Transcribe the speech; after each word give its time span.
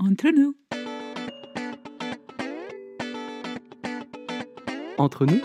Entre 0.00 0.28
nous. 0.30 0.54
Entre 4.96 5.26
nous, 5.26 5.40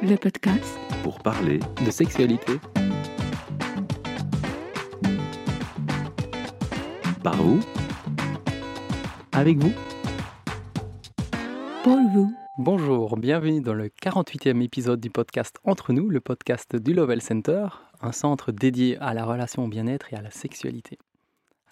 Le 0.00 0.16
podcast 0.16 0.78
pour 1.02 1.18
parler 1.18 1.60
de 1.84 1.90
sexualité. 1.90 2.54
Par 7.22 7.36
vous, 7.36 7.60
avec 9.32 9.58
vous. 9.58 9.72
pour 11.84 11.98
vous. 12.14 12.32
Bonjour, 12.56 13.18
bienvenue 13.18 13.60
dans 13.60 13.74
le 13.74 13.88
48e 13.88 14.62
épisode 14.62 15.00
du 15.00 15.10
podcast 15.10 15.58
Entre 15.64 15.92
nous, 15.92 16.08
le 16.08 16.20
podcast 16.20 16.74
du 16.74 16.94
Lovell 16.94 17.20
Center, 17.20 17.66
un 18.00 18.12
centre 18.12 18.50
dédié 18.50 18.96
à 18.98 19.12
la 19.12 19.26
relation 19.26 19.64
au 19.64 19.68
bien-être 19.68 20.14
et 20.14 20.16
à 20.16 20.22
la 20.22 20.30
sexualité. 20.30 20.98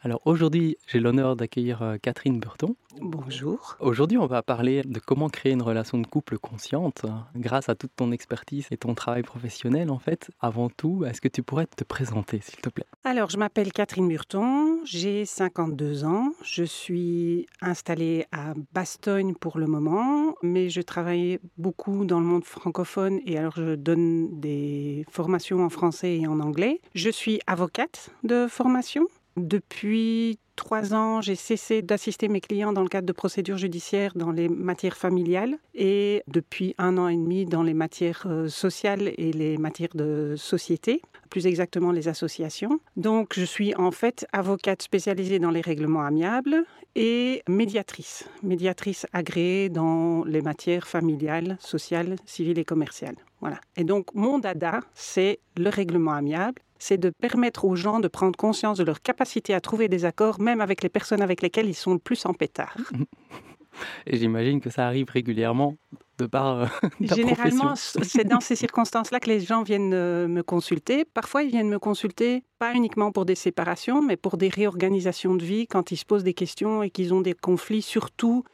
Alors 0.03 0.21
aujourd'hui, 0.25 0.77
j'ai 0.87 1.01
l'honneur 1.01 1.37
d'accueillir 1.37 1.83
euh, 1.83 1.97
Catherine 1.97 2.39
Burton. 2.39 2.75
Bonjour. 3.01 3.77
Aujourd'hui, 3.81 4.19
on 4.19 4.27
va 4.27 4.43
parler 4.43 4.83
de 4.83 4.99
comment 4.99 5.29
créer 5.29 5.53
une 5.53 5.63
relation 5.63 5.99
de 5.99 6.07
couple 6.07 6.39
consciente 6.39 7.05
hein, 7.05 7.27
grâce 7.35 7.69
à 7.69 7.75
toute 7.75 7.91
ton 7.97 8.13
expertise 8.13 8.67
et 8.71 8.77
ton 8.77 8.95
travail 8.95 9.23
professionnel 9.23 9.91
en 9.91 9.99
fait. 9.99 10.31
Avant 10.41 10.69
tout, 10.69 11.05
est-ce 11.05 11.21
que 11.21 11.29
tu 11.29 11.43
pourrais 11.43 11.67
te 11.67 11.83
présenter 11.83 12.41
s'il 12.41 12.61
te 12.61 12.69
plaît? 12.69 12.87
Alors, 13.05 13.31
je 13.31 13.39
m'appelle 13.39 13.73
Catherine 13.73 14.09
Burton, 14.09 14.79
j'ai 14.85 15.25
52 15.25 16.05
ans, 16.05 16.33
je 16.43 16.65
suis 16.65 17.47
installée 17.61 18.27
à 18.33 18.55
Bastogne 18.73 19.35
pour 19.35 19.59
le 19.59 19.67
moment, 19.67 20.35
mais 20.43 20.69
je 20.69 20.81
travaille 20.81 21.39
beaucoup 21.59 22.05
dans 22.05 22.21
le 22.21 22.27
monde 22.27 22.45
francophone 22.45 23.21
et 23.27 23.39
alors 23.39 23.55
je 23.57 23.75
donne 23.75 24.41
des 24.41 25.05
formations 25.11 25.65
en 25.65 25.69
français 25.69 26.19
et 26.19 26.27
en 26.27 26.41
anglais. 26.41 26.81
Je 26.95 27.11
suis 27.11 27.41
avocate 27.47 28.11
de 28.25 28.47
formation. 28.47 29.07
Depuis 29.37 30.39
trois 30.57 30.95
ans, 30.95 31.21
j'ai 31.21 31.35
cessé 31.35 31.83
d'assister 31.83 32.29
mes 32.29 32.41
clients 32.41 32.73
dans 32.73 32.83
le 32.83 32.89
cadre 32.89 33.07
de 33.07 33.13
procédures 33.13 33.59
judiciaires 33.59 34.13
dans 34.15 34.31
les 34.31 34.49
matières 34.49 34.97
familiales 34.97 35.59
et 35.75 36.23
depuis 36.27 36.75
un 36.79 36.97
an 36.97 37.09
et 37.09 37.17
demi 37.17 37.45
dans 37.45 37.63
les 37.63 37.75
matières 37.75 38.23
euh, 38.27 38.49
sociales 38.49 39.13
et 39.19 39.33
les 39.33 39.59
matières 39.59 39.95
de 39.95 40.35
société, 40.39 41.03
plus 41.29 41.47
exactement 41.47 41.93
les 41.93 42.09
associations. 42.09 42.81
Donc 42.97 43.35
je 43.35 43.45
suis 43.45 43.75
en 43.75 43.91
fait 43.91 44.27
avocate 44.33 44.81
spécialisée 44.81 45.39
dans 45.39 45.51
les 45.51 45.61
règlements 45.61 46.03
amiables 46.03 46.65
et 46.95 47.43
médiatrice, 47.47 48.27
médiatrice 48.43 49.07
agréée 49.13 49.69
dans 49.69 50.25
les 50.25 50.41
matières 50.41 50.89
familiales, 50.89 51.59
sociales, 51.61 52.17
civiles 52.25 52.59
et 52.59 52.65
commerciales. 52.65 53.17
Voilà. 53.43 53.61
Et 53.77 53.85
donc 53.85 54.15
mon 54.15 54.39
dada, 54.39 54.81
c'est 54.95 55.41
le 55.59 55.69
règlement 55.69 56.13
amiable 56.13 56.63
c'est 56.79 56.99
de 56.99 57.11
permettre 57.11 57.65
aux 57.65 57.77
gens 57.77 58.01
de 58.01 58.09
prendre 58.09 58.37
conscience 58.37 58.79
de 58.79 58.85
leur 58.85 59.01
capacité 59.03 59.55
à 59.55 59.61
trouver 59.61 59.89
des 59.89 60.05
accords, 60.05 60.41
même 60.41 60.61
avec 60.61 60.83
les 60.83 60.89
personnes 60.89 61.23
avec 61.23 61.43
lesquelles 61.43 61.69
ils 61.69 61.75
sont 61.75 61.93
le 61.93 61.99
plus 61.99 62.25
en 62.27 62.35
pétard. 62.35 62.77
Et 64.07 64.17
j'imagine 64.17 64.61
que 64.61 64.71
ça 64.71 64.87
arrive 64.87 65.11
régulièrement 65.11 65.77
de 66.19 66.27
par 66.27 66.61
euh, 66.61 66.67
ta 67.07 67.15
Généralement, 67.15 67.75
c'est 67.77 68.25
dans 68.25 68.41
ces 68.41 68.57
circonstances-là 68.65 69.21
que 69.21 69.29
les 69.29 69.41
gens 69.41 69.63
viennent 69.63 69.93
euh, 69.93 70.29
me 70.29 70.43
consulter. 70.43 71.05
Parfois, 71.05 71.43
ils 71.43 71.51
viennent 71.51 71.69
me 71.69 71.79
consulter 71.79 72.43
pas 72.59 72.73
uniquement 72.73 73.13
pour 73.13 73.27
des 73.27 73.35
séparations, 73.35 74.03
mais 74.03 74.17
pour 74.17 74.39
des 74.39 74.49
réorganisations 74.49 75.35
de 75.35 75.45
vie 75.45 75.67
quand 75.67 75.91
ils 75.91 75.97
se 75.99 76.07
posent 76.07 76.25
des 76.25 76.35
questions 76.35 76.83
et 76.83 76.91
qu'ils 76.91 77.13
ont 77.13 77.21
des 77.21 77.35
conflits, 77.35 77.83
surtout 77.83 78.45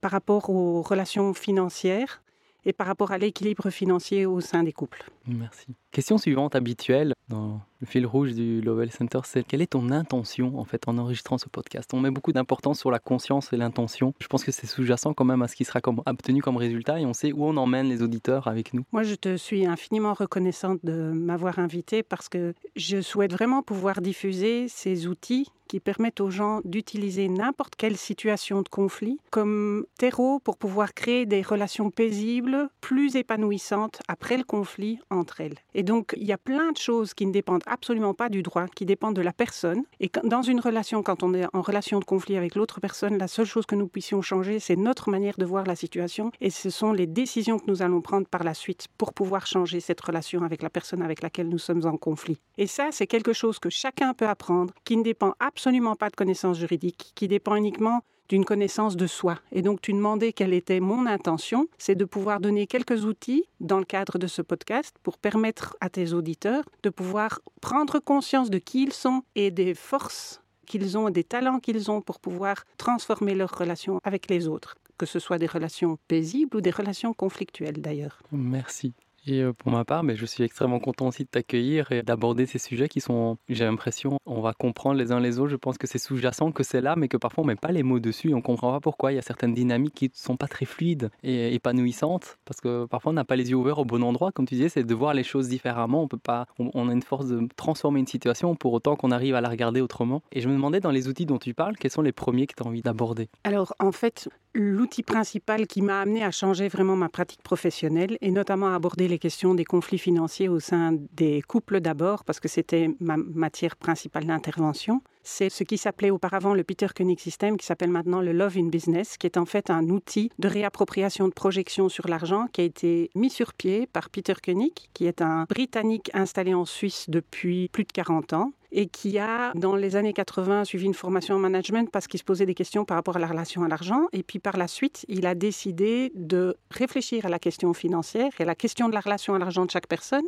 par 0.00 0.10
rapport 0.10 0.50
aux 0.50 0.82
relations 0.82 1.34
financières 1.34 2.22
et 2.64 2.72
par 2.72 2.86
rapport 2.86 3.12
à 3.12 3.18
l'équilibre 3.18 3.70
financier 3.70 4.26
au 4.26 4.40
sein 4.40 4.62
des 4.62 4.72
couples. 4.72 5.10
Merci. 5.28 5.66
Question 5.90 6.18
suivante 6.18 6.54
habituelle 6.54 7.12
dans 7.28 7.60
le 7.80 7.86
fil 7.86 8.06
rouge 8.06 8.32
du 8.34 8.60
Lovell 8.60 8.90
Center, 8.90 9.20
c'est 9.24 9.46
quelle 9.46 9.62
est 9.62 9.68
ton 9.68 9.90
intention 9.90 10.58
en 10.58 10.64
fait 10.64 10.88
en 10.88 10.98
enregistrant 10.98 11.38
ce 11.38 11.48
podcast? 11.48 11.90
On 11.92 12.00
met 12.00 12.10
beaucoup 12.10 12.32
d'importance 12.32 12.80
sur 12.80 12.90
la 12.90 12.98
conscience 12.98 13.52
et 13.52 13.56
l'intention. 13.56 14.14
Je 14.20 14.26
pense 14.26 14.44
que 14.44 14.50
c'est 14.50 14.66
sous-jacent 14.66 15.14
quand 15.14 15.24
même 15.24 15.42
à 15.42 15.48
ce 15.48 15.54
qui 15.54 15.64
sera 15.64 15.80
obtenu 16.06 16.42
comme 16.42 16.56
résultat 16.56 17.00
et 17.00 17.06
on 17.06 17.12
sait 17.12 17.32
où 17.32 17.44
on 17.44 17.56
emmène 17.56 17.88
les 17.88 18.02
auditeurs 18.02 18.48
avec 18.48 18.74
nous. 18.74 18.84
Moi, 18.92 19.02
je 19.02 19.14
te 19.14 19.36
suis 19.36 19.66
infiniment 19.66 20.14
reconnaissante 20.14 20.80
de 20.82 21.10
m'avoir 21.12 21.58
invitée 21.58 22.02
parce 22.02 22.28
que 22.28 22.54
je 22.76 23.00
souhaite 23.00 23.32
vraiment 23.32 23.62
pouvoir 23.62 24.00
diffuser 24.00 24.68
ces 24.68 25.06
outils 25.06 25.48
qui 25.68 25.80
permettent 25.80 26.20
aux 26.20 26.30
gens 26.30 26.60
d'utiliser 26.64 27.28
n'importe 27.28 27.76
quelle 27.76 27.96
situation 27.98 28.62
de 28.62 28.68
conflit 28.68 29.18
comme 29.30 29.84
terreau 29.98 30.40
pour 30.40 30.56
pouvoir 30.56 30.94
créer 30.94 31.26
des 31.26 31.42
relations 31.42 31.90
paisibles, 31.90 32.70
plus 32.80 33.16
épanouissantes 33.16 34.00
après 34.08 34.38
le 34.38 34.44
conflit 34.44 34.98
elles. 35.38 35.56
Et 35.74 35.82
donc, 35.82 36.14
il 36.16 36.26
y 36.26 36.32
a 36.32 36.38
plein 36.38 36.72
de 36.72 36.76
choses 36.76 37.14
qui 37.14 37.26
ne 37.26 37.32
dépendent 37.32 37.62
absolument 37.66 38.14
pas 38.14 38.28
du 38.28 38.42
droit, 38.42 38.66
qui 38.68 38.84
dépendent 38.86 39.16
de 39.16 39.22
la 39.22 39.32
personne. 39.32 39.82
Et 40.00 40.10
dans 40.24 40.42
une 40.42 40.60
relation, 40.60 41.02
quand 41.02 41.22
on 41.22 41.34
est 41.34 41.46
en 41.52 41.62
relation 41.62 41.98
de 41.98 42.04
conflit 42.04 42.36
avec 42.36 42.54
l'autre 42.54 42.80
personne, 42.80 43.18
la 43.18 43.28
seule 43.28 43.46
chose 43.46 43.66
que 43.66 43.74
nous 43.74 43.88
puissions 43.88 44.22
changer, 44.22 44.58
c'est 44.58 44.76
notre 44.76 45.10
manière 45.10 45.36
de 45.38 45.44
voir 45.44 45.64
la 45.64 45.76
situation. 45.76 46.30
Et 46.40 46.50
ce 46.50 46.70
sont 46.70 46.92
les 46.92 47.06
décisions 47.06 47.58
que 47.58 47.70
nous 47.70 47.82
allons 47.82 48.00
prendre 48.00 48.26
par 48.26 48.44
la 48.44 48.54
suite 48.54 48.88
pour 48.98 49.12
pouvoir 49.12 49.46
changer 49.46 49.80
cette 49.80 50.00
relation 50.00 50.42
avec 50.42 50.62
la 50.62 50.70
personne 50.70 51.02
avec 51.02 51.22
laquelle 51.22 51.48
nous 51.48 51.58
sommes 51.58 51.86
en 51.86 51.96
conflit. 51.96 52.38
Et 52.56 52.66
ça, 52.66 52.88
c'est 52.90 53.06
quelque 53.06 53.32
chose 53.32 53.58
que 53.58 53.70
chacun 53.70 54.14
peut 54.14 54.28
apprendre, 54.28 54.74
qui 54.84 54.96
ne 54.96 55.02
dépend 55.02 55.34
absolument 55.40 55.96
pas 55.96 56.10
de 56.10 56.16
connaissances 56.16 56.58
juridiques, 56.58 57.12
qui 57.14 57.28
dépend 57.28 57.56
uniquement 57.56 58.02
d'une 58.28 58.44
connaissance 58.44 58.96
de 58.96 59.06
soi. 59.06 59.38
Et 59.52 59.62
donc, 59.62 59.80
tu 59.80 59.92
demandais 59.92 60.32
quelle 60.32 60.52
était 60.52 60.80
mon 60.80 61.06
intention, 61.06 61.68
c'est 61.78 61.94
de 61.94 62.04
pouvoir 62.04 62.40
donner 62.40 62.66
quelques 62.66 63.04
outils 63.04 63.44
dans 63.60 63.78
le 63.78 63.84
cadre 63.84 64.18
de 64.18 64.26
ce 64.26 64.42
podcast 64.42 64.96
pour 65.02 65.18
permettre 65.18 65.76
à 65.80 65.88
tes 65.88 66.12
auditeurs 66.12 66.64
de 66.82 66.90
pouvoir 66.90 67.40
prendre 67.60 67.98
conscience 67.98 68.50
de 68.50 68.58
qui 68.58 68.82
ils 68.82 68.92
sont 68.92 69.22
et 69.34 69.50
des 69.50 69.74
forces 69.74 70.40
qu'ils 70.66 70.98
ont, 70.98 71.10
des 71.10 71.24
talents 71.24 71.60
qu'ils 71.60 71.90
ont 71.90 72.02
pour 72.02 72.20
pouvoir 72.20 72.64
transformer 72.76 73.34
leurs 73.34 73.56
relations 73.56 74.00
avec 74.04 74.28
les 74.30 74.46
autres, 74.46 74.76
que 74.98 75.06
ce 75.06 75.18
soit 75.18 75.38
des 75.38 75.46
relations 75.46 75.98
paisibles 76.08 76.56
ou 76.56 76.60
des 76.60 76.70
relations 76.70 77.14
conflictuelles 77.14 77.80
d'ailleurs. 77.80 78.20
Merci. 78.30 78.92
Et 79.28 79.42
euh, 79.42 79.52
pour 79.52 79.70
ma 79.70 79.84
part, 79.84 80.02
mais 80.02 80.16
je 80.16 80.24
suis 80.24 80.42
extrêmement 80.42 80.78
content 80.78 81.08
aussi 81.08 81.24
de 81.24 81.28
t'accueillir 81.28 81.92
et 81.92 82.02
d'aborder 82.02 82.46
ces 82.46 82.58
sujets 82.58 82.88
qui 82.88 83.00
sont, 83.00 83.36
j'ai 83.48 83.64
l'impression, 83.64 84.18
on 84.26 84.40
va 84.40 84.54
comprendre 84.54 84.98
les 84.98 85.12
uns 85.12 85.20
les 85.20 85.38
autres. 85.38 85.50
Je 85.50 85.56
pense 85.56 85.76
que 85.76 85.86
c'est 85.86 85.98
sous-jacent, 85.98 86.50
que 86.52 86.62
c'est 86.62 86.80
là, 86.80 86.94
mais 86.96 87.08
que 87.08 87.16
parfois 87.16 87.44
on 87.44 87.46
met 87.46 87.56
pas 87.56 87.72
les 87.72 87.82
mots 87.82 88.00
dessus 88.00 88.30
et 88.30 88.34
on 88.34 88.40
comprend 88.40 88.72
pas 88.72 88.80
pourquoi. 88.80 89.12
Il 89.12 89.16
y 89.16 89.18
a 89.18 89.22
certaines 89.22 89.54
dynamiques 89.54 89.94
qui 89.94 90.10
sont 90.14 90.36
pas 90.36 90.48
très 90.48 90.64
fluides 90.64 91.10
et 91.22 91.54
épanouissantes 91.54 92.38
parce 92.44 92.60
que 92.60 92.86
parfois 92.86 93.10
on 93.10 93.14
n'a 93.14 93.24
pas 93.24 93.36
les 93.36 93.50
yeux 93.50 93.56
ouverts 93.56 93.78
au 93.78 93.84
bon 93.84 94.02
endroit. 94.02 94.32
Comme 94.32 94.46
tu 94.46 94.54
disais, 94.54 94.68
c'est 94.68 94.84
de 94.84 94.94
voir 94.94 95.14
les 95.14 95.24
choses 95.24 95.48
différemment. 95.48 96.02
On 96.02 96.08
peut 96.08 96.16
pas, 96.16 96.46
on 96.58 96.88
a 96.88 96.92
une 96.92 97.02
force 97.02 97.28
de 97.28 97.46
transformer 97.56 98.00
une 98.00 98.06
situation 98.06 98.54
pour 98.54 98.72
autant 98.72 98.96
qu'on 98.96 99.10
arrive 99.10 99.34
à 99.34 99.40
la 99.40 99.48
regarder 99.48 99.80
autrement. 99.80 100.22
Et 100.32 100.40
je 100.40 100.48
me 100.48 100.54
demandais 100.54 100.80
dans 100.80 100.90
les 100.90 101.08
outils 101.08 101.26
dont 101.26 101.38
tu 101.38 101.54
parles, 101.54 101.76
quels 101.76 101.90
sont 101.90 102.02
les 102.02 102.12
premiers 102.12 102.46
que 102.46 102.54
tu 102.54 102.62
as 102.62 102.66
envie 102.66 102.82
d'aborder? 102.82 103.28
Alors, 103.44 103.74
en 103.78 103.92
fait, 103.92 104.28
l'outil 104.54 105.02
principal 105.02 105.66
qui 105.66 105.82
m'a 105.82 106.00
amené 106.00 106.24
à 106.24 106.30
changer 106.30 106.68
vraiment 106.68 106.96
ma 106.96 107.08
pratique 107.08 107.42
professionnelle 107.42 108.18
et 108.20 108.30
notamment 108.30 108.68
à 108.68 108.74
aborder 108.74 109.08
les 109.08 109.17
questions 109.18 109.54
des 109.54 109.64
conflits 109.64 109.98
financiers 109.98 110.48
au 110.48 110.60
sein 110.60 110.96
des 111.12 111.42
couples 111.42 111.80
d'abord, 111.80 112.24
parce 112.24 112.40
que 112.40 112.48
c'était 112.48 112.90
ma 113.00 113.16
matière 113.16 113.76
principale 113.76 114.26
d'intervention, 114.26 115.02
c'est 115.22 115.50
ce 115.50 115.62
qui 115.62 115.76
s'appelait 115.76 116.10
auparavant 116.10 116.54
le 116.54 116.64
Peter 116.64 116.86
Koenig 116.94 117.20
System, 117.20 117.58
qui 117.58 117.66
s'appelle 117.66 117.90
maintenant 117.90 118.22
le 118.22 118.32
Love 118.32 118.56
in 118.56 118.68
Business, 118.68 119.18
qui 119.18 119.26
est 119.26 119.36
en 119.36 119.44
fait 119.44 119.68
un 119.68 119.88
outil 119.90 120.30
de 120.38 120.48
réappropriation 120.48 121.28
de 121.28 121.34
projection 121.34 121.88
sur 121.88 122.08
l'argent 122.08 122.46
qui 122.52 122.62
a 122.62 122.64
été 122.64 123.10
mis 123.14 123.30
sur 123.30 123.52
pied 123.52 123.86
par 123.86 124.08
Peter 124.08 124.34
Koenig, 124.42 124.72
qui 124.94 125.06
est 125.06 125.20
un 125.20 125.44
Britannique 125.44 126.10
installé 126.14 126.54
en 126.54 126.64
Suisse 126.64 127.06
depuis 127.08 127.68
plus 127.68 127.84
de 127.84 127.92
40 127.92 128.32
ans 128.32 128.52
et 128.70 128.86
qui 128.86 129.18
a, 129.18 129.52
dans 129.54 129.76
les 129.76 129.96
années 129.96 130.12
80, 130.12 130.64
suivi 130.64 130.84
une 130.84 130.94
formation 130.94 131.34
en 131.34 131.38
management 131.38 131.90
parce 131.90 132.06
qu'il 132.06 132.20
se 132.20 132.24
posait 132.24 132.46
des 132.46 132.54
questions 132.54 132.84
par 132.84 132.96
rapport 132.96 133.16
à 133.16 133.18
la 133.18 133.26
relation 133.26 133.62
à 133.62 133.68
l'argent. 133.68 134.08
Et 134.12 134.22
puis 134.22 134.38
par 134.38 134.56
la 134.56 134.68
suite, 134.68 135.04
il 135.08 135.26
a 135.26 135.34
décidé 135.34 136.12
de 136.14 136.56
réfléchir 136.70 137.26
à 137.26 137.28
la 137.28 137.38
question 137.38 137.72
financière 137.72 138.30
et 138.38 138.42
à 138.42 138.46
la 138.46 138.54
question 138.54 138.88
de 138.88 138.94
la 138.94 139.00
relation 139.00 139.34
à 139.34 139.38
l'argent 139.38 139.64
de 139.64 139.70
chaque 139.70 139.86
personne. 139.86 140.26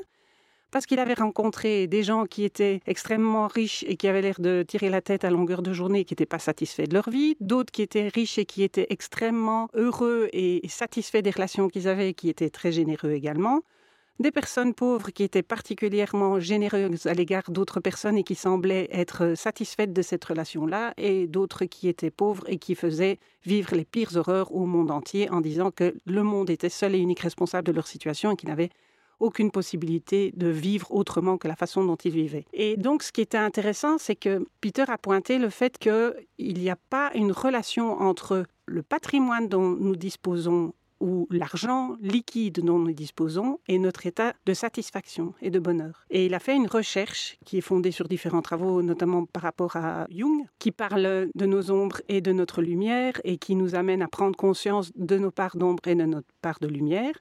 Parce 0.71 0.87
qu'il 0.87 1.00
avait 1.00 1.15
rencontré 1.15 1.89
des 1.89 2.05
gens 2.05 2.27
qui 2.27 2.45
étaient 2.45 2.81
extrêmement 2.87 3.49
riches 3.49 3.84
et 3.89 3.97
qui 3.97 4.06
avaient 4.06 4.23
l'air 4.23 4.39
de 4.39 4.62
tirer 4.67 4.89
la 4.89 5.00
tête 5.00 5.25
à 5.25 5.31
longueur 5.31 5.62
de 5.62 5.73
journée 5.73 6.00
et 6.00 6.05
qui 6.05 6.12
n'étaient 6.12 6.27
pas 6.27 6.39
satisfaits 6.39 6.84
de 6.84 6.95
leur 6.95 7.11
vie, 7.11 7.37
d'autres 7.41 7.73
qui 7.73 7.82
étaient 7.82 8.06
riches 8.06 8.38
et 8.38 8.44
qui 8.44 8.62
étaient 8.62 8.87
extrêmement 8.88 9.69
heureux 9.75 10.29
et 10.32 10.61
satisfaits 10.69 11.23
des 11.23 11.32
relations 11.32 11.69
qu'ils 11.69 11.88
avaient 11.88 12.11
et 12.11 12.14
qui 12.14 12.29
étaient 12.29 12.50
très 12.50 12.70
généreux 12.70 13.11
également, 13.11 13.62
des 14.20 14.31
personnes 14.31 14.75
pauvres 14.75 15.11
qui 15.11 15.22
étaient 15.22 15.43
particulièrement 15.43 16.38
généreuses 16.38 17.06
à 17.06 17.14
l'égard 17.14 17.50
d'autres 17.50 17.81
personnes 17.81 18.19
et 18.19 18.22
qui 18.22 18.34
semblaient 18.34 18.88
être 18.93 19.34
satisfaites 19.34 19.94
de 19.94 20.02
cette 20.02 20.25
relation-là, 20.25 20.93
et 20.99 21.26
d'autres 21.26 21.64
qui 21.64 21.88
étaient 21.88 22.11
pauvres 22.11 22.44
et 22.46 22.58
qui 22.58 22.75
faisaient 22.75 23.19
vivre 23.44 23.75
les 23.75 23.87
pires 23.87 24.17
horreurs 24.17 24.55
au 24.55 24.67
monde 24.67 24.90
entier 24.90 25.31
en 25.31 25.40
disant 25.40 25.70
que 25.70 25.94
le 26.05 26.22
monde 26.22 26.50
était 26.50 26.69
seul 26.69 26.94
et 26.94 26.99
unique 26.99 27.20
responsable 27.20 27.67
de 27.67 27.72
leur 27.72 27.87
situation 27.87 28.32
et 28.32 28.37
qu'ils 28.37 28.50
n'avaient 28.50 28.70
aucune 29.20 29.50
possibilité 29.50 30.32
de 30.37 30.49
vivre 30.49 30.90
autrement 30.90 31.38
que 31.38 31.49
la 31.49 31.56
façon 31.56 31.84
dont 31.84 31.96
ils 31.96 32.12
vivaient. 32.12 32.46
Et 32.52 32.76
donc, 32.76 33.02
ce 33.02 33.12
qui 33.12 33.20
était 33.20 33.38
intéressant, 33.38 33.99
c'est 33.99 34.16
que 34.16 34.46
Peter 34.61 34.84
a 34.88 34.99
pointé 34.99 35.38
le 35.38 35.50
fait 35.50 35.78
qu'il 35.78 36.14
n'y 36.38 36.70
a 36.70 36.76
pas 36.88 37.11
une 37.14 37.32
relation 37.32 38.00
entre 38.00 38.44
le 38.66 38.82
patrimoine 38.82 39.49
dont 39.49 39.76
nous 39.78 39.96
disposons 39.96 40.73
ou 41.00 41.26
l'argent 41.31 41.97
liquide 42.00 42.61
dont 42.61 42.79
nous 42.79 42.93
disposons 42.93 43.58
est 43.69 43.79
notre 43.79 44.06
état 44.06 44.35
de 44.47 44.55
satisfaction 44.55 45.35
et 45.41 45.50
de 45.50 45.58
bonheur. 45.58 46.05
Et 46.11 46.26
il 46.26 46.35
a 46.35 46.38
fait 46.38 46.55
une 46.55 46.67
recherche 46.67 47.38
qui 47.44 47.58
est 47.58 47.62
fondée 47.62 47.91
sur 47.91 48.06
différents 48.08 48.43
travaux, 48.43 48.82
notamment 48.82 49.25
par 49.25 49.43
rapport 49.43 49.76
à 49.76 50.06
Jung, 50.11 50.44
qui 50.58 50.70
parle 50.70 51.29
de 51.35 51.47
nos 51.47 51.70
ombres 51.70 52.00
et 52.08 52.20
de 52.20 52.32
notre 52.32 52.62
lumière 52.62 53.20
et 53.25 53.38
qui 53.38 53.56
nous 53.56 53.75
amène 53.75 54.02
à 54.02 54.08
prendre 54.08 54.37
conscience 54.37 54.93
de 54.94 55.19
nos 55.19 55.31
parts 55.31 55.56
d'ombre 55.56 55.88
et 55.88 55.94
de 55.94 56.05
notre 56.05 56.29
part 56.43 56.58
de 56.61 56.69
lumière. 56.69 57.14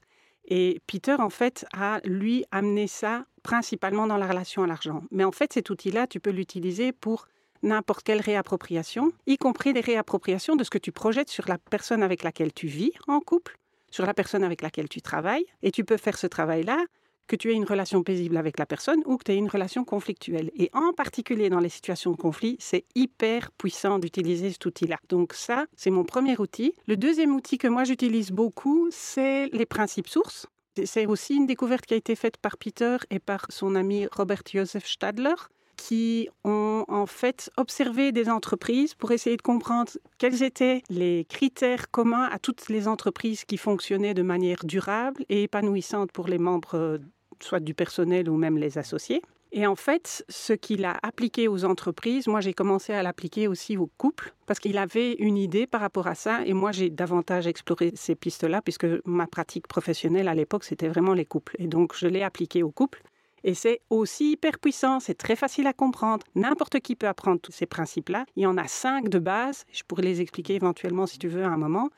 Et 0.46 0.80
Peter, 0.86 1.16
en 1.18 1.30
fait, 1.30 1.64
a, 1.72 2.00
lui, 2.04 2.44
amené 2.50 2.86
ça 2.86 3.24
principalement 3.42 4.06
dans 4.06 4.16
la 4.16 4.26
relation 4.26 4.62
à 4.62 4.66
l'argent. 4.66 5.02
Mais 5.10 5.24
en 5.24 5.32
fait, 5.32 5.52
cet 5.52 5.70
outil-là, 5.70 6.06
tu 6.06 6.20
peux 6.20 6.30
l'utiliser 6.30 6.92
pour 6.92 7.26
n'importe 7.62 8.02
quelle 8.02 8.20
réappropriation, 8.20 9.12
y 9.26 9.36
compris 9.36 9.72
des 9.72 9.80
réappropriations 9.80 10.56
de 10.56 10.64
ce 10.64 10.70
que 10.70 10.78
tu 10.78 10.92
projettes 10.92 11.28
sur 11.28 11.48
la 11.48 11.58
personne 11.58 12.02
avec 12.02 12.22
laquelle 12.22 12.52
tu 12.52 12.66
vis 12.66 12.92
en 13.06 13.20
couple, 13.20 13.59
sur 13.90 14.06
la 14.06 14.14
personne 14.14 14.44
avec 14.44 14.62
laquelle 14.62 14.88
tu 14.88 15.02
travailles. 15.02 15.44
Et 15.62 15.70
tu 15.70 15.84
peux 15.84 15.96
faire 15.96 16.18
ce 16.18 16.26
travail-là 16.26 16.84
que 17.30 17.36
tu 17.36 17.50
aies 17.50 17.54
une 17.54 17.64
relation 17.64 18.02
paisible 18.02 18.36
avec 18.36 18.58
la 18.58 18.66
personne 18.66 19.02
ou 19.06 19.16
que 19.16 19.22
tu 19.24 19.32
aies 19.32 19.36
une 19.36 19.48
relation 19.48 19.84
conflictuelle. 19.84 20.50
Et 20.56 20.68
en 20.72 20.92
particulier 20.92 21.48
dans 21.48 21.60
les 21.60 21.68
situations 21.68 22.10
de 22.10 22.16
conflit, 22.16 22.56
c'est 22.58 22.84
hyper 22.96 23.52
puissant 23.52 24.00
d'utiliser 24.00 24.50
cet 24.50 24.66
outil-là. 24.66 24.96
Donc 25.08 25.32
ça, 25.32 25.66
c'est 25.76 25.90
mon 25.90 26.02
premier 26.02 26.36
outil. 26.38 26.74
Le 26.88 26.96
deuxième 26.96 27.34
outil 27.34 27.56
que 27.56 27.68
moi 27.68 27.84
j'utilise 27.84 28.32
beaucoup, 28.32 28.88
c'est 28.90 29.46
les 29.52 29.66
principes 29.66 30.08
sources. 30.08 30.48
C'est 30.84 31.06
aussi 31.06 31.36
une 31.36 31.46
découverte 31.46 31.86
qui 31.86 31.94
a 31.94 31.98
été 31.98 32.16
faite 32.16 32.36
par 32.36 32.56
Peter 32.56 32.96
et 33.10 33.20
par 33.20 33.46
son 33.48 33.76
ami 33.76 34.08
Robert 34.10 34.42
Joseph 34.52 34.86
Stadler 34.86 35.34
qui 35.80 36.28
ont 36.44 36.84
en 36.88 37.06
fait 37.06 37.50
observé 37.56 38.12
des 38.12 38.28
entreprises 38.28 38.92
pour 38.92 39.12
essayer 39.12 39.38
de 39.38 39.42
comprendre 39.42 39.90
quels 40.18 40.42
étaient 40.42 40.82
les 40.90 41.24
critères 41.24 41.90
communs 41.90 42.28
à 42.30 42.38
toutes 42.38 42.68
les 42.68 42.86
entreprises 42.86 43.46
qui 43.46 43.56
fonctionnaient 43.56 44.12
de 44.12 44.22
manière 44.22 44.62
durable 44.64 45.24
et 45.30 45.44
épanouissante 45.44 46.12
pour 46.12 46.28
les 46.28 46.36
membres, 46.36 46.74
euh, 46.74 46.98
soit 47.40 47.60
du 47.60 47.72
personnel 47.72 48.28
ou 48.28 48.36
même 48.36 48.58
les 48.58 48.76
associés. 48.76 49.22
Et 49.52 49.66
en 49.66 49.74
fait, 49.74 50.22
ce 50.28 50.52
qu'il 50.52 50.84
a 50.84 50.98
appliqué 51.02 51.48
aux 51.48 51.64
entreprises, 51.64 52.26
moi 52.28 52.42
j'ai 52.42 52.52
commencé 52.52 52.92
à 52.92 53.02
l'appliquer 53.02 53.48
aussi 53.48 53.78
aux 53.78 53.90
couples, 53.96 54.34
parce 54.46 54.60
qu'il 54.60 54.76
avait 54.76 55.14
une 55.14 55.38
idée 55.38 55.66
par 55.66 55.80
rapport 55.80 56.06
à 56.06 56.14
ça, 56.14 56.44
et 56.44 56.52
moi 56.52 56.72
j'ai 56.72 56.90
davantage 56.90 57.46
exploré 57.46 57.92
ces 57.96 58.14
pistes-là, 58.14 58.60
puisque 58.60 58.86
ma 59.06 59.26
pratique 59.26 59.66
professionnelle 59.66 60.28
à 60.28 60.34
l'époque, 60.34 60.64
c'était 60.64 60.88
vraiment 60.88 61.14
les 61.14 61.24
couples. 61.24 61.56
Et 61.58 61.68
donc 61.68 61.96
je 61.96 62.06
l'ai 62.06 62.22
appliqué 62.22 62.62
aux 62.62 62.70
couples. 62.70 63.02
Et 63.44 63.54
c'est 63.54 63.80
aussi 63.90 64.32
hyper 64.32 64.58
puissant, 64.58 65.00
c'est 65.00 65.14
très 65.14 65.36
facile 65.36 65.66
à 65.66 65.72
comprendre. 65.72 66.26
N'importe 66.34 66.80
qui 66.80 66.96
peut 66.96 67.08
apprendre 67.08 67.40
tous 67.40 67.52
ces 67.52 67.66
principes-là. 67.66 68.26
Il 68.36 68.42
y 68.42 68.46
en 68.46 68.58
a 68.58 68.68
cinq 68.68 69.08
de 69.08 69.18
base, 69.18 69.64
je 69.72 69.82
pourrais 69.86 70.02
les 70.02 70.20
expliquer 70.20 70.54
éventuellement 70.54 71.06
si 71.06 71.18
tu 71.18 71.28
veux 71.28 71.44
à 71.44 71.48
un 71.48 71.56
moment. 71.56 71.88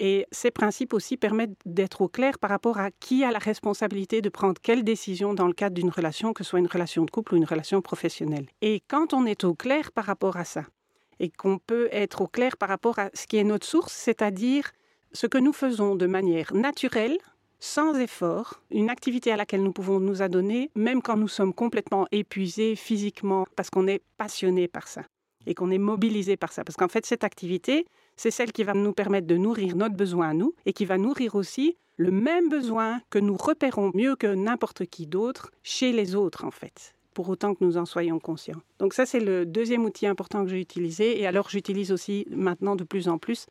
Et 0.00 0.26
ces 0.30 0.52
principes 0.52 0.94
aussi 0.94 1.16
permettent 1.16 1.58
d'être 1.66 2.02
au 2.02 2.08
clair 2.08 2.38
par 2.38 2.50
rapport 2.50 2.78
à 2.78 2.92
qui 2.92 3.24
a 3.24 3.32
la 3.32 3.40
responsabilité 3.40 4.22
de 4.22 4.28
prendre 4.28 4.54
quelle 4.62 4.84
décision 4.84 5.34
dans 5.34 5.48
le 5.48 5.52
cadre 5.52 5.74
d'une 5.74 5.90
relation, 5.90 6.32
que 6.32 6.44
ce 6.44 6.50
soit 6.50 6.60
une 6.60 6.68
relation 6.68 7.04
de 7.04 7.10
couple 7.10 7.34
ou 7.34 7.36
une 7.36 7.44
relation 7.44 7.82
professionnelle. 7.82 8.46
Et 8.62 8.80
quand 8.86 9.12
on 9.12 9.26
est 9.26 9.42
au 9.42 9.54
clair 9.54 9.90
par 9.90 10.04
rapport 10.04 10.36
à 10.36 10.44
ça, 10.44 10.62
et 11.20 11.30
qu'on 11.30 11.58
peut 11.58 11.88
être 11.90 12.20
au 12.22 12.28
clair 12.28 12.56
par 12.56 12.68
rapport 12.68 13.00
à 13.00 13.10
ce 13.12 13.26
qui 13.26 13.38
est 13.38 13.44
notre 13.44 13.66
source, 13.66 13.92
c'est-à-dire 13.92 14.70
ce 15.12 15.26
que 15.26 15.38
nous 15.38 15.52
faisons 15.52 15.96
de 15.96 16.06
manière 16.06 16.54
naturelle, 16.54 17.18
sans 17.60 17.98
effort, 17.98 18.62
une 18.70 18.90
activité 18.90 19.32
à 19.32 19.36
laquelle 19.36 19.62
nous 19.62 19.72
pouvons 19.72 20.00
nous 20.00 20.22
adonner, 20.22 20.70
même 20.74 21.02
quand 21.02 21.16
nous 21.16 21.28
sommes 21.28 21.52
complètement 21.52 22.06
épuisés 22.12 22.76
physiquement, 22.76 23.46
parce 23.56 23.70
qu'on 23.70 23.86
est 23.86 24.02
passionné 24.16 24.68
par 24.68 24.86
ça 24.88 25.02
et 25.46 25.54
qu'on 25.54 25.70
est 25.70 25.78
mobilisé 25.78 26.36
par 26.36 26.52
ça. 26.52 26.64
Parce 26.64 26.76
qu'en 26.76 26.88
fait, 26.88 27.06
cette 27.06 27.24
activité, 27.24 27.86
c'est 28.16 28.30
celle 28.30 28.52
qui 28.52 28.64
va 28.64 28.74
nous 28.74 28.92
permettre 28.92 29.26
de 29.26 29.36
nourrir 29.36 29.76
notre 29.76 29.96
besoin 29.96 30.30
à 30.30 30.34
nous 30.34 30.54
et 30.66 30.72
qui 30.72 30.84
va 30.84 30.98
nourrir 30.98 31.34
aussi 31.34 31.76
le 31.96 32.10
même 32.10 32.48
besoin 32.48 33.00
que 33.10 33.18
nous 33.18 33.36
repérons 33.36 33.90
mieux 33.94 34.14
que 34.14 34.32
n'importe 34.32 34.86
qui 34.86 35.06
d'autre 35.06 35.50
chez 35.62 35.92
les 35.92 36.14
autres, 36.14 36.44
en 36.44 36.50
fait 36.50 36.94
pour 37.14 37.30
autant 37.30 37.52
que 37.52 37.64
nous 37.64 37.78
en 37.78 37.84
soyons 37.84 38.20
conscients. 38.20 38.62
Donc 38.78 38.94
ça, 38.94 39.04
c'est 39.04 39.18
le 39.18 39.44
deuxième 39.44 39.84
outil 39.84 40.06
important 40.06 40.44
que 40.44 40.50
j'ai 40.50 40.60
utilisé. 40.60 41.20
Et 41.20 41.26
alors, 41.26 41.50
j'utilise 41.50 41.90
aussi 41.90 42.24
maintenant 42.30 42.76
de 42.76 42.84
plus 42.84 43.08
en 43.08 43.18
plus 43.18 43.46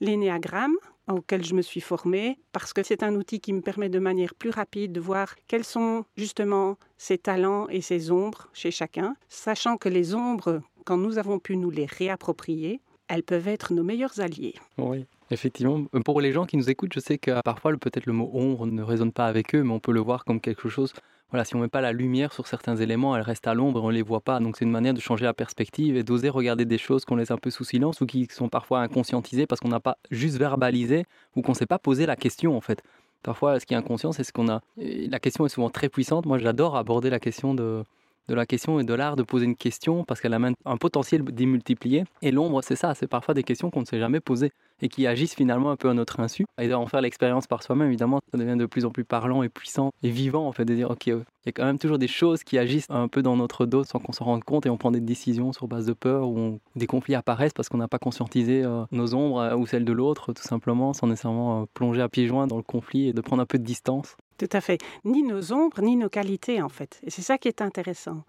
l'énéagramme 0.00 0.74
auquel 1.14 1.44
je 1.44 1.54
me 1.54 1.62
suis 1.62 1.80
formée 1.80 2.38
parce 2.52 2.72
que 2.72 2.82
c'est 2.82 3.02
un 3.02 3.14
outil 3.14 3.40
qui 3.40 3.52
me 3.52 3.60
permet 3.60 3.88
de 3.88 3.98
manière 3.98 4.34
plus 4.34 4.50
rapide 4.50 4.92
de 4.92 5.00
voir 5.00 5.34
quels 5.48 5.64
sont 5.64 6.04
justement 6.16 6.76
ses 6.98 7.18
talents 7.18 7.68
et 7.68 7.80
ses 7.80 8.10
ombres 8.10 8.48
chez 8.52 8.70
chacun, 8.70 9.14
sachant 9.28 9.76
que 9.76 9.88
les 9.88 10.14
ombres, 10.14 10.62
quand 10.84 10.96
nous 10.96 11.18
avons 11.18 11.38
pu 11.38 11.56
nous 11.56 11.70
les 11.70 11.86
réapproprier, 11.86 12.80
elles 13.08 13.22
peuvent 13.22 13.48
être 13.48 13.72
nos 13.72 13.82
meilleurs 13.82 14.20
alliés. 14.20 14.54
Oui. 14.78 15.06
Effectivement, 15.32 15.84
pour 16.04 16.20
les 16.20 16.32
gens 16.32 16.44
qui 16.44 16.56
nous 16.56 16.70
écoutent, 16.70 16.92
je 16.92 17.00
sais 17.00 17.18
que 17.18 17.40
parfois 17.42 17.76
peut-être 17.76 18.06
le 18.06 18.12
mot 18.12 18.30
ombre 18.32 18.66
ne 18.66 18.82
résonne 18.82 19.12
pas 19.12 19.26
avec 19.26 19.54
eux, 19.54 19.62
mais 19.62 19.72
on 19.72 19.78
peut 19.78 19.92
le 19.92 20.00
voir 20.00 20.24
comme 20.24 20.40
quelque 20.40 20.68
chose 20.68 20.92
voilà, 21.30 21.44
si 21.44 21.54
on 21.54 21.60
met 21.60 21.68
pas 21.68 21.80
la 21.80 21.92
lumière 21.92 22.32
sur 22.32 22.46
certains 22.46 22.76
éléments, 22.76 23.16
elles 23.16 23.22
restent 23.22 23.46
à 23.46 23.54
l'ombre 23.54 23.82
on 23.82 23.88
les 23.88 24.02
voit 24.02 24.20
pas. 24.20 24.40
Donc 24.40 24.56
c'est 24.56 24.64
une 24.64 24.70
manière 24.70 24.94
de 24.94 25.00
changer 25.00 25.24
la 25.24 25.34
perspective 25.34 25.96
et 25.96 26.02
d'oser 26.02 26.28
regarder 26.28 26.64
des 26.64 26.78
choses 26.78 27.04
qu'on 27.04 27.16
laisse 27.16 27.30
un 27.30 27.36
peu 27.36 27.50
sous 27.50 27.64
silence 27.64 28.00
ou 28.00 28.06
qui 28.06 28.26
sont 28.30 28.48
parfois 28.48 28.80
inconscientisées 28.80 29.46
parce 29.46 29.60
qu'on 29.60 29.68
n'a 29.68 29.80
pas 29.80 29.96
juste 30.10 30.36
verbalisé 30.36 31.04
ou 31.36 31.42
qu'on 31.42 31.52
ne 31.52 31.56
s'est 31.56 31.66
pas 31.66 31.78
posé 31.78 32.06
la 32.06 32.16
question 32.16 32.56
en 32.56 32.60
fait. 32.60 32.82
Parfois, 33.22 33.60
ce 33.60 33.66
qui 33.66 33.74
est 33.74 33.76
inconscient, 33.76 34.12
c'est 34.12 34.24
ce 34.24 34.32
qu'on 34.32 34.48
a. 34.48 34.62
la 34.76 35.18
question 35.18 35.44
est 35.44 35.50
souvent 35.50 35.70
très 35.70 35.88
puissante. 35.88 36.24
Moi, 36.26 36.38
j'adore 36.38 36.76
aborder 36.76 37.10
la 37.10 37.20
question 37.20 37.54
de 37.54 37.84
de 38.30 38.34
la 38.34 38.46
question 38.46 38.78
et 38.78 38.84
de 38.84 38.94
l'art 38.94 39.16
de 39.16 39.24
poser 39.24 39.44
une 39.44 39.56
question 39.56 40.04
parce 40.04 40.20
qu'elle 40.20 40.34
a 40.34 40.38
un 40.64 40.76
potentiel 40.76 41.24
démultiplié. 41.24 42.04
Et 42.22 42.30
l'ombre, 42.30 42.62
c'est 42.62 42.76
ça, 42.76 42.94
c'est 42.94 43.08
parfois 43.08 43.34
des 43.34 43.42
questions 43.42 43.70
qu'on 43.70 43.80
ne 43.80 43.84
s'est 43.84 43.98
jamais 43.98 44.20
posées 44.20 44.52
et 44.82 44.88
qui 44.88 45.06
agissent 45.06 45.34
finalement 45.34 45.70
un 45.70 45.76
peu 45.76 45.90
à 45.90 45.94
notre 45.94 46.20
insu. 46.20 46.46
Et 46.58 46.68
d'en 46.68 46.86
faire 46.86 47.00
l'expérience 47.00 47.46
par 47.46 47.62
soi-même, 47.62 47.88
évidemment, 47.88 48.20
ça 48.32 48.38
devient 48.38 48.56
de 48.56 48.66
plus 48.66 48.84
en 48.84 48.90
plus 48.90 49.04
parlant 49.04 49.42
et 49.42 49.48
puissant 49.48 49.90
et 50.02 50.10
vivant, 50.10 50.46
en 50.46 50.52
fait, 50.52 50.64
de 50.64 50.74
dire, 50.74 50.90
OK, 50.90 51.06
il 51.06 51.14
y 51.46 51.48
a 51.48 51.52
quand 51.52 51.64
même 51.64 51.78
toujours 51.78 51.98
des 51.98 52.08
choses 52.08 52.44
qui 52.44 52.58
agissent 52.58 52.86
un 52.88 53.08
peu 53.08 53.22
dans 53.22 53.36
notre 53.36 53.66
dos 53.66 53.84
sans 53.84 53.98
qu'on 53.98 54.12
s'en 54.12 54.26
rende 54.26 54.44
compte 54.44 54.66
et 54.66 54.70
on 54.70 54.76
prend 54.76 54.90
des 54.90 55.00
décisions 55.00 55.52
sur 55.52 55.68
base 55.68 55.86
de 55.86 55.92
peur 55.92 56.28
ou 56.28 56.60
des 56.76 56.86
conflits 56.86 57.14
apparaissent 57.14 57.52
parce 57.52 57.68
qu'on 57.68 57.78
n'a 57.78 57.88
pas 57.88 57.98
conscientisé 57.98 58.62
euh, 58.62 58.84
nos 58.92 59.14
ombres 59.14 59.40
euh, 59.40 59.56
ou 59.56 59.66
celles 59.66 59.84
de 59.84 59.92
l'autre, 59.92 60.32
tout 60.32 60.42
simplement, 60.42 60.92
sans 60.92 61.06
nécessairement 61.06 61.62
euh, 61.62 61.64
plonger 61.74 62.02
à 62.02 62.08
pieds 62.08 62.26
joints 62.26 62.46
dans 62.46 62.56
le 62.56 62.62
conflit 62.62 63.08
et 63.08 63.12
de 63.12 63.20
prendre 63.20 63.42
un 63.42 63.46
peu 63.46 63.58
de 63.58 63.64
distance. 63.64 64.16
Tout 64.40 64.48
à 64.52 64.62
fait. 64.62 64.80
Ni 65.04 65.22
nos 65.22 65.52
ombres, 65.52 65.82
ni 65.82 65.96
nos 65.96 66.08
qualités, 66.08 66.62
en 66.62 66.70
fait. 66.70 66.98
Et 67.02 67.10
c'est 67.10 67.20
ça 67.20 67.36
qui 67.36 67.46
est 67.46 67.60
intéressant. 67.60 68.22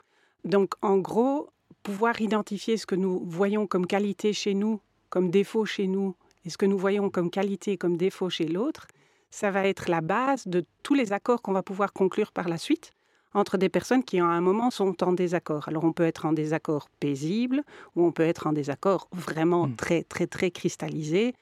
Donc, 0.44 0.74
en 0.82 0.98
gros, 0.98 1.48
pouvoir 1.84 2.20
identifier 2.20 2.76
ce 2.76 2.86
que 2.86 2.96
nous 2.96 3.22
voyons 3.26 3.66
comme 3.66 3.88
qualité 3.88 4.34
chez 4.34 4.54
nous, 4.54 4.82
comme 5.10 5.32
défaut 5.32 5.64
chez 5.64 5.88
nous, 5.88 6.14
et 6.44 6.50
ce 6.50 6.58
que 6.58 6.66
nous 6.66 6.78
voyons 6.78 7.10
comme 7.10 7.30
qualité, 7.30 7.78
comme 7.78 7.96
défaut 7.96 8.30
chez 8.30 8.46
l'autre, 8.46 8.88
ça 9.30 9.52
va 9.52 9.66
être 9.66 9.90
la 9.90 10.02
base 10.02 10.46
de 10.48 10.66
tous 10.84 10.96
les 10.96 11.14
accords 11.14 11.42
qu'on 11.42 11.54
va 11.54 11.64
pouvoir 11.64 11.94
conclure 11.94 12.34
par 12.34 12.50
la 12.50 12.58
suite 12.58 12.92
entre 13.34 13.56
des 13.56 13.70
personnes 13.70 14.04
qui, 14.04 14.20
à 14.20 14.26
un 14.26 14.42
moment, 14.42 14.70
sont 14.70 15.02
en 15.06 15.14
désaccord. 15.14 15.70
Alors, 15.70 15.86
on 15.86 15.94
peut 15.94 16.04
être 16.04 16.26
en 16.26 16.34
désaccord 16.34 16.90
paisible 17.00 17.64
ou 17.96 18.04
on 18.04 18.12
peut 18.12 18.24
être 18.24 18.48
en 18.48 18.52
désaccord 18.52 19.08
vraiment 19.14 19.68
mmh. 19.68 19.76
très, 19.78 20.04
très, 20.04 20.28
très 20.28 20.52
cristallisé. 20.52 21.36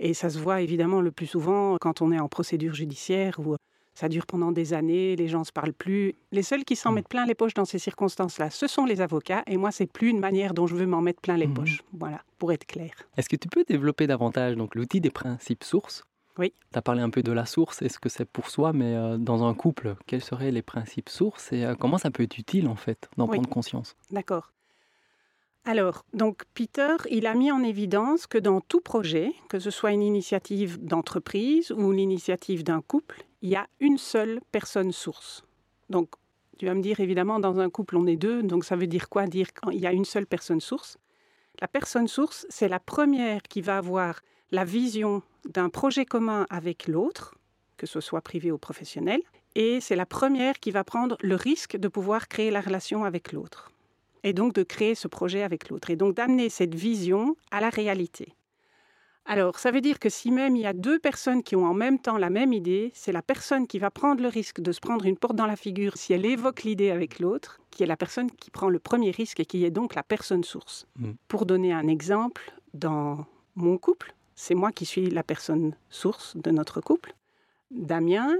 Et 0.00 0.12
ça 0.12 0.28
se 0.28 0.40
voit 0.40 0.60
évidemment 0.60 1.00
le 1.00 1.12
plus 1.12 1.26
souvent 1.26 1.76
quand 1.80 2.02
on 2.02 2.10
est 2.10 2.18
en 2.18 2.28
procédure 2.28 2.74
judiciaire 2.74 3.38
ou 3.38 3.54
ça 3.98 4.08
dure 4.08 4.26
pendant 4.26 4.52
des 4.52 4.74
années, 4.74 5.16
les 5.16 5.26
gens 5.26 5.40
ne 5.40 5.44
se 5.44 5.50
parlent 5.50 5.72
plus. 5.72 6.14
Les 6.30 6.44
seuls 6.44 6.64
qui 6.64 6.76
s'en 6.76 6.92
mmh. 6.92 6.94
mettent 6.94 7.08
plein 7.08 7.26
les 7.26 7.34
poches 7.34 7.54
dans 7.54 7.64
ces 7.64 7.80
circonstances-là, 7.80 8.48
ce 8.48 8.68
sont 8.68 8.84
les 8.84 9.00
avocats. 9.00 9.42
Et 9.48 9.56
moi, 9.56 9.72
c'est 9.72 9.88
plus 9.88 10.10
une 10.10 10.20
manière 10.20 10.54
dont 10.54 10.68
je 10.68 10.76
veux 10.76 10.86
m'en 10.86 11.00
mettre 11.00 11.20
plein 11.20 11.36
les 11.36 11.48
mmh. 11.48 11.54
poches. 11.54 11.82
Voilà, 11.92 12.22
pour 12.38 12.52
être 12.52 12.64
clair. 12.64 12.92
Est-ce 13.16 13.28
que 13.28 13.34
tu 13.34 13.48
peux 13.48 13.64
développer 13.64 14.06
davantage 14.06 14.54
donc 14.54 14.76
l'outil 14.76 15.00
des 15.00 15.10
principes 15.10 15.64
sources? 15.64 16.04
Oui. 16.38 16.52
Tu 16.72 16.78
as 16.78 16.82
parlé 16.82 17.02
un 17.02 17.10
peu 17.10 17.24
de 17.24 17.32
la 17.32 17.44
source 17.44 17.82
et 17.82 17.88
ce 17.88 17.98
que 17.98 18.08
c'est 18.08 18.24
pour 18.24 18.50
soi, 18.50 18.72
mais 18.72 18.94
euh, 18.94 19.16
dans 19.16 19.42
un 19.42 19.52
couple, 19.52 19.96
quels 20.06 20.22
seraient 20.22 20.52
les 20.52 20.62
principes 20.62 21.08
sources 21.08 21.52
et 21.52 21.64
euh, 21.64 21.74
comment 21.74 21.98
ça 21.98 22.12
peut 22.12 22.22
être 22.22 22.38
utile 22.38 22.68
en 22.68 22.76
fait 22.76 23.10
d'en 23.16 23.26
prendre 23.26 23.48
conscience? 23.48 23.96
D'accord. 24.12 24.52
Alors, 25.64 26.04
donc 26.14 26.44
Peter, 26.54 26.94
il 27.10 27.26
a 27.26 27.34
mis 27.34 27.50
en 27.50 27.64
évidence 27.64 28.28
que 28.28 28.38
dans 28.38 28.60
tout 28.60 28.80
projet, 28.80 29.32
que 29.48 29.58
ce 29.58 29.70
soit 29.70 29.90
une 29.90 30.02
initiative 30.02 30.78
d'entreprise 30.80 31.72
ou 31.72 31.90
l'initiative 31.90 32.62
d'un 32.62 32.80
couple, 32.80 33.24
il 33.42 33.50
y 33.50 33.56
a 33.56 33.66
une 33.80 33.98
seule 33.98 34.40
personne 34.52 34.92
source. 34.92 35.44
Donc, 35.90 36.10
tu 36.58 36.66
vas 36.66 36.74
me 36.74 36.82
dire, 36.82 37.00
évidemment, 37.00 37.38
dans 37.38 37.60
un 37.60 37.70
couple, 37.70 37.96
on 37.96 38.06
est 38.06 38.16
deux, 38.16 38.42
donc 38.42 38.64
ça 38.64 38.76
veut 38.76 38.86
dire 38.86 39.08
quoi? 39.08 39.26
Dire 39.26 39.52
qu'il 39.52 39.78
y 39.80 39.86
a 39.86 39.92
une 39.92 40.04
seule 40.04 40.26
personne 40.26 40.60
source 40.60 40.98
La 41.60 41.68
personne 41.68 42.08
source, 42.08 42.46
c'est 42.48 42.68
la 42.68 42.80
première 42.80 43.42
qui 43.42 43.60
va 43.60 43.78
avoir 43.78 44.20
la 44.50 44.64
vision 44.64 45.22
d'un 45.48 45.68
projet 45.68 46.04
commun 46.04 46.46
avec 46.50 46.88
l'autre, 46.88 47.34
que 47.76 47.86
ce 47.86 48.00
soit 48.00 48.22
privé 48.22 48.50
ou 48.50 48.58
professionnel, 48.58 49.20
et 49.54 49.80
c'est 49.80 49.96
la 49.96 50.06
première 50.06 50.58
qui 50.58 50.70
va 50.70 50.84
prendre 50.84 51.16
le 51.20 51.36
risque 51.36 51.76
de 51.76 51.88
pouvoir 51.88 52.28
créer 52.28 52.50
la 52.50 52.60
relation 52.60 53.04
avec 53.04 53.32
l'autre 53.32 53.70
et 54.22 54.32
donc 54.32 54.52
de 54.54 54.62
créer 54.62 54.94
ce 54.94 55.08
projet 55.08 55.42
avec 55.42 55.68
l'autre, 55.68 55.90
et 55.90 55.96
donc 55.96 56.14
d'amener 56.14 56.48
cette 56.48 56.74
vision 56.74 57.36
à 57.50 57.60
la 57.60 57.70
réalité. 57.70 58.34
Alors, 59.30 59.58
ça 59.58 59.70
veut 59.70 59.82
dire 59.82 59.98
que 59.98 60.08
si 60.08 60.30
même 60.30 60.56
il 60.56 60.62
y 60.62 60.66
a 60.66 60.72
deux 60.72 60.98
personnes 60.98 61.42
qui 61.42 61.54
ont 61.54 61.66
en 61.66 61.74
même 61.74 61.98
temps 61.98 62.16
la 62.16 62.30
même 62.30 62.54
idée, 62.54 62.90
c'est 62.94 63.12
la 63.12 63.20
personne 63.20 63.66
qui 63.66 63.78
va 63.78 63.90
prendre 63.90 64.22
le 64.22 64.28
risque 64.28 64.62
de 64.62 64.72
se 64.72 64.80
prendre 64.80 65.04
une 65.04 65.18
porte 65.18 65.36
dans 65.36 65.46
la 65.46 65.54
figure 65.54 65.98
si 65.98 66.14
elle 66.14 66.24
évoque 66.24 66.62
l'idée 66.62 66.90
avec 66.90 67.20
l'autre, 67.20 67.60
qui 67.70 67.82
est 67.82 67.86
la 67.86 67.98
personne 67.98 68.30
qui 68.30 68.50
prend 68.50 68.70
le 68.70 68.78
premier 68.78 69.10
risque 69.10 69.38
et 69.38 69.44
qui 69.44 69.66
est 69.66 69.70
donc 69.70 69.94
la 69.94 70.02
personne 70.02 70.44
source. 70.44 70.86
Mm. 70.98 71.10
Pour 71.28 71.44
donner 71.44 71.74
un 71.74 71.88
exemple, 71.88 72.54
dans 72.72 73.26
mon 73.54 73.76
couple, 73.76 74.14
c'est 74.34 74.54
moi 74.54 74.72
qui 74.72 74.86
suis 74.86 75.10
la 75.10 75.22
personne 75.22 75.76
source 75.90 76.34
de 76.34 76.50
notre 76.50 76.80
couple. 76.80 77.14
Damien 77.70 78.34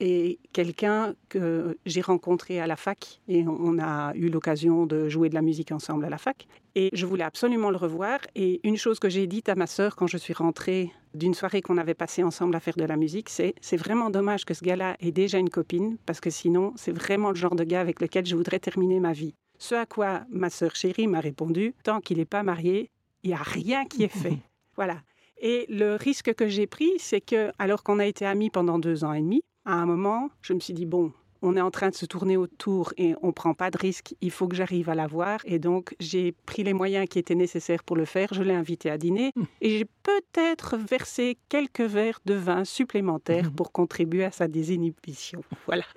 est 0.00 0.38
quelqu'un 0.52 1.14
que 1.30 1.78
j'ai 1.86 2.02
rencontré 2.02 2.60
à 2.60 2.66
la 2.66 2.76
fac 2.76 3.22
et 3.26 3.46
on 3.48 3.78
a 3.78 4.12
eu 4.14 4.28
l'occasion 4.28 4.84
de 4.84 5.08
jouer 5.08 5.30
de 5.30 5.34
la 5.34 5.40
musique 5.40 5.72
ensemble 5.72 6.04
à 6.04 6.10
la 6.10 6.18
fac. 6.18 6.46
Et 6.78 6.90
je 6.92 7.06
voulais 7.06 7.24
absolument 7.24 7.70
le 7.70 7.78
revoir. 7.78 8.18
Et 8.34 8.60
une 8.62 8.76
chose 8.76 8.98
que 8.98 9.08
j'ai 9.08 9.26
dite 9.26 9.48
à 9.48 9.54
ma 9.54 9.66
sœur 9.66 9.96
quand 9.96 10.06
je 10.06 10.18
suis 10.18 10.34
rentrée 10.34 10.92
d'une 11.14 11.32
soirée 11.32 11.62
qu'on 11.62 11.78
avait 11.78 11.94
passée 11.94 12.22
ensemble 12.22 12.54
à 12.54 12.60
faire 12.60 12.76
de 12.76 12.84
la 12.84 12.96
musique, 12.96 13.30
c'est 13.30 13.54
c'est 13.62 13.78
vraiment 13.78 14.10
dommage 14.10 14.44
que 14.44 14.52
ce 14.52 14.62
gars-là 14.62 14.94
ait 15.00 15.10
déjà 15.10 15.38
une 15.38 15.48
copine 15.48 15.96
parce 16.04 16.20
que 16.20 16.28
sinon 16.28 16.74
c'est 16.76 16.92
vraiment 16.92 17.30
le 17.30 17.34
genre 17.34 17.56
de 17.56 17.64
gars 17.64 17.80
avec 17.80 18.02
lequel 18.02 18.26
je 18.26 18.36
voudrais 18.36 18.58
terminer 18.58 19.00
ma 19.00 19.14
vie. 19.14 19.34
Ce 19.58 19.74
à 19.74 19.86
quoi 19.86 20.26
ma 20.28 20.50
sœur 20.50 20.76
chérie 20.76 21.06
m'a 21.06 21.20
répondu, 21.20 21.74
tant 21.82 22.00
qu'il 22.02 22.18
n'est 22.18 22.26
pas 22.26 22.42
marié, 22.42 22.90
il 23.22 23.28
n'y 23.28 23.34
a 23.34 23.42
rien 23.42 23.86
qui 23.86 24.04
est 24.04 24.08
fait. 24.08 24.36
voilà. 24.76 25.00
Et 25.38 25.64
le 25.70 25.94
risque 25.94 26.34
que 26.34 26.46
j'ai 26.46 26.66
pris, 26.66 26.92
c'est 26.98 27.22
que, 27.22 27.52
alors 27.58 27.84
qu'on 27.84 27.98
a 27.98 28.06
été 28.06 28.26
amis 28.26 28.50
pendant 28.50 28.78
deux 28.78 29.02
ans 29.02 29.14
et 29.14 29.20
demi, 29.20 29.42
à 29.64 29.74
un 29.74 29.86
moment, 29.86 30.28
je 30.42 30.52
me 30.52 30.60
suis 30.60 30.74
dit, 30.74 30.86
bon, 30.86 31.12
on 31.46 31.56
est 31.56 31.60
en 31.60 31.70
train 31.70 31.90
de 31.90 31.94
se 31.94 32.06
tourner 32.06 32.36
autour 32.36 32.92
et 32.96 33.14
on 33.22 33.28
ne 33.28 33.32
prend 33.32 33.54
pas 33.54 33.70
de 33.70 33.78
risque, 33.78 34.14
il 34.20 34.30
faut 34.30 34.48
que 34.48 34.56
j'arrive 34.56 34.88
à 34.88 34.94
la 34.94 35.06
voir. 35.06 35.40
Et 35.44 35.58
donc, 35.58 35.94
j'ai 36.00 36.32
pris 36.32 36.64
les 36.64 36.72
moyens 36.72 37.08
qui 37.08 37.18
étaient 37.18 37.34
nécessaires 37.34 37.84
pour 37.84 37.96
le 37.96 38.04
faire. 38.04 38.28
Je 38.32 38.42
l'ai 38.42 38.54
invité 38.54 38.90
à 38.90 38.98
dîner 38.98 39.32
mmh. 39.36 39.42
et 39.60 39.78
j'ai 39.78 39.84
peut-être 39.84 40.76
versé 40.76 41.38
quelques 41.48 41.80
verres 41.80 42.20
de 42.26 42.34
vin 42.34 42.64
supplémentaires 42.64 43.50
mmh. 43.50 43.54
pour 43.54 43.72
contribuer 43.72 44.24
à 44.24 44.32
sa 44.32 44.48
désinhibition. 44.48 45.42
Voilà. 45.66 45.84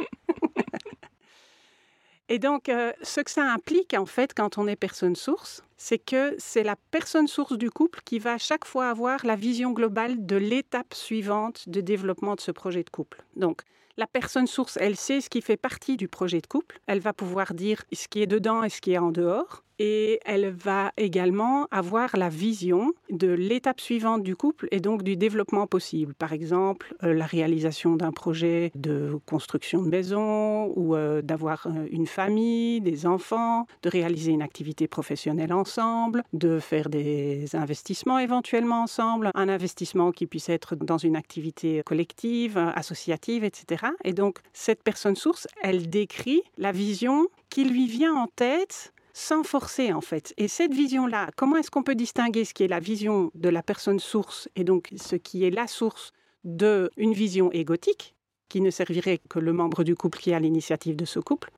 Et 2.31 2.37
donc, 2.37 2.69
euh, 2.69 2.93
ce 3.01 3.21
que 3.21 3.31
ça 3.31 3.51
implique, 3.51 3.95
en 3.95 4.05
fait, 4.05 4.35
quand 4.35 4.59
on 4.59 4.67
est 4.67 4.75
personne 4.75 5.15
source, 5.15 5.63
c'est 5.77 5.97
que 5.97 6.35
c'est 6.37 6.61
la 6.61 6.75
personne 6.91 7.27
source 7.27 7.57
du 7.57 7.71
couple 7.71 8.01
qui 8.05 8.19
va 8.19 8.33
à 8.33 8.37
chaque 8.37 8.65
fois 8.65 8.89
avoir 8.89 9.25
la 9.25 9.35
vision 9.35 9.71
globale 9.71 10.27
de 10.27 10.35
l'étape 10.35 10.93
suivante 10.93 11.67
de 11.67 11.81
développement 11.81 12.35
de 12.35 12.41
ce 12.41 12.51
projet 12.51 12.83
de 12.83 12.89
couple. 12.91 13.23
Donc, 13.35 13.63
la 13.99 14.07
personne 14.07 14.47
source, 14.47 14.77
elle 14.79 14.95
sait 14.95 15.19
ce 15.19 15.29
qui 15.29 15.41
fait 15.41 15.57
partie 15.57 15.97
du 15.97 16.07
projet 16.07 16.39
de 16.39 16.47
couple. 16.47 16.79
Elle 16.87 17.01
va 17.01 17.11
pouvoir 17.11 17.53
dire 17.53 17.83
ce 17.91 18.07
qui 18.07 18.21
est 18.21 18.27
dedans 18.27 18.63
et 18.63 18.69
ce 18.69 18.79
qui 18.79 18.93
est 18.93 18.97
en 18.97 19.11
dehors 19.11 19.63
et 19.79 20.19
elle 20.25 20.49
va 20.49 20.91
également 20.97 21.67
avoir 21.71 22.15
la 22.17 22.29
vision 22.29 22.93
de 23.09 23.29
l'étape 23.29 23.79
suivante 23.79 24.23
du 24.23 24.35
couple 24.35 24.67
et 24.71 24.79
donc 24.81 25.03
du 25.03 25.15
développement 25.15 25.65
possible. 25.67 26.13
Par 26.13 26.33
exemple, 26.33 26.93
euh, 27.03 27.13
la 27.13 27.25
réalisation 27.25 27.95
d'un 27.95 28.11
projet 28.11 28.71
de 28.75 29.17
construction 29.25 29.81
de 29.81 29.87
maison 29.87 30.73
ou 30.75 30.95
euh, 30.95 31.21
d'avoir 31.21 31.67
euh, 31.67 31.87
une 31.91 32.07
famille, 32.07 32.81
des 32.81 33.05
enfants, 33.05 33.65
de 33.83 33.89
réaliser 33.89 34.31
une 34.31 34.41
activité 34.41 34.87
professionnelle 34.87 35.53
ensemble, 35.53 36.23
de 36.33 36.59
faire 36.59 36.89
des 36.89 37.55
investissements 37.55 38.19
éventuellement 38.19 38.83
ensemble, 38.83 39.31
un 39.33 39.49
investissement 39.49 40.11
qui 40.11 40.27
puisse 40.27 40.49
être 40.49 40.75
dans 40.75 40.97
une 40.97 41.15
activité 41.15 41.81
collective, 41.85 42.57
associative, 42.75 43.43
etc. 43.43 43.85
Et 44.03 44.13
donc, 44.13 44.39
cette 44.51 44.83
personne 44.83 45.15
source, 45.15 45.47
elle 45.61 45.89
décrit 45.89 46.41
la 46.57 46.71
vision 46.71 47.27
qui 47.49 47.63
lui 47.63 47.87
vient 47.87 48.15
en 48.15 48.27
tête 48.27 48.93
sans 49.13 49.43
forcer 49.43 49.93
en 49.93 50.01
fait. 50.01 50.33
Et 50.37 50.47
cette 50.47 50.73
vision-là, 50.73 51.29
comment 51.35 51.57
est-ce 51.57 51.71
qu'on 51.71 51.83
peut 51.83 51.95
distinguer 51.95 52.45
ce 52.45 52.53
qui 52.53 52.63
est 52.63 52.67
la 52.67 52.79
vision 52.79 53.31
de 53.35 53.49
la 53.49 53.63
personne 53.63 53.99
source 53.99 54.49
et 54.55 54.63
donc 54.63 54.89
ce 54.95 55.15
qui 55.15 55.43
est 55.43 55.49
la 55.49 55.67
source 55.67 56.11
d'une 56.43 57.13
vision 57.13 57.51
égotique, 57.51 58.15
qui 58.47 58.61
ne 58.61 58.69
servirait 58.69 59.19
que 59.29 59.39
le 59.39 59.53
membre 59.53 59.83
du 59.83 59.95
couple 59.95 60.19
qui 60.19 60.33
a 60.33 60.39
l'initiative 60.39 60.95
de 60.95 61.05
ce 61.05 61.19
couple? 61.19 61.51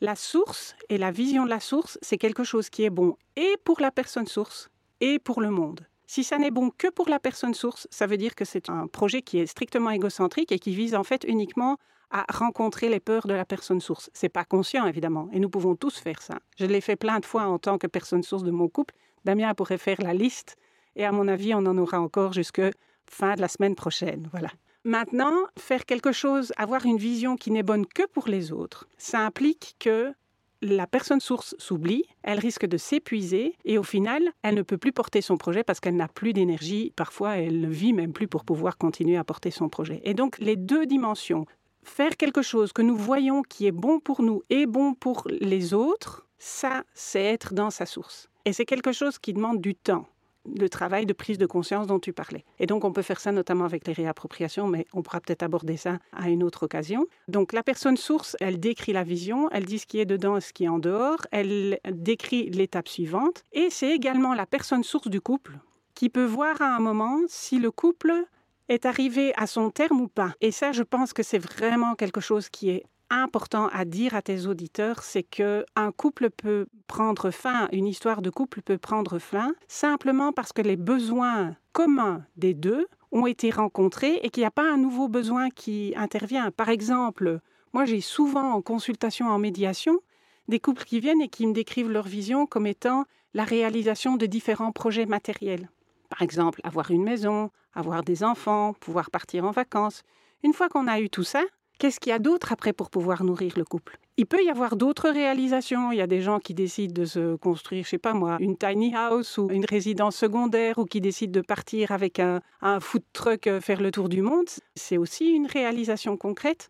La 0.00 0.16
source 0.16 0.74
et 0.88 0.96
la 0.96 1.10
vision 1.10 1.44
de 1.44 1.50
la 1.50 1.60
source, 1.60 1.98
c'est 2.00 2.16
quelque 2.16 2.44
chose 2.44 2.70
qui 2.70 2.84
est 2.84 2.90
bon 2.90 3.16
et 3.36 3.56
pour 3.64 3.80
la 3.80 3.90
personne 3.90 4.26
source 4.26 4.70
et 5.00 5.18
pour 5.18 5.42
le 5.42 5.50
monde. 5.50 5.86
Si 6.06 6.24
ça 6.24 6.38
n'est 6.38 6.50
bon 6.50 6.70
que 6.70 6.88
pour 6.88 7.08
la 7.08 7.20
personne 7.20 7.54
source, 7.54 7.86
ça 7.90 8.06
veut 8.06 8.16
dire 8.16 8.34
que 8.34 8.44
c'est 8.44 8.70
un 8.70 8.86
projet 8.86 9.22
qui 9.22 9.38
est 9.38 9.46
strictement 9.46 9.90
égocentrique 9.90 10.50
et 10.50 10.58
qui 10.58 10.74
vise 10.74 10.94
en 10.94 11.04
fait 11.04 11.24
uniquement 11.24 11.76
à 12.10 12.24
rencontrer 12.32 12.88
les 12.88 13.00
peurs 13.00 13.26
de 13.26 13.34
la 13.34 13.44
personne 13.44 13.80
source. 13.80 14.10
C'est 14.12 14.28
pas 14.28 14.44
conscient 14.44 14.86
évidemment, 14.86 15.28
et 15.32 15.40
nous 15.40 15.50
pouvons 15.50 15.76
tous 15.76 15.98
faire 15.98 16.22
ça. 16.22 16.38
Je 16.58 16.66
l'ai 16.66 16.80
fait 16.80 16.96
plein 16.96 17.20
de 17.20 17.26
fois 17.26 17.44
en 17.44 17.58
tant 17.58 17.78
que 17.78 17.86
personne 17.86 18.22
source 18.22 18.42
de 18.42 18.50
mon 18.50 18.68
couple. 18.68 18.94
Damien 19.24 19.54
pourrait 19.54 19.78
faire 19.78 20.00
la 20.00 20.14
liste, 20.14 20.56
et 20.96 21.04
à 21.04 21.12
mon 21.12 21.28
avis, 21.28 21.54
on 21.54 21.66
en 21.66 21.78
aura 21.78 22.00
encore 22.00 22.32
jusque 22.32 22.62
fin 23.08 23.34
de 23.34 23.40
la 23.40 23.48
semaine 23.48 23.74
prochaine. 23.74 24.28
Voilà. 24.32 24.50
Maintenant, 24.84 25.34
faire 25.58 25.84
quelque 25.84 26.10
chose, 26.10 26.52
avoir 26.56 26.86
une 26.86 26.96
vision 26.96 27.36
qui 27.36 27.50
n'est 27.50 27.62
bonne 27.62 27.86
que 27.86 28.06
pour 28.06 28.28
les 28.28 28.50
autres, 28.50 28.88
ça 28.96 29.20
implique 29.20 29.76
que 29.78 30.14
la 30.62 30.86
personne 30.86 31.20
source 31.20 31.54
s'oublie, 31.58 32.04
elle 32.22 32.38
risque 32.38 32.66
de 32.66 32.76
s'épuiser 32.76 33.56
et 33.64 33.78
au 33.78 33.82
final, 33.82 34.22
elle 34.42 34.54
ne 34.54 34.62
peut 34.62 34.76
plus 34.78 34.92
porter 34.92 35.22
son 35.22 35.36
projet 35.36 35.64
parce 35.64 35.80
qu'elle 35.80 35.96
n'a 35.96 36.08
plus 36.08 36.32
d'énergie. 36.32 36.92
Parfois, 36.96 37.38
elle 37.38 37.60
ne 37.60 37.68
vit 37.68 37.94
même 37.94 38.12
plus 38.12 38.28
pour 38.28 38.44
pouvoir 38.44 38.76
continuer 38.76 39.16
à 39.16 39.24
porter 39.24 39.50
son 39.50 39.68
projet. 39.68 40.00
Et 40.04 40.12
donc, 40.12 40.38
les 40.38 40.56
deux 40.56 40.84
dimensions, 40.84 41.46
faire 41.82 42.16
quelque 42.16 42.42
chose 42.42 42.72
que 42.72 42.82
nous 42.82 42.96
voyons 42.96 43.42
qui 43.42 43.66
est 43.66 43.72
bon 43.72 44.00
pour 44.00 44.22
nous 44.22 44.42
et 44.50 44.66
bon 44.66 44.94
pour 44.94 45.26
les 45.28 45.74
autres, 45.74 46.26
ça, 46.38 46.84
c'est 46.94 47.22
être 47.22 47.54
dans 47.54 47.70
sa 47.70 47.86
source. 47.86 48.28
Et 48.44 48.52
c'est 48.52 48.64
quelque 48.64 48.92
chose 48.92 49.18
qui 49.18 49.34
demande 49.34 49.60
du 49.60 49.74
temps, 49.74 50.06
le 50.46 50.68
travail 50.68 51.04
de 51.04 51.12
prise 51.12 51.36
de 51.36 51.44
conscience 51.44 51.86
dont 51.86 51.98
tu 51.98 52.14
parlais. 52.14 52.44
Et 52.58 52.66
donc, 52.66 52.84
on 52.84 52.92
peut 52.92 53.02
faire 53.02 53.20
ça 53.20 53.30
notamment 53.30 53.66
avec 53.66 53.86
les 53.86 53.92
réappropriations, 53.92 54.66
mais 54.66 54.86
on 54.94 55.02
pourra 55.02 55.20
peut-être 55.20 55.42
aborder 55.42 55.76
ça 55.76 55.98
à 56.12 56.30
une 56.30 56.42
autre 56.42 56.64
occasion. 56.64 57.06
Donc, 57.28 57.52
la 57.52 57.62
personne 57.62 57.98
source, 57.98 58.36
elle 58.40 58.58
décrit 58.58 58.94
la 58.94 59.04
vision, 59.04 59.50
elle 59.50 59.66
dit 59.66 59.78
ce 59.78 59.86
qui 59.86 60.00
est 60.00 60.06
dedans 60.06 60.38
et 60.38 60.40
ce 60.40 60.54
qui 60.54 60.64
est 60.64 60.68
en 60.68 60.78
dehors, 60.78 61.18
elle 61.30 61.78
décrit 61.90 62.48
l'étape 62.48 62.88
suivante. 62.88 63.44
Et 63.52 63.68
c'est 63.70 63.90
également 63.90 64.34
la 64.34 64.46
personne 64.46 64.82
source 64.82 65.08
du 65.08 65.20
couple 65.20 65.58
qui 65.94 66.08
peut 66.08 66.24
voir 66.24 66.62
à 66.62 66.74
un 66.74 66.80
moment 66.80 67.18
si 67.28 67.58
le 67.58 67.70
couple 67.70 68.24
est 68.70 68.86
arrivé 68.86 69.32
à 69.36 69.46
son 69.46 69.70
terme 69.70 70.00
ou 70.00 70.08
pas. 70.08 70.34
Et 70.40 70.52
ça, 70.52 70.70
je 70.70 70.84
pense 70.84 71.12
que 71.12 71.24
c'est 71.24 71.38
vraiment 71.38 71.96
quelque 71.96 72.20
chose 72.20 72.48
qui 72.48 72.70
est 72.70 72.84
important 73.10 73.68
à 73.72 73.84
dire 73.84 74.14
à 74.14 74.22
tes 74.22 74.46
auditeurs, 74.46 75.02
c'est 75.02 75.24
que 75.24 75.66
un 75.74 75.90
couple 75.90 76.30
peut 76.30 76.66
prendre 76.86 77.32
fin, 77.32 77.68
une 77.72 77.88
histoire 77.88 78.22
de 78.22 78.30
couple 78.30 78.62
peut 78.62 78.78
prendre 78.78 79.18
fin 79.18 79.52
simplement 79.66 80.32
parce 80.32 80.52
que 80.52 80.62
les 80.62 80.76
besoins 80.76 81.56
communs 81.72 82.24
des 82.36 82.54
deux 82.54 82.86
ont 83.10 83.26
été 83.26 83.50
rencontrés 83.50 84.20
et 84.22 84.30
qu'il 84.30 84.42
n'y 84.42 84.46
a 84.46 84.52
pas 84.52 84.70
un 84.70 84.76
nouveau 84.76 85.08
besoin 85.08 85.50
qui 85.50 85.92
intervient. 85.96 86.52
Par 86.52 86.68
exemple, 86.68 87.40
moi 87.72 87.84
j'ai 87.84 88.00
souvent 88.00 88.52
en 88.52 88.62
consultation 88.62 89.26
en 89.26 89.38
médiation 89.38 89.98
des 90.46 90.60
couples 90.60 90.84
qui 90.84 91.00
viennent 91.00 91.20
et 91.22 91.28
qui 91.28 91.48
me 91.48 91.52
décrivent 91.52 91.90
leur 91.90 92.06
vision 92.06 92.46
comme 92.46 92.68
étant 92.68 93.04
la 93.34 93.42
réalisation 93.42 94.16
de 94.16 94.26
différents 94.26 94.72
projets 94.72 95.06
matériels. 95.06 95.68
Par 96.10 96.22
exemple, 96.22 96.60
avoir 96.64 96.90
une 96.90 97.02
maison, 97.02 97.50
avoir 97.72 98.02
des 98.02 98.22
enfants, 98.22 98.74
pouvoir 98.74 99.10
partir 99.10 99.44
en 99.44 99.52
vacances. 99.52 100.02
Une 100.42 100.52
fois 100.52 100.68
qu'on 100.68 100.86
a 100.88 101.00
eu 101.00 101.08
tout 101.08 101.22
ça, 101.22 101.42
qu'est-ce 101.78 102.00
qu'il 102.00 102.10
y 102.10 102.12
a 102.12 102.18
d'autre 102.18 102.52
après 102.52 102.72
pour 102.72 102.90
pouvoir 102.90 103.24
nourrir 103.24 103.54
le 103.56 103.64
couple? 103.64 103.98
Il 104.16 104.26
peut 104.26 104.42
y 104.44 104.50
avoir 104.50 104.76
d'autres 104.76 105.08
réalisations. 105.08 105.92
Il 105.92 105.98
y 105.98 106.02
a 106.02 106.06
des 106.06 106.20
gens 106.20 106.40
qui 106.40 106.52
décident 106.52 106.92
de 106.92 107.06
se 107.06 107.36
construire, 107.36 107.84
je 107.84 107.90
sais 107.90 107.98
pas 107.98 108.12
moi, 108.12 108.36
une 108.40 108.56
tiny 108.56 108.94
house 108.94 109.38
ou 109.38 109.48
une 109.50 109.64
résidence 109.64 110.16
secondaire 110.16 110.78
ou 110.78 110.84
qui 110.84 111.00
décident 111.00 111.32
de 111.40 111.46
partir 111.46 111.92
avec 111.92 112.18
un, 112.18 112.40
un 112.60 112.80
food 112.80 113.02
truck 113.14 113.46
euh, 113.46 113.60
faire 113.60 113.80
le 113.80 113.90
tour 113.90 114.08
du 114.10 114.20
monde. 114.20 114.46
C'est 114.74 114.98
aussi 114.98 115.30
une 115.30 115.46
réalisation 115.46 116.16
concrète. 116.16 116.68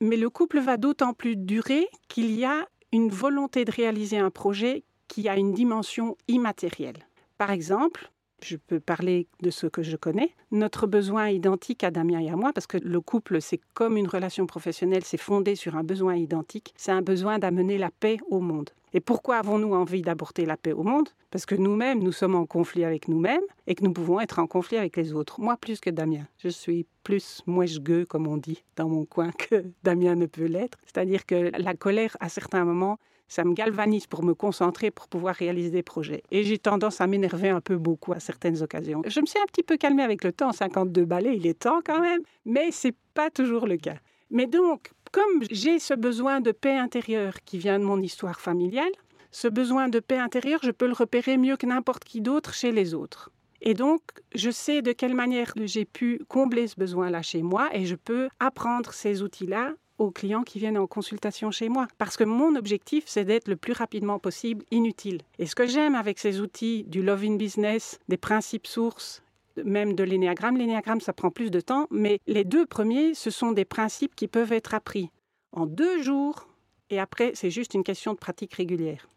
Mais 0.00 0.16
le 0.16 0.28
couple 0.28 0.60
va 0.60 0.76
d'autant 0.76 1.14
plus 1.14 1.36
durer 1.36 1.88
qu'il 2.08 2.32
y 2.32 2.44
a 2.44 2.66
une 2.92 3.08
volonté 3.08 3.64
de 3.64 3.72
réaliser 3.72 4.18
un 4.18 4.30
projet 4.30 4.84
qui 5.08 5.28
a 5.28 5.36
une 5.36 5.52
dimension 5.52 6.16
immatérielle. 6.28 7.08
Par 7.38 7.50
exemple, 7.50 8.10
je 8.42 8.56
peux 8.56 8.80
parler 8.80 9.26
de 9.42 9.50
ce 9.50 9.66
que 9.66 9.82
je 9.82 9.96
connais. 9.96 10.30
Notre 10.50 10.86
besoin 10.86 11.28
identique 11.28 11.84
à 11.84 11.90
Damien 11.90 12.20
et 12.20 12.30
à 12.30 12.36
moi, 12.36 12.52
parce 12.52 12.66
que 12.66 12.78
le 12.78 13.00
couple, 13.00 13.40
c'est 13.40 13.60
comme 13.74 13.96
une 13.96 14.08
relation 14.08 14.46
professionnelle, 14.46 15.04
c'est 15.04 15.16
fondé 15.16 15.54
sur 15.54 15.76
un 15.76 15.84
besoin 15.84 16.16
identique, 16.16 16.74
c'est 16.76 16.92
un 16.92 17.02
besoin 17.02 17.38
d'amener 17.38 17.78
la 17.78 17.90
paix 17.90 18.18
au 18.30 18.40
monde. 18.40 18.70
Et 18.92 19.00
pourquoi 19.00 19.38
avons-nous 19.38 19.74
envie 19.74 20.02
d'apporter 20.02 20.46
la 20.46 20.56
paix 20.56 20.72
au 20.72 20.84
monde? 20.84 21.08
Parce 21.32 21.46
que 21.46 21.56
nous-mêmes, 21.56 21.98
nous 21.98 22.12
sommes 22.12 22.36
en 22.36 22.46
conflit 22.46 22.84
avec 22.84 23.08
nous-mêmes 23.08 23.42
et 23.66 23.74
que 23.74 23.82
nous 23.82 23.92
pouvons 23.92 24.20
être 24.20 24.38
en 24.38 24.46
conflit 24.46 24.76
avec 24.76 24.96
les 24.96 25.12
autres. 25.12 25.40
Moi, 25.40 25.56
plus 25.56 25.80
que 25.80 25.90
Damien. 25.90 26.28
Je 26.38 26.48
suis 26.48 26.86
plus 27.02 27.42
mouche-gueux, 27.46 28.06
comme 28.06 28.28
on 28.28 28.36
dit 28.36 28.62
dans 28.76 28.88
mon 28.88 29.04
coin, 29.04 29.32
que 29.50 29.64
Damien 29.82 30.14
ne 30.14 30.26
peut 30.26 30.44
l'être. 30.44 30.78
C'est-à-dire 30.84 31.26
que 31.26 31.50
la 31.60 31.74
colère, 31.74 32.16
à 32.20 32.28
certains 32.28 32.64
moments, 32.64 32.98
ça 33.28 33.44
me 33.44 33.54
galvanise 33.54 34.06
pour 34.06 34.22
me 34.22 34.34
concentrer 34.34 34.90
pour 34.90 35.08
pouvoir 35.08 35.34
réaliser 35.34 35.70
des 35.70 35.82
projets. 35.82 36.22
Et 36.30 36.44
j'ai 36.44 36.58
tendance 36.58 37.00
à 37.00 37.06
m'énerver 37.06 37.48
un 37.48 37.60
peu 37.60 37.76
beaucoup 37.76 38.12
à 38.12 38.20
certaines 38.20 38.62
occasions. 38.62 39.02
Je 39.06 39.20
me 39.20 39.26
suis 39.26 39.38
un 39.38 39.46
petit 39.46 39.62
peu 39.62 39.76
calmée 39.76 40.02
avec 40.02 40.24
le 40.24 40.32
temps, 40.32 40.52
52 40.52 41.04
balais, 41.04 41.36
il 41.36 41.46
est 41.46 41.58
temps 41.58 41.80
quand 41.84 42.00
même, 42.00 42.20
mais 42.44 42.70
c'est 42.70 42.94
pas 43.14 43.30
toujours 43.30 43.66
le 43.66 43.76
cas. 43.76 43.96
Mais 44.30 44.46
donc, 44.46 44.90
comme 45.12 45.44
j'ai 45.50 45.78
ce 45.78 45.94
besoin 45.94 46.40
de 46.40 46.52
paix 46.52 46.76
intérieure 46.76 47.34
qui 47.44 47.58
vient 47.58 47.78
de 47.78 47.84
mon 47.84 48.00
histoire 48.00 48.40
familiale, 48.40 48.90
ce 49.30 49.48
besoin 49.48 49.88
de 49.88 50.00
paix 50.00 50.18
intérieure, 50.18 50.60
je 50.62 50.70
peux 50.70 50.86
le 50.86 50.92
repérer 50.92 51.36
mieux 51.36 51.56
que 51.56 51.66
n'importe 51.66 52.04
qui 52.04 52.20
d'autre 52.20 52.54
chez 52.54 52.72
les 52.72 52.94
autres. 52.94 53.30
Et 53.60 53.74
donc, 53.74 54.00
je 54.34 54.50
sais 54.50 54.82
de 54.82 54.92
quelle 54.92 55.14
manière 55.14 55.52
j'ai 55.64 55.84
pu 55.84 56.20
combler 56.28 56.68
ce 56.68 56.76
besoin-là 56.76 57.22
chez 57.22 57.42
moi 57.42 57.70
et 57.72 57.86
je 57.86 57.94
peux 57.94 58.28
apprendre 58.38 58.92
ces 58.92 59.22
outils-là 59.22 59.72
aux 59.98 60.10
clients 60.10 60.42
qui 60.42 60.58
viennent 60.58 60.78
en 60.78 60.86
consultation 60.86 61.50
chez 61.50 61.68
moi. 61.68 61.86
Parce 61.98 62.16
que 62.16 62.24
mon 62.24 62.56
objectif, 62.56 63.04
c'est 63.06 63.24
d'être 63.24 63.48
le 63.48 63.56
plus 63.56 63.72
rapidement 63.72 64.18
possible 64.18 64.64
inutile. 64.70 65.20
Et 65.38 65.46
ce 65.46 65.54
que 65.54 65.66
j'aime 65.66 65.94
avec 65.94 66.18
ces 66.18 66.40
outils 66.40 66.84
du 66.84 67.02
Love 67.02 67.24
in 67.24 67.36
Business, 67.36 68.00
des 68.08 68.16
principes 68.16 68.66
sources 68.66 69.22
même 69.62 69.94
de 69.94 70.04
l'énéagramme. 70.04 70.56
L'énéagramme, 70.56 71.00
ça 71.00 71.12
prend 71.12 71.30
plus 71.30 71.50
de 71.50 71.60
temps, 71.60 71.86
mais 71.90 72.20
les 72.26 72.44
deux 72.44 72.66
premiers, 72.66 73.14
ce 73.14 73.30
sont 73.30 73.52
des 73.52 73.64
principes 73.64 74.14
qui 74.14 74.26
peuvent 74.26 74.52
être 74.52 74.74
appris 74.74 75.10
en 75.52 75.66
deux 75.66 76.02
jours, 76.02 76.48
et 76.90 76.98
après, 76.98 77.32
c'est 77.34 77.50
juste 77.50 77.74
une 77.74 77.84
question 77.84 78.12
de 78.12 78.18
pratique 78.18 78.54
régulière. 78.54 79.08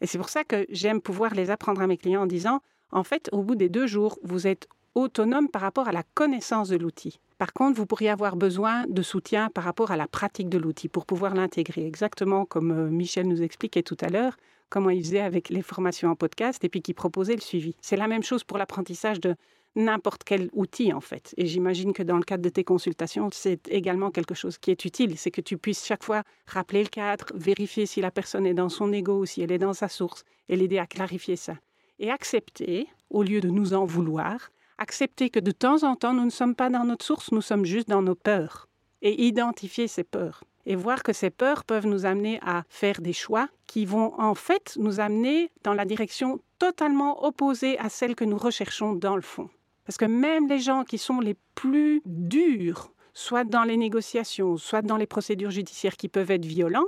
Et 0.00 0.06
c'est 0.06 0.18
pour 0.18 0.28
ça 0.28 0.44
que 0.44 0.66
j'aime 0.68 1.00
pouvoir 1.00 1.34
les 1.34 1.50
apprendre 1.50 1.80
à 1.80 1.86
mes 1.86 1.96
clients 1.96 2.22
en 2.22 2.26
disant, 2.26 2.60
en 2.90 3.04
fait, 3.04 3.28
au 3.32 3.42
bout 3.42 3.54
des 3.54 3.68
deux 3.68 3.86
jours, 3.86 4.18
vous 4.22 4.46
êtes 4.46 4.68
autonome 4.96 5.48
par 5.48 5.62
rapport 5.62 5.88
à 5.88 5.92
la 5.92 6.02
connaissance 6.14 6.68
de 6.70 6.76
l'outil. 6.76 7.20
Par 7.38 7.52
contre, 7.52 7.76
vous 7.76 7.86
pourriez 7.86 8.08
avoir 8.08 8.34
besoin 8.34 8.86
de 8.88 9.02
soutien 9.02 9.50
par 9.50 9.64
rapport 9.64 9.90
à 9.90 9.96
la 9.96 10.08
pratique 10.08 10.48
de 10.48 10.58
l'outil 10.58 10.88
pour 10.88 11.04
pouvoir 11.04 11.34
l'intégrer, 11.34 11.86
exactement 11.86 12.46
comme 12.46 12.70
euh, 12.72 12.88
Michel 12.88 13.28
nous 13.28 13.42
expliquait 13.42 13.82
tout 13.82 13.96
à 14.00 14.08
l'heure 14.08 14.36
comment 14.70 14.90
il 14.90 15.04
faisait 15.04 15.20
avec 15.20 15.50
les 15.50 15.62
formations 15.62 16.10
en 16.10 16.16
podcast 16.16 16.64
et 16.64 16.68
puis 16.68 16.82
qui 16.82 16.94
proposait 16.94 17.34
le 17.34 17.40
suivi. 17.40 17.76
C'est 17.80 17.96
la 17.96 18.08
même 18.08 18.22
chose 18.22 18.42
pour 18.42 18.58
l'apprentissage 18.58 19.20
de 19.20 19.36
n'importe 19.76 20.24
quel 20.24 20.48
outil 20.54 20.92
en 20.94 21.02
fait. 21.02 21.34
Et 21.36 21.46
j'imagine 21.46 21.92
que 21.92 22.02
dans 22.02 22.16
le 22.16 22.24
cadre 22.24 22.42
de 22.42 22.48
tes 22.48 22.64
consultations, 22.64 23.28
c'est 23.32 23.68
également 23.68 24.10
quelque 24.10 24.34
chose 24.34 24.56
qui 24.56 24.70
est 24.70 24.84
utile, 24.86 25.18
c'est 25.18 25.30
que 25.30 25.42
tu 25.42 25.58
puisses 25.58 25.84
chaque 25.84 26.02
fois 26.02 26.22
rappeler 26.46 26.82
le 26.82 26.88
cadre, 26.88 27.26
vérifier 27.34 27.84
si 27.84 28.00
la 28.00 28.10
personne 28.10 28.46
est 28.46 28.54
dans 28.54 28.70
son 28.70 28.92
ego 28.92 29.20
ou 29.20 29.26
si 29.26 29.42
elle 29.42 29.52
est 29.52 29.58
dans 29.58 29.74
sa 29.74 29.88
source 29.88 30.24
et 30.48 30.56
l'aider 30.56 30.78
à 30.78 30.86
clarifier 30.86 31.36
ça. 31.36 31.54
Et 31.98 32.10
accepter, 32.10 32.88
au 33.10 33.22
lieu 33.22 33.40
de 33.40 33.48
nous 33.48 33.74
en 33.74 33.84
vouloir, 33.84 34.50
accepter 34.78 35.30
que 35.30 35.40
de 35.40 35.52
temps 35.52 35.82
en 35.82 35.96
temps, 35.96 36.12
nous 36.12 36.24
ne 36.24 36.30
sommes 36.30 36.54
pas 36.54 36.70
dans 36.70 36.84
notre 36.84 37.04
source, 37.04 37.32
nous 37.32 37.42
sommes 37.42 37.64
juste 37.64 37.88
dans 37.88 38.02
nos 38.02 38.14
peurs. 38.14 38.68
Et 39.02 39.26
identifier 39.26 39.88
ces 39.88 40.04
peurs 40.04 40.42
et 40.66 40.74
voir 40.74 41.02
que 41.02 41.12
ces 41.12 41.30
peurs 41.30 41.64
peuvent 41.64 41.86
nous 41.86 42.04
amener 42.04 42.40
à 42.42 42.64
faire 42.68 43.00
des 43.00 43.12
choix 43.12 43.48
qui 43.66 43.86
vont 43.86 44.20
en 44.20 44.34
fait 44.34 44.76
nous 44.78 45.00
amener 45.00 45.50
dans 45.62 45.74
la 45.74 45.84
direction 45.84 46.40
totalement 46.58 47.24
opposée 47.24 47.78
à 47.78 47.88
celle 47.88 48.16
que 48.16 48.24
nous 48.24 48.36
recherchons 48.36 48.92
dans 48.92 49.16
le 49.16 49.22
fond. 49.22 49.48
Parce 49.84 49.96
que 49.96 50.04
même 50.04 50.48
les 50.48 50.58
gens 50.58 50.82
qui 50.82 50.98
sont 50.98 51.20
les 51.20 51.36
plus 51.54 52.02
durs, 52.04 52.90
soit 53.14 53.44
dans 53.44 53.62
les 53.62 53.76
négociations, 53.76 54.56
soit 54.56 54.82
dans 54.82 54.96
les 54.96 55.06
procédures 55.06 55.52
judiciaires 55.52 55.96
qui 55.96 56.08
peuvent 56.08 56.32
être 56.32 56.44
violents, 56.44 56.86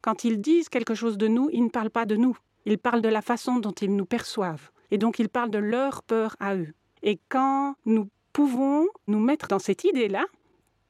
quand 0.00 0.24
ils 0.24 0.40
disent 0.40 0.70
quelque 0.70 0.94
chose 0.94 1.18
de 1.18 1.28
nous, 1.28 1.50
ils 1.52 1.64
ne 1.64 1.68
parlent 1.68 1.90
pas 1.90 2.06
de 2.06 2.16
nous. 2.16 2.36
Ils 2.64 2.78
parlent 2.78 3.02
de 3.02 3.08
la 3.08 3.22
façon 3.22 3.56
dont 3.56 3.72
ils 3.72 3.94
nous 3.94 4.06
perçoivent. 4.06 4.70
Et 4.90 4.96
donc 4.96 5.18
ils 5.18 5.28
parlent 5.28 5.50
de 5.50 5.58
leur 5.58 6.02
peur 6.02 6.34
à 6.40 6.56
eux. 6.56 6.72
Et 7.02 7.18
quand 7.28 7.74
nous 7.84 8.08
pouvons 8.32 8.86
nous 9.06 9.20
mettre 9.20 9.48
dans 9.48 9.58
cette 9.58 9.84
idée-là, 9.84 10.24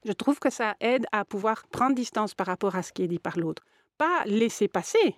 je 0.05 0.13
trouve 0.13 0.39
que 0.39 0.51
ça 0.51 0.75
aide 0.81 1.07
à 1.13 1.25
pouvoir 1.25 1.67
prendre 1.69 1.95
distance 1.95 2.35
par 2.35 2.47
rapport 2.47 2.77
à 2.77 2.83
ce 2.83 2.93
qui 2.93 3.03
est 3.03 3.09
dit 3.09 3.19
par 3.19 3.39
l'autre. 3.39 3.65
Pas 3.97 4.25
laisser 4.27 4.69
passer, 4.69 5.17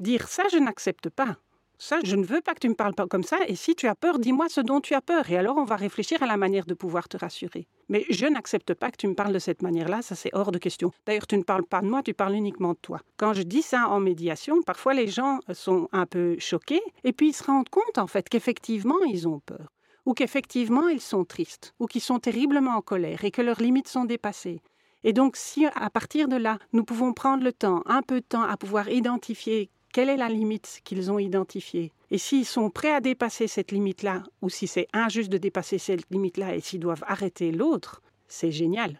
dire 0.00 0.28
ça 0.28 0.44
je 0.50 0.58
n'accepte 0.58 1.10
pas. 1.10 1.36
Ça, 1.78 1.98
je 2.04 2.14
ne 2.14 2.24
veux 2.24 2.40
pas 2.40 2.54
que 2.54 2.60
tu 2.60 2.68
me 2.68 2.76
parles 2.76 2.94
pas 2.94 3.08
comme 3.08 3.24
ça. 3.24 3.38
Et 3.48 3.56
si 3.56 3.74
tu 3.74 3.88
as 3.88 3.96
peur, 3.96 4.20
dis-moi 4.20 4.48
ce 4.48 4.60
dont 4.60 4.80
tu 4.80 4.94
as 4.94 5.00
peur. 5.00 5.28
Et 5.32 5.36
alors, 5.36 5.56
on 5.56 5.64
va 5.64 5.74
réfléchir 5.74 6.22
à 6.22 6.26
la 6.26 6.36
manière 6.36 6.64
de 6.64 6.74
pouvoir 6.74 7.08
te 7.08 7.16
rassurer. 7.16 7.66
Mais 7.88 8.04
je 8.08 8.26
n'accepte 8.26 8.72
pas 8.74 8.92
que 8.92 8.98
tu 8.98 9.08
me 9.08 9.16
parles 9.16 9.32
de 9.32 9.40
cette 9.40 9.62
manière-là. 9.62 10.00
Ça, 10.00 10.14
c'est 10.14 10.30
hors 10.32 10.52
de 10.52 10.58
question. 10.58 10.92
D'ailleurs, 11.06 11.26
tu 11.26 11.36
ne 11.36 11.42
parles 11.42 11.64
pas 11.64 11.80
de 11.80 11.88
moi, 11.88 12.04
tu 12.04 12.14
parles 12.14 12.34
uniquement 12.34 12.74
de 12.74 12.78
toi. 12.80 13.00
Quand 13.16 13.32
je 13.32 13.42
dis 13.42 13.62
ça 13.62 13.88
en 13.88 13.98
médiation, 13.98 14.62
parfois 14.62 14.94
les 14.94 15.08
gens 15.08 15.40
sont 15.52 15.88
un 15.90 16.06
peu 16.06 16.36
choqués 16.38 16.82
et 17.02 17.12
puis 17.12 17.30
ils 17.30 17.32
se 17.32 17.42
rendent 17.42 17.68
compte, 17.68 17.98
en 17.98 18.06
fait, 18.06 18.28
qu'effectivement, 18.28 19.02
ils 19.08 19.26
ont 19.26 19.40
peur 19.40 19.72
ou 20.06 20.14
qu'effectivement 20.14 20.88
ils 20.88 21.00
sont 21.00 21.24
tristes, 21.24 21.74
ou 21.78 21.86
qu'ils 21.86 22.00
sont 22.00 22.18
terriblement 22.18 22.76
en 22.76 22.82
colère 22.82 23.24
et 23.24 23.30
que 23.30 23.42
leurs 23.42 23.60
limites 23.60 23.88
sont 23.88 24.04
dépassées. 24.04 24.60
Et 25.04 25.12
donc 25.12 25.36
si 25.36 25.66
à 25.66 25.90
partir 25.90 26.28
de 26.28 26.36
là, 26.36 26.58
nous 26.72 26.84
pouvons 26.84 27.12
prendre 27.12 27.44
le 27.44 27.52
temps, 27.52 27.82
un 27.86 28.02
peu 28.02 28.20
de 28.20 28.26
temps, 28.26 28.42
à 28.42 28.56
pouvoir 28.56 28.88
identifier 28.88 29.70
quelle 29.92 30.08
est 30.08 30.16
la 30.16 30.28
limite 30.28 30.80
qu'ils 30.84 31.10
ont 31.12 31.18
identifiée, 31.18 31.92
et 32.10 32.18
s'ils 32.18 32.46
sont 32.46 32.70
prêts 32.70 32.92
à 32.92 33.00
dépasser 33.00 33.46
cette 33.46 33.72
limite-là, 33.72 34.22
ou 34.40 34.48
si 34.48 34.66
c'est 34.66 34.88
injuste 34.92 35.30
de 35.30 35.38
dépasser 35.38 35.78
cette 35.78 36.10
limite-là 36.10 36.54
et 36.54 36.60
s'ils 36.60 36.80
doivent 36.80 37.04
arrêter 37.06 37.52
l'autre, 37.52 38.02
c'est 38.28 38.50
génial. 38.50 38.98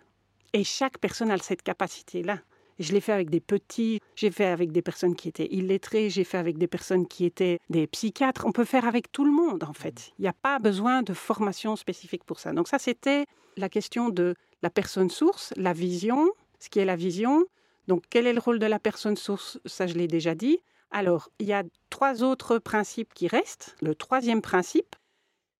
Et 0.52 0.64
chaque 0.64 0.98
personne 0.98 1.30
a 1.30 1.38
cette 1.38 1.62
capacité-là. 1.62 2.38
Je 2.82 2.92
l'ai 2.92 3.00
fait 3.00 3.12
avec 3.12 3.30
des 3.30 3.40
petits, 3.40 4.00
j'ai 4.16 4.32
fait 4.32 4.46
avec 4.46 4.72
des 4.72 4.82
personnes 4.82 5.14
qui 5.14 5.28
étaient 5.28 5.46
illettrées, 5.52 6.10
j'ai 6.10 6.24
fait 6.24 6.38
avec 6.38 6.58
des 6.58 6.66
personnes 6.66 7.06
qui 7.06 7.24
étaient 7.24 7.60
des 7.70 7.86
psychiatres. 7.86 8.44
On 8.44 8.50
peut 8.50 8.64
faire 8.64 8.86
avec 8.86 9.12
tout 9.12 9.24
le 9.24 9.30
monde, 9.30 9.62
en 9.62 9.72
fait. 9.72 10.10
Il 10.18 10.22
n'y 10.22 10.28
a 10.28 10.32
pas 10.32 10.58
besoin 10.58 11.02
de 11.02 11.14
formation 11.14 11.76
spécifique 11.76 12.24
pour 12.24 12.40
ça. 12.40 12.52
Donc 12.52 12.66
ça, 12.66 12.80
c'était 12.80 13.26
la 13.56 13.68
question 13.68 14.08
de 14.08 14.34
la 14.62 14.70
personne 14.70 15.10
source, 15.10 15.52
la 15.56 15.72
vision, 15.72 16.28
ce 16.58 16.68
qui 16.70 16.80
est 16.80 16.84
la 16.84 16.96
vision. 16.96 17.44
Donc 17.86 18.02
quel 18.10 18.26
est 18.26 18.32
le 18.32 18.40
rôle 18.40 18.58
de 18.58 18.66
la 18.66 18.80
personne 18.80 19.16
source? 19.16 19.60
Ça, 19.64 19.86
je 19.86 19.94
l'ai 19.94 20.08
déjà 20.08 20.34
dit. 20.34 20.58
Alors, 20.90 21.30
il 21.38 21.46
y 21.46 21.52
a 21.52 21.62
trois 21.88 22.24
autres 22.24 22.58
principes 22.58 23.14
qui 23.14 23.28
restent. 23.28 23.76
Le 23.80 23.94
troisième 23.94 24.42
principe, 24.42 24.96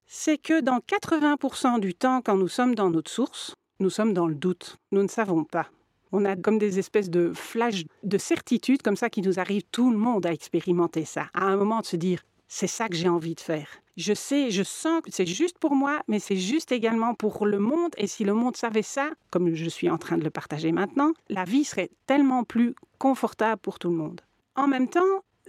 c'est 0.07 0.39
que 0.39 0.61
dans 0.61 0.79
80% 0.79 1.79
du 1.79 1.95
temps, 1.95 2.21
quand 2.21 2.37
nous 2.37 2.49
sommes 2.49 2.75
dans 2.75 2.91
notre 2.91 3.11
source, 3.11 3.55
nous 3.79 3.91
sommes 3.91 4.13
dans 4.13 4.27
le 4.27 4.35
doute. 4.35 4.77
Nous 4.91 5.03
ne 5.03 5.09
savons 5.09 5.45
pas. 5.45 5.71
On 6.13 6.25
a 6.25 6.37
comme 6.37 6.59
des 6.59 6.79
espèces 6.79 7.11
de 7.11 7.33
flashs 7.35 7.85
de 8.03 8.19
certitude 8.19 8.83
comme 8.83 8.97
ça 8.97 9.11
qui 9.11 9.23
nous 9.23 9.41
arrivent. 9.41 9.65
Tout 9.73 9.91
le 9.91 9.97
monde 9.99 10.27
a 10.27 10.33
expérimenté 10.33 11.05
ça. 11.05 11.27
À 11.35 11.47
un 11.47 11.57
moment 11.57 11.81
de 11.81 11.87
se 11.87 11.97
dire, 11.97 12.23
c'est 12.49 12.67
ça 12.67 12.89
que 12.89 12.97
j'ai 12.97 13.09
envie 13.09 13.35
de 13.35 13.41
faire. 13.41 13.67
Je 13.97 14.15
sais, 14.15 14.51
je 14.51 14.63
sens 14.63 15.03
que 15.03 15.11
c'est 15.11 15.27
juste 15.27 15.59
pour 15.59 15.75
moi, 15.75 16.03
mais 16.09 16.19
c'est 16.19 16.37
juste 16.37 16.73
également 16.73 17.15
pour 17.15 17.47
le 17.47 17.59
monde. 17.59 17.93
Et 17.97 18.07
si 18.07 18.25
le 18.25 18.35
monde 18.35 18.57
savait 18.57 18.83
ça, 18.83 19.11
comme 19.31 19.55
je 19.55 19.69
suis 19.69 19.91
en 19.91 19.99
train 19.99 20.19
de 20.19 20.25
le 20.25 20.31
partager 20.31 20.73
maintenant, 20.73 21.13
la 21.29 21.45
vie 21.45 21.65
serait 21.65 21.91
tellement 22.07 22.45
plus 22.45 22.75
confortable 22.99 23.61
pour 23.61 23.79
tout 23.79 23.91
le 23.91 23.97
monde. 23.97 24.21
En 24.55 24.67
même 24.67 24.89
temps, 24.89 25.01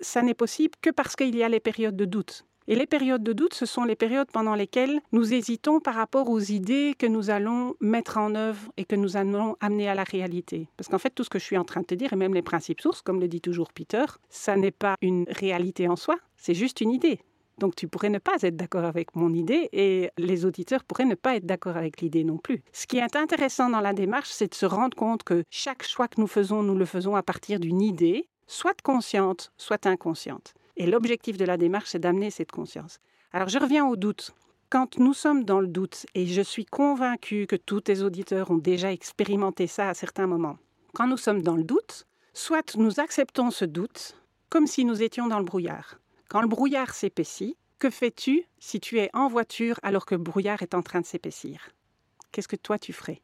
ça 0.01 0.21
n'est 0.21 0.33
possible 0.33 0.75
que 0.81 0.89
parce 0.89 1.15
qu'il 1.15 1.35
y 1.35 1.43
a 1.43 1.49
les 1.49 1.59
périodes 1.59 1.95
de 1.95 2.05
doute. 2.05 2.45
Et 2.67 2.75
les 2.75 2.87
périodes 2.87 3.23
de 3.23 3.33
doute, 3.33 3.53
ce 3.53 3.65
sont 3.65 3.83
les 3.83 3.95
périodes 3.95 4.31
pendant 4.31 4.55
lesquelles 4.55 5.01
nous 5.11 5.33
hésitons 5.33 5.81
par 5.81 5.95
rapport 5.95 6.29
aux 6.29 6.39
idées 6.39 6.95
que 6.97 7.05
nous 7.05 7.29
allons 7.29 7.75
mettre 7.81 8.17
en 8.17 8.35
œuvre 8.35 8.71
et 8.77 8.85
que 8.85 8.95
nous 8.95 9.17
allons 9.17 9.57
amener 9.59 9.89
à 9.89 9.95
la 9.95 10.03
réalité. 10.03 10.69
Parce 10.77 10.87
qu'en 10.87 10.97
fait, 10.97 11.09
tout 11.09 11.25
ce 11.25 11.29
que 11.29 11.39
je 11.39 11.43
suis 11.43 11.57
en 11.57 11.65
train 11.65 11.81
de 11.81 11.85
te 11.85 11.95
dire, 11.95 12.13
et 12.13 12.15
même 12.15 12.33
les 12.33 12.41
principes 12.41 12.79
sources, 12.79 13.01
comme 13.01 13.19
le 13.19 13.27
dit 13.27 13.41
toujours 13.41 13.73
Peter, 13.73 14.05
ça 14.29 14.55
n'est 14.55 14.71
pas 14.71 14.95
une 15.01 15.25
réalité 15.27 15.89
en 15.89 15.97
soi, 15.97 16.17
c'est 16.37 16.53
juste 16.53 16.79
une 16.79 16.91
idée. 16.91 17.19
Donc 17.57 17.75
tu 17.75 17.87
pourrais 17.87 18.09
ne 18.09 18.17
pas 18.17 18.41
être 18.41 18.55
d'accord 18.55 18.85
avec 18.85 19.15
mon 19.15 19.33
idée 19.33 19.69
et 19.73 20.09
les 20.17 20.45
auditeurs 20.45 20.83
pourraient 20.83 21.05
ne 21.05 21.15
pas 21.15 21.35
être 21.35 21.45
d'accord 21.45 21.77
avec 21.77 22.01
l'idée 22.01 22.23
non 22.23 22.37
plus. 22.37 22.63
Ce 22.71 22.87
qui 22.87 22.97
est 22.97 23.15
intéressant 23.15 23.69
dans 23.69 23.81
la 23.81 23.93
démarche, 23.93 24.29
c'est 24.31 24.49
de 24.49 24.55
se 24.55 24.65
rendre 24.65 24.95
compte 24.95 25.23
que 25.23 25.43
chaque 25.49 25.83
choix 25.83 26.07
que 26.07 26.19
nous 26.19 26.27
faisons, 26.27 26.63
nous 26.63 26.75
le 26.75 26.85
faisons 26.85 27.15
à 27.15 27.23
partir 27.23 27.59
d'une 27.59 27.81
idée, 27.81 28.27
soit 28.47 28.81
consciente, 28.81 29.51
soit 29.57 29.85
inconsciente. 29.85 30.53
Et 30.77 30.87
l'objectif 30.87 31.37
de 31.37 31.45
la 31.45 31.57
démarche, 31.57 31.89
c'est 31.89 31.99
d'amener 31.99 32.31
cette 32.31 32.51
conscience. 32.51 32.99
Alors 33.31 33.49
je 33.49 33.59
reviens 33.59 33.85
au 33.85 33.95
doute. 33.95 34.31
Quand 34.69 34.97
nous 34.97 35.13
sommes 35.13 35.43
dans 35.43 35.59
le 35.59 35.67
doute, 35.67 36.05
et 36.15 36.25
je 36.25 36.41
suis 36.41 36.65
convaincue 36.65 37.45
que 37.45 37.55
tous 37.55 37.81
tes 37.81 38.01
auditeurs 38.01 38.49
ont 38.49 38.57
déjà 38.57 38.91
expérimenté 38.91 39.67
ça 39.67 39.89
à 39.89 39.93
certains 39.93 40.25
moments, 40.25 40.57
quand 40.93 41.07
nous 41.07 41.17
sommes 41.17 41.43
dans 41.43 41.55
le 41.55 41.63
doute, 41.63 42.07
soit 42.33 42.75
nous 42.75 42.99
acceptons 42.99 43.51
ce 43.51 43.65
doute 43.65 44.17
comme 44.49 44.67
si 44.67 44.85
nous 44.85 45.01
étions 45.01 45.27
dans 45.27 45.39
le 45.39 45.45
brouillard. 45.45 45.99
Quand 46.29 46.41
le 46.41 46.47
brouillard 46.47 46.93
s'épaissit, 46.93 47.57
que 47.79 47.89
fais-tu 47.89 48.45
si 48.59 48.79
tu 48.79 48.99
es 48.99 49.09
en 49.13 49.27
voiture 49.27 49.79
alors 49.83 50.05
que 50.05 50.15
le 50.15 50.21
brouillard 50.21 50.61
est 50.61 50.73
en 50.73 50.81
train 50.81 51.01
de 51.01 51.05
s'épaissir? 51.05 51.69
Qu'est-ce 52.31 52.47
que 52.47 52.55
toi 52.55 52.79
tu 52.79 52.93
ferais? 52.93 53.21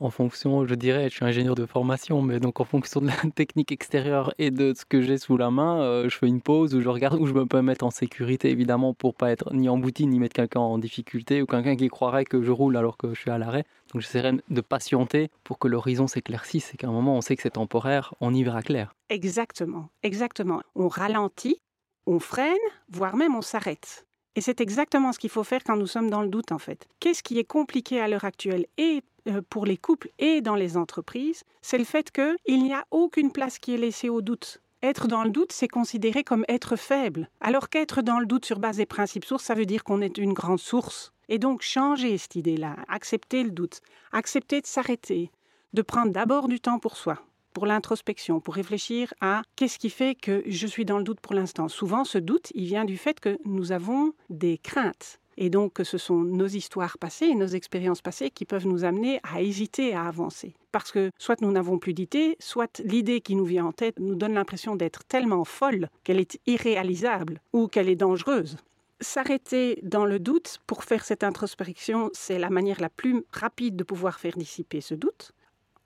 En 0.00 0.10
fonction, 0.10 0.66
je 0.66 0.74
dirais, 0.74 1.08
je 1.08 1.14
suis 1.14 1.24
ingénieur 1.24 1.54
de 1.54 1.66
formation, 1.66 2.20
mais 2.20 2.40
donc 2.40 2.60
en 2.60 2.64
fonction 2.64 3.00
de 3.00 3.06
la 3.06 3.14
technique 3.34 3.72
extérieure 3.72 4.34
et 4.38 4.50
de 4.50 4.74
ce 4.76 4.84
que 4.84 5.00
j'ai 5.00 5.18
sous 5.18 5.36
la 5.36 5.50
main, 5.50 5.80
euh, 5.80 6.08
je 6.08 6.16
fais 6.16 6.26
une 6.26 6.40
pause 6.40 6.74
où 6.74 6.80
je 6.80 6.88
regarde 6.88 7.20
où 7.20 7.26
je 7.26 7.32
me 7.32 7.46
peux 7.46 7.62
mettre 7.62 7.84
en 7.84 7.90
sécurité, 7.90 8.50
évidemment, 8.50 8.92
pour 8.92 9.14
pas 9.14 9.30
être 9.30 9.54
ni 9.54 9.68
embouti 9.68 10.06
ni 10.06 10.18
mettre 10.18 10.34
quelqu'un 10.34 10.60
en 10.60 10.78
difficulté 10.78 11.42
ou 11.42 11.46
quelqu'un 11.46 11.76
qui 11.76 11.88
croirait 11.88 12.24
que 12.24 12.42
je 12.42 12.50
roule 12.50 12.76
alors 12.76 12.96
que 12.96 13.14
je 13.14 13.20
suis 13.20 13.30
à 13.30 13.38
l'arrêt. 13.38 13.64
Donc 13.92 14.02
j'essaierai 14.02 14.32
de 14.48 14.60
patienter 14.60 15.30
pour 15.44 15.58
que 15.58 15.68
l'horizon 15.68 16.06
s'éclaircisse 16.06 16.74
et 16.74 16.76
qu'à 16.76 16.88
un 16.88 16.92
moment 16.92 17.16
on 17.16 17.20
sait 17.20 17.36
que 17.36 17.42
c'est 17.42 17.50
temporaire, 17.50 18.14
on 18.20 18.34
y 18.34 18.42
verra 18.42 18.62
clair. 18.62 18.94
Exactement, 19.10 19.90
exactement. 20.02 20.62
On 20.74 20.88
ralentit, 20.88 21.60
on 22.06 22.18
freine, 22.18 22.56
voire 22.90 23.16
même 23.16 23.34
on 23.34 23.42
s'arrête. 23.42 24.06
Et 24.36 24.40
c'est 24.40 24.60
exactement 24.60 25.12
ce 25.12 25.18
qu'il 25.18 25.30
faut 25.30 25.44
faire 25.44 25.62
quand 25.64 25.76
nous 25.76 25.86
sommes 25.86 26.10
dans 26.10 26.22
le 26.22 26.28
doute, 26.28 26.52
en 26.52 26.58
fait. 26.58 26.86
Qu'est-ce 27.00 27.22
qui 27.22 27.38
est 27.38 27.44
compliqué 27.44 28.00
à 28.00 28.08
l'heure 28.08 28.24
actuelle 28.24 28.66
et 28.78 29.02
euh, 29.28 29.40
pour 29.48 29.64
les 29.64 29.76
couples 29.76 30.10
et 30.18 30.40
dans 30.40 30.56
les 30.56 30.76
entreprises 30.76 31.44
C'est 31.62 31.78
le 31.78 31.84
fait 31.84 32.10
qu'il 32.10 32.62
n'y 32.62 32.74
a 32.74 32.84
aucune 32.90 33.30
place 33.30 33.58
qui 33.58 33.74
est 33.74 33.78
laissée 33.78 34.08
au 34.08 34.22
doute. 34.22 34.60
Être 34.82 35.08
dans 35.08 35.24
le 35.24 35.30
doute, 35.30 35.52
c'est 35.52 35.68
considéré 35.68 36.24
comme 36.24 36.44
être 36.48 36.76
faible. 36.76 37.30
Alors 37.40 37.70
qu'être 37.70 38.02
dans 38.02 38.18
le 38.18 38.26
doute 38.26 38.44
sur 38.44 38.58
base 38.58 38.76
des 38.76 38.86
principes 38.86 39.24
sources, 39.24 39.44
ça 39.44 39.54
veut 39.54 39.64
dire 39.64 39.82
qu'on 39.82 40.02
est 40.02 40.18
une 40.18 40.34
grande 40.34 40.58
source. 40.58 41.12
Et 41.28 41.38
donc 41.38 41.62
changer 41.62 42.18
cette 42.18 42.36
idée-là, 42.36 42.76
accepter 42.88 43.44
le 43.44 43.50
doute, 43.50 43.80
accepter 44.12 44.60
de 44.60 44.66
s'arrêter, 44.66 45.30
de 45.72 45.80
prendre 45.80 46.12
d'abord 46.12 46.48
du 46.48 46.60
temps 46.60 46.78
pour 46.78 46.98
soi, 46.98 47.18
pour 47.54 47.64
l'introspection, 47.64 48.40
pour 48.40 48.54
réfléchir 48.54 49.14
à 49.22 49.42
qu'est-ce 49.56 49.78
qui 49.78 49.88
fait 49.88 50.14
que 50.14 50.42
je 50.46 50.66
suis 50.66 50.84
dans 50.84 50.98
le 50.98 51.04
doute 51.04 51.20
pour 51.20 51.34
l'instant. 51.34 51.68
Souvent, 51.68 52.04
ce 52.04 52.18
doute, 52.18 52.50
il 52.54 52.66
vient 52.66 52.84
du 52.84 52.98
fait 52.98 53.20
que 53.20 53.38
nous 53.46 53.72
avons 53.72 54.12
des 54.28 54.58
craintes. 54.58 55.20
Et 55.36 55.50
donc, 55.50 55.80
ce 55.82 55.98
sont 55.98 56.22
nos 56.22 56.46
histoires 56.46 56.98
passées, 56.98 57.34
nos 57.34 57.46
expériences 57.46 58.02
passées 58.02 58.30
qui 58.30 58.44
peuvent 58.44 58.66
nous 58.66 58.84
amener 58.84 59.20
à 59.22 59.42
hésiter 59.42 59.94
à 59.94 60.04
avancer. 60.04 60.54
Parce 60.70 60.92
que 60.92 61.10
soit 61.18 61.40
nous 61.40 61.50
n'avons 61.50 61.78
plus 61.78 61.94
d'idée, 61.94 62.36
soit 62.40 62.80
l'idée 62.84 63.20
qui 63.20 63.34
nous 63.34 63.44
vient 63.44 63.66
en 63.66 63.72
tête 63.72 63.98
nous 63.98 64.14
donne 64.14 64.34
l'impression 64.34 64.76
d'être 64.76 65.04
tellement 65.04 65.44
folle 65.44 65.88
qu'elle 66.04 66.20
est 66.20 66.38
irréalisable 66.46 67.40
ou 67.52 67.68
qu'elle 67.68 67.88
est 67.88 67.96
dangereuse. 67.96 68.56
s'arrêter 69.00 69.80
dans 69.82 70.06
le 70.06 70.18
doute 70.18 70.60
pour 70.66 70.84
faire 70.84 71.04
cette 71.04 71.24
introspection, 71.24 72.10
c'est 72.14 72.38
la 72.38 72.48
manière 72.48 72.80
la 72.80 72.88
plus 72.88 73.24
rapide 73.32 73.76
de 73.76 73.84
pouvoir 73.84 74.18
faire 74.18 74.36
dissiper 74.36 74.80
ce 74.80 74.94
doute. 74.94 75.32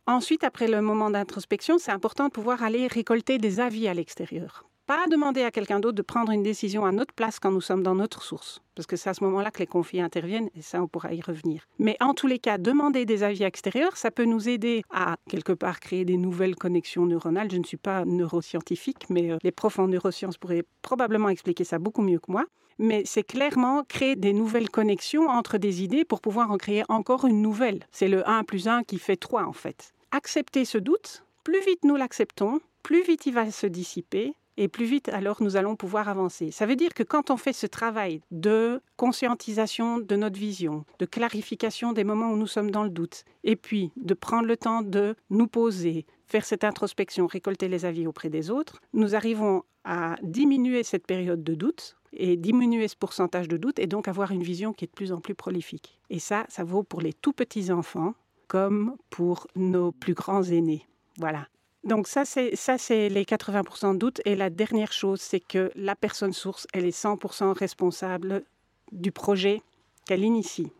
Ensuite, 0.08 0.42
après 0.42 0.68
le 0.68 0.80
moment 0.80 1.10
d'introspection, 1.10 1.76
c'est 1.76 1.90
important 1.90 2.28
de 2.28 2.30
pouvoir 2.30 2.62
aller 2.62 2.86
récolter 2.86 3.36
des 3.36 3.60
avis 3.60 3.88
à 3.88 3.92
l'extérieur 3.92 4.64
pas 4.86 5.06
demander 5.10 5.42
à 5.42 5.50
quelqu'un 5.50 5.80
d'autre 5.80 5.96
de 5.96 6.02
prendre 6.02 6.32
une 6.32 6.42
décision 6.42 6.86
à 6.86 6.92
notre 6.92 7.12
place 7.12 7.38
quand 7.38 7.50
nous 7.50 7.60
sommes 7.60 7.82
dans 7.82 7.94
notre 7.94 8.22
source, 8.22 8.62
parce 8.74 8.86
que 8.86 8.96
c'est 8.96 9.10
à 9.10 9.12
ce 9.12 9.22
moment-là 9.24 9.50
que 9.50 9.58
les 9.58 9.66
conflits 9.66 10.00
interviennent, 10.00 10.48
et 10.56 10.62
ça, 10.62 10.82
on 10.82 10.88
pourra 10.88 11.12
y 11.12 11.20
revenir. 11.20 11.66
Mais 11.78 11.98
en 12.00 12.14
tous 12.14 12.26
les 12.26 12.38
cas, 12.38 12.56
demander 12.56 13.04
des 13.04 13.22
avis 13.22 13.42
extérieurs, 13.42 13.98
ça 13.98 14.10
peut 14.10 14.24
nous 14.24 14.48
aider 14.48 14.82
à, 14.88 15.16
quelque 15.28 15.52
part, 15.52 15.78
créer 15.78 16.06
des 16.06 16.16
nouvelles 16.16 16.56
connexions 16.56 17.04
neuronales. 17.04 17.50
Je 17.50 17.58
ne 17.58 17.64
suis 17.64 17.76
pas 17.76 18.06
neuroscientifique, 18.06 19.10
mais 19.10 19.30
euh, 19.30 19.36
les 19.42 19.52
profs 19.52 19.78
en 19.78 19.88
neurosciences 19.88 20.38
pourraient 20.38 20.64
probablement 20.80 21.28
expliquer 21.28 21.64
ça 21.64 21.78
beaucoup 21.78 22.00
mieux 22.00 22.18
que 22.18 22.32
moi. 22.32 22.46
Mais 22.78 23.02
c'est 23.04 23.24
clairement 23.24 23.84
créer 23.84 24.16
des 24.16 24.32
nouvelles 24.32 24.70
connexions 24.70 25.28
entre 25.28 25.58
des 25.58 25.82
idées 25.82 26.06
pour 26.06 26.22
pouvoir 26.22 26.50
en 26.50 26.56
créer 26.56 26.84
encore 26.88 27.26
une 27.26 27.42
nouvelle. 27.42 27.80
C'est 27.92 28.08
le 28.08 28.26
1 28.26 28.44
plus 28.44 28.68
1 28.68 28.84
qui 28.84 28.98
fait 28.98 29.16
3, 29.16 29.44
en 29.44 29.52
fait. 29.52 29.92
Accepter 30.10 30.64
ce 30.64 30.78
doute, 30.78 31.24
plus 31.44 31.60
vite 31.66 31.84
nous 31.84 31.96
l'acceptons, 31.96 32.60
plus 32.82 33.02
vite 33.02 33.26
il 33.26 33.34
va 33.34 33.50
se 33.50 33.66
dissiper, 33.66 34.32
et 34.56 34.66
plus 34.66 34.86
vite 34.86 35.10
alors 35.10 35.42
nous 35.42 35.56
allons 35.56 35.76
pouvoir 35.76 36.08
avancer. 36.08 36.50
Ça 36.50 36.64
veut 36.64 36.76
dire 36.76 36.94
que 36.94 37.02
quand 37.02 37.30
on 37.30 37.36
fait 37.36 37.52
ce 37.52 37.66
travail 37.66 38.22
de 38.30 38.80
conscientisation 38.96 39.98
de 39.98 40.16
notre 40.16 40.38
vision, 40.38 40.86
de 40.98 41.04
clarification 41.04 41.92
des 41.92 42.04
moments 42.04 42.32
où 42.32 42.36
nous 42.36 42.46
sommes 42.46 42.70
dans 42.70 42.84
le 42.84 42.90
doute, 42.90 43.24
et 43.44 43.54
puis 43.54 43.92
de 43.96 44.14
prendre 44.14 44.46
le 44.46 44.56
temps 44.56 44.80
de 44.80 45.14
nous 45.28 45.46
poser, 45.46 46.06
faire 46.26 46.46
cette 46.46 46.64
introspection, 46.64 47.26
récolter 47.26 47.68
les 47.68 47.84
avis 47.84 48.06
auprès 48.06 48.30
des 48.30 48.50
autres, 48.50 48.80
nous 48.94 49.14
arrivons 49.14 49.62
à 49.84 50.16
diminuer 50.22 50.84
cette 50.84 51.06
période 51.06 51.44
de 51.44 51.54
doute 51.54 51.96
et 52.14 52.36
diminuer 52.36 52.88
ce 52.88 52.96
pourcentage 52.96 53.48
de 53.48 53.58
doute 53.58 53.78
et 53.78 53.86
donc 53.86 54.08
avoir 54.08 54.32
une 54.32 54.42
vision 54.42 54.72
qui 54.72 54.86
est 54.86 54.88
de 54.88 54.92
plus 54.92 55.12
en 55.12 55.20
plus 55.20 55.34
prolifique. 55.34 56.00
Et 56.08 56.18
ça, 56.18 56.46
ça 56.48 56.64
vaut 56.64 56.82
pour 56.82 57.02
les 57.02 57.12
tout 57.12 57.32
petits 57.34 57.70
enfants 57.70 58.14
comme 58.48 58.96
pour 59.10 59.46
nos 59.54 59.92
plus 59.92 60.14
grands 60.14 60.42
aînés. 60.42 60.86
Voilà. 61.18 61.46
Donc 61.84 62.08
ça, 62.08 62.24
c'est 62.24 62.56
ça, 62.56 62.76
c'est 62.76 63.08
les 63.08 63.24
80% 63.24 63.92
de 63.92 63.98
doute. 63.98 64.20
Et 64.24 64.34
la 64.34 64.50
dernière 64.50 64.92
chose, 64.92 65.20
c'est 65.20 65.40
que 65.40 65.70
la 65.76 65.94
personne 65.94 66.32
source, 66.32 66.66
elle 66.72 66.84
est 66.84 66.96
100% 66.96 67.56
responsable 67.56 68.44
du 68.90 69.12
projet 69.12 69.62
qu'elle 70.06 70.24
initie. 70.24 70.72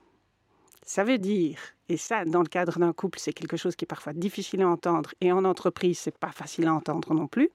Ça 0.85 1.05
veut 1.05 1.19
dire, 1.19 1.61
et 1.91 1.99
ça, 1.99 2.25
dans 2.25 2.41
le 2.41 2.49
cadre 2.49 2.79
d'un 2.79 2.93
couple, 2.95 3.19
c'est 3.19 3.35
quelque 3.35 3.59
chose 3.59 3.77
qui 3.77 3.85
est 3.85 3.87
parfois 3.87 4.15
difficile 4.15 4.63
à 4.63 4.69
entendre, 4.69 5.13
et 5.21 5.33
en 5.33 5.45
entreprise, 5.45 5.99
c'est 5.99 6.17
pas 6.17 6.33
facile 6.33 6.67
à 6.67 6.75
entendre 6.75 7.13
non 7.13 7.27
plus. 7.27 7.51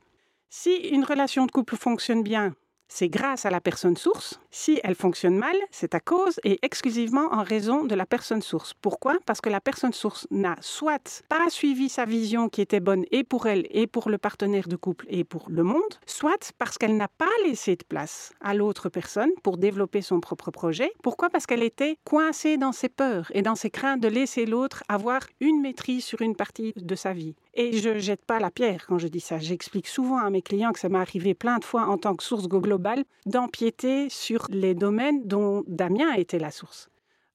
Si 0.50 0.76
une 0.76 1.04
relation 1.04 1.48
de 1.48 1.52
couple 1.52 1.76
fonctionne 1.76 2.22
bien, 2.22 2.56
c'est 2.88 3.10
grâce 3.10 3.48
à 3.48 3.50
la 3.50 3.60
personne 3.60 3.98
source. 3.98 4.40
Si 4.56 4.80
elle 4.84 4.94
fonctionne 4.94 5.36
mal, 5.36 5.56
c'est 5.72 5.96
à 5.96 6.00
cause 6.00 6.40
et 6.44 6.60
exclusivement 6.62 7.34
en 7.34 7.42
raison 7.42 7.86
de 7.86 7.96
la 7.96 8.06
personne 8.06 8.44
source. 8.44 8.76
Pourquoi? 8.76 9.18
Parce 9.26 9.42
que 9.42 9.50
la 9.50 9.60
personne 9.60 9.94
source 9.94 10.28
n'a 10.30 10.56
soit 10.62 11.24
pas 11.28 11.50
suivi 11.50 11.90
sa 11.90 12.06
vision 12.06 12.50
qui 12.50 12.62
était 12.62 12.80
bonne 12.80 13.04
et 13.10 13.24
pour 13.24 13.48
elle 13.48 13.66
et 13.72 13.88
pour 13.88 14.12
le 14.12 14.20
partenaire 14.20 14.68
de 14.68 14.76
couple 14.76 15.08
et 15.10 15.24
pour 15.24 15.48
le 15.50 15.64
monde, 15.64 15.82
soit 16.06 16.54
parce 16.60 16.78
qu'elle 16.78 16.98
n'a 16.98 17.08
pas 17.08 17.26
laissé 17.44 17.76
de 17.76 17.84
place 17.84 18.32
à 18.42 18.54
l'autre 18.54 18.90
personne 18.90 19.32
pour 19.42 19.58
développer 19.58 20.04
son 20.04 20.20
propre 20.20 20.52
projet. 20.52 20.92
Pourquoi? 21.02 21.32
Parce 21.32 21.48
qu'elle 21.48 21.64
était 21.64 21.98
coincée 22.04 22.58
dans 22.58 22.74
ses 22.74 22.90
peurs 22.90 23.32
et 23.34 23.42
dans 23.42 23.56
ses 23.56 23.72
craintes 23.72 24.02
de 24.02 24.08
laisser 24.08 24.46
l'autre 24.46 24.84
avoir 24.88 25.22
une 25.40 25.62
maîtrise 25.62 26.06
sur 26.06 26.22
une 26.22 26.36
partie 26.36 26.74
de 26.76 26.96
sa 26.96 27.12
vie. 27.12 27.34
Et 27.56 27.78
je 27.78 28.00
jette 28.00 28.26
pas 28.26 28.40
la 28.40 28.50
pierre 28.50 28.86
quand 28.88 28.98
je 28.98 29.08
dis 29.08 29.20
ça. 29.20 29.38
J'explique 29.38 29.88
souvent 29.88 30.18
à 30.18 30.30
mes 30.30 30.42
clients 30.42 30.74
que 30.74 30.80
ça 30.80 30.90
m'est 30.90 31.00
arrivé 31.00 31.34
plein 31.34 31.58
de 31.60 31.64
fois 31.64 31.86
en 31.88 31.98
tant 31.98 32.16
que 32.16 32.24
source 32.24 32.48
globale 32.48 33.04
d'empiéter 33.26 34.10
sur 34.10 34.43
les 34.50 34.74
domaines 34.74 35.28
dont 35.28 35.64
Damien 35.68 36.14
était 36.14 36.40
la 36.40 36.52
source. 36.52 36.90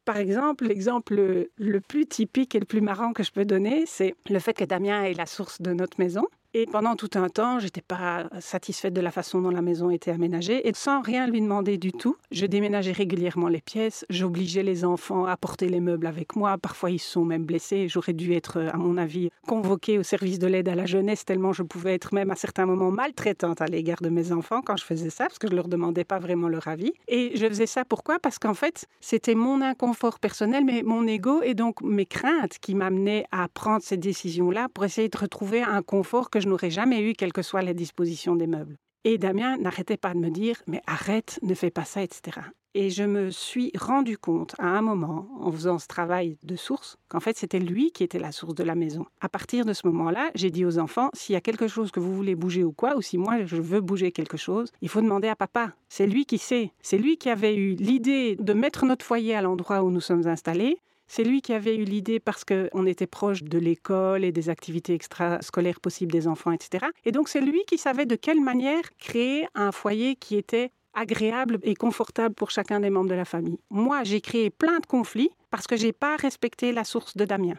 Par 0.05 0.17
exemple, 0.17 0.67
l'exemple 0.67 1.49
le 1.57 1.81
plus 1.81 2.07
typique 2.07 2.55
et 2.55 2.61
le 2.61 2.65
plus 2.65 2.81
marrant 2.81 3.13
que 3.13 3.23
je 3.23 3.31
peux 3.31 3.45
donner, 3.45 3.85
c'est 3.87 4.15
le 4.31 4.39
fait 4.39 4.55
que 4.55 4.65
Damien 4.65 5.03
est 5.05 5.15
la 5.15 5.27
source 5.27 5.61
de 5.61 5.73
notre 5.73 6.01
maison. 6.01 6.27
Et 6.61 6.67
pendant 6.67 6.97
tout 6.97 7.11
un 7.15 7.29
temps, 7.29 7.61
j'étais 7.61 7.83
pas 7.83 8.29
satisfaite 8.41 8.93
de 8.93 9.01
la 9.01 9.13
façon 9.13 9.41
dont 9.41 9.51
la 9.51 9.63
maison 9.63 9.91
était 9.91 10.11
aménagée. 10.11 10.67
Et 10.67 10.73
sans 10.75 11.03
rien 11.03 11.29
lui 11.29 11.41
demander 11.41 11.79
du 11.79 11.93
tout, 11.93 12.17
je 12.33 12.47
déménageais 12.47 12.91
régulièrement 12.91 13.47
les 13.47 13.61
pièces, 13.61 14.05
j'obligeais 14.11 14.65
les 14.65 14.85
enfants 14.85 15.25
à 15.27 15.37
porter 15.37 15.69
les 15.69 15.79
meubles 15.79 16.09
avec 16.09 16.35
moi, 16.35 16.59
parfois 16.59 16.91
ils 16.91 16.99
sont 16.99 17.25
même 17.25 17.45
blessés, 17.45 17.87
j'aurais 17.89 18.13
dû 18.13 18.33
être 18.33 18.59
à 18.59 18.77
mon 18.77 18.97
avis 18.97 19.31
convoquée 19.47 19.99
au 19.99 20.03
service 20.03 20.41
de 20.41 20.49
l'aide 20.49 20.69
à 20.69 20.75
la 20.75 20.85
jeunesse 20.85 21.25
tellement 21.25 21.53
je 21.53 21.63
pouvais 21.63 21.95
être 21.95 22.13
même 22.13 22.33
à 22.33 22.35
certains 22.35 22.67
moments 22.67 22.91
maltraitante 22.91 23.61
à 23.63 23.67
l'égard 23.67 24.01
de 24.01 24.09
mes 24.09 24.33
enfants 24.33 24.61
quand 24.61 24.77
je 24.77 24.85
faisais 24.85 25.11
ça 25.11 25.27
parce 25.27 25.39
que 25.39 25.49
je 25.49 25.55
leur 25.55 25.69
demandais 25.69 26.03
pas 26.03 26.19
vraiment 26.19 26.49
leur 26.49 26.67
avis. 26.67 26.93
Et 27.07 27.37
je 27.37 27.47
faisais 27.47 27.67
ça 27.67 27.85
pourquoi? 27.85 28.19
Parce 28.19 28.41
qu'en 28.41 28.55
fait, 28.55 28.87
c'était 29.01 29.37
mon 29.37 29.61
inconfort 29.61 30.19
personnel 30.19 30.65
mais 30.65 30.83
mon 30.83 31.07
ego 31.07 31.41
et 31.41 31.55
donc 31.55 31.83
mes 31.83 32.07
craintes 32.07 32.59
qui 32.61 32.75
m'amenaient 32.75 33.27
à 33.31 33.47
prendre 33.47 33.85
ces 33.85 33.97
décisions-là 33.97 34.67
pour 34.75 34.85
essayer 34.85 35.09
de 35.09 35.19
retrouver 35.19 35.63
un 35.63 35.83
confort 35.83 36.31
que 36.31 36.41
je 36.41 36.48
n'aurais 36.49 36.71
jamais 36.71 37.01
eu, 37.01 37.13
quelles 37.15 37.33
que 37.33 37.43
soient 37.43 37.63
les 37.63 37.75
dispositions 37.75 38.37
des 38.37 38.47
meubles. 38.47 38.77
Et 39.05 39.17
Damien 39.17 39.57
n'arrêtait 39.59 39.97
pas 39.97 40.13
de 40.13 40.19
me 40.19 40.31
dire, 40.31 40.57
mais 40.67 40.83
arrête, 40.87 41.39
ne 41.43 41.55
fais 41.55 41.71
pas 41.71 41.85
ça, 41.85 42.03
etc. 42.03 42.41
Et 42.75 42.91
je 42.91 43.03
me 43.03 43.31
suis 43.31 43.73
rendu 43.77 44.19
compte 44.19 44.55
à 44.59 44.67
un 44.67 44.83
moment, 44.83 45.29
en 45.41 45.51
faisant 45.51 45.79
ce 45.79 45.87
travail 45.87 46.37
de 46.43 46.55
source, 46.55 46.99
qu'en 47.09 47.19
fait 47.19 47.37
c'était 47.37 47.59
lui 47.59 47.91
qui 47.91 48.05
était 48.05 48.19
la 48.19 48.31
source 48.31 48.55
de 48.55 48.63
la 48.63 48.75
maison. 48.75 49.07
À 49.21 49.29
partir 49.29 49.65
de 49.65 49.73
ce 49.73 49.87
moment-là, 49.87 50.31
j'ai 50.35 50.51
dit 50.51 50.65
aux 50.67 50.79
enfants, 50.79 51.09
s'il 51.15 51.33
y 51.33 51.37
a 51.37 51.41
quelque 51.41 51.67
chose 51.67 51.91
que 51.91 52.01
vous 52.01 52.15
voulez 52.15 52.35
bouger 52.35 52.65
ou 52.65 52.73
quoi, 52.73 52.97
ou 52.97 53.03
si 53.03 53.17
moi 53.17 53.45
je 53.47 53.57
veux 53.57 53.81
bouger 53.81 54.13
quelque 54.13 54.37
chose, 54.37 54.71
il 54.83 54.89
faut 54.89 55.01
demander 55.01 55.29
à 55.29 55.37
papa. 55.37 55.73
C'est 55.89 56.07
lui 56.07 56.27
qui 56.27 56.39
sait. 56.39 56.73
C'est 56.83 56.99
lui 56.99 57.17
qui 57.17 57.31
avait 57.31 57.57
eu 57.57 57.75
l'idée 57.75 58.37
de 58.37 58.53
mettre 58.53 58.85
notre 58.85 59.05
foyer 59.05 59.35
à 59.35 59.43
l'endroit 59.43 59.83
où 59.83 59.91
nous 59.91 60.01
sommes 60.01 60.27
installés. 60.27 60.79
C'est 61.09 61.25
lui 61.25 61.41
qui 61.41 61.55
avait 61.55 61.75
eu 61.75 61.85
l'idée 61.85 62.21
parce 62.21 62.45
qu'on 62.45 62.87
était 62.87 63.07
proche 63.07 63.43
de 63.43 63.59
l'école 63.59 64.25
et 64.25 64.33
des 64.33 64.51
activités 64.51 64.93
extrascolaires 64.93 65.81
possibles 65.81 66.13
des 66.13 66.29
enfants, 66.29 66.53
etc. 66.53 66.87
Et 67.05 67.13
donc 67.13 67.29
c'est 67.29 67.41
lui 67.41 67.63
qui 67.67 67.79
savait 67.79 68.07
de 68.07 68.15
quelle 68.15 68.41
manière 68.41 68.83
créer 68.99 69.47
un 69.55 69.73
foyer 69.73 70.17
qui 70.17 70.37
était 70.37 70.71
agréable 70.93 71.59
et 71.63 71.75
confortable 71.75 72.35
pour 72.35 72.51
chacun 72.51 72.81
des 72.81 72.91
membres 72.91 73.09
de 73.09 73.15
la 73.15 73.25
famille. 73.25 73.59
Moi, 73.71 74.05
j'ai 74.05 74.21
créé 74.21 74.51
plein 74.51 74.81
de 74.81 74.87
conflits 74.87 75.31
parce 75.51 75.67
que 75.67 75.77
j'ai 75.77 75.93
pas 75.93 76.17
respecté 76.17 76.73
la 76.73 76.85
source 76.85 77.17
de 77.17 77.25
Damien. 77.25 77.55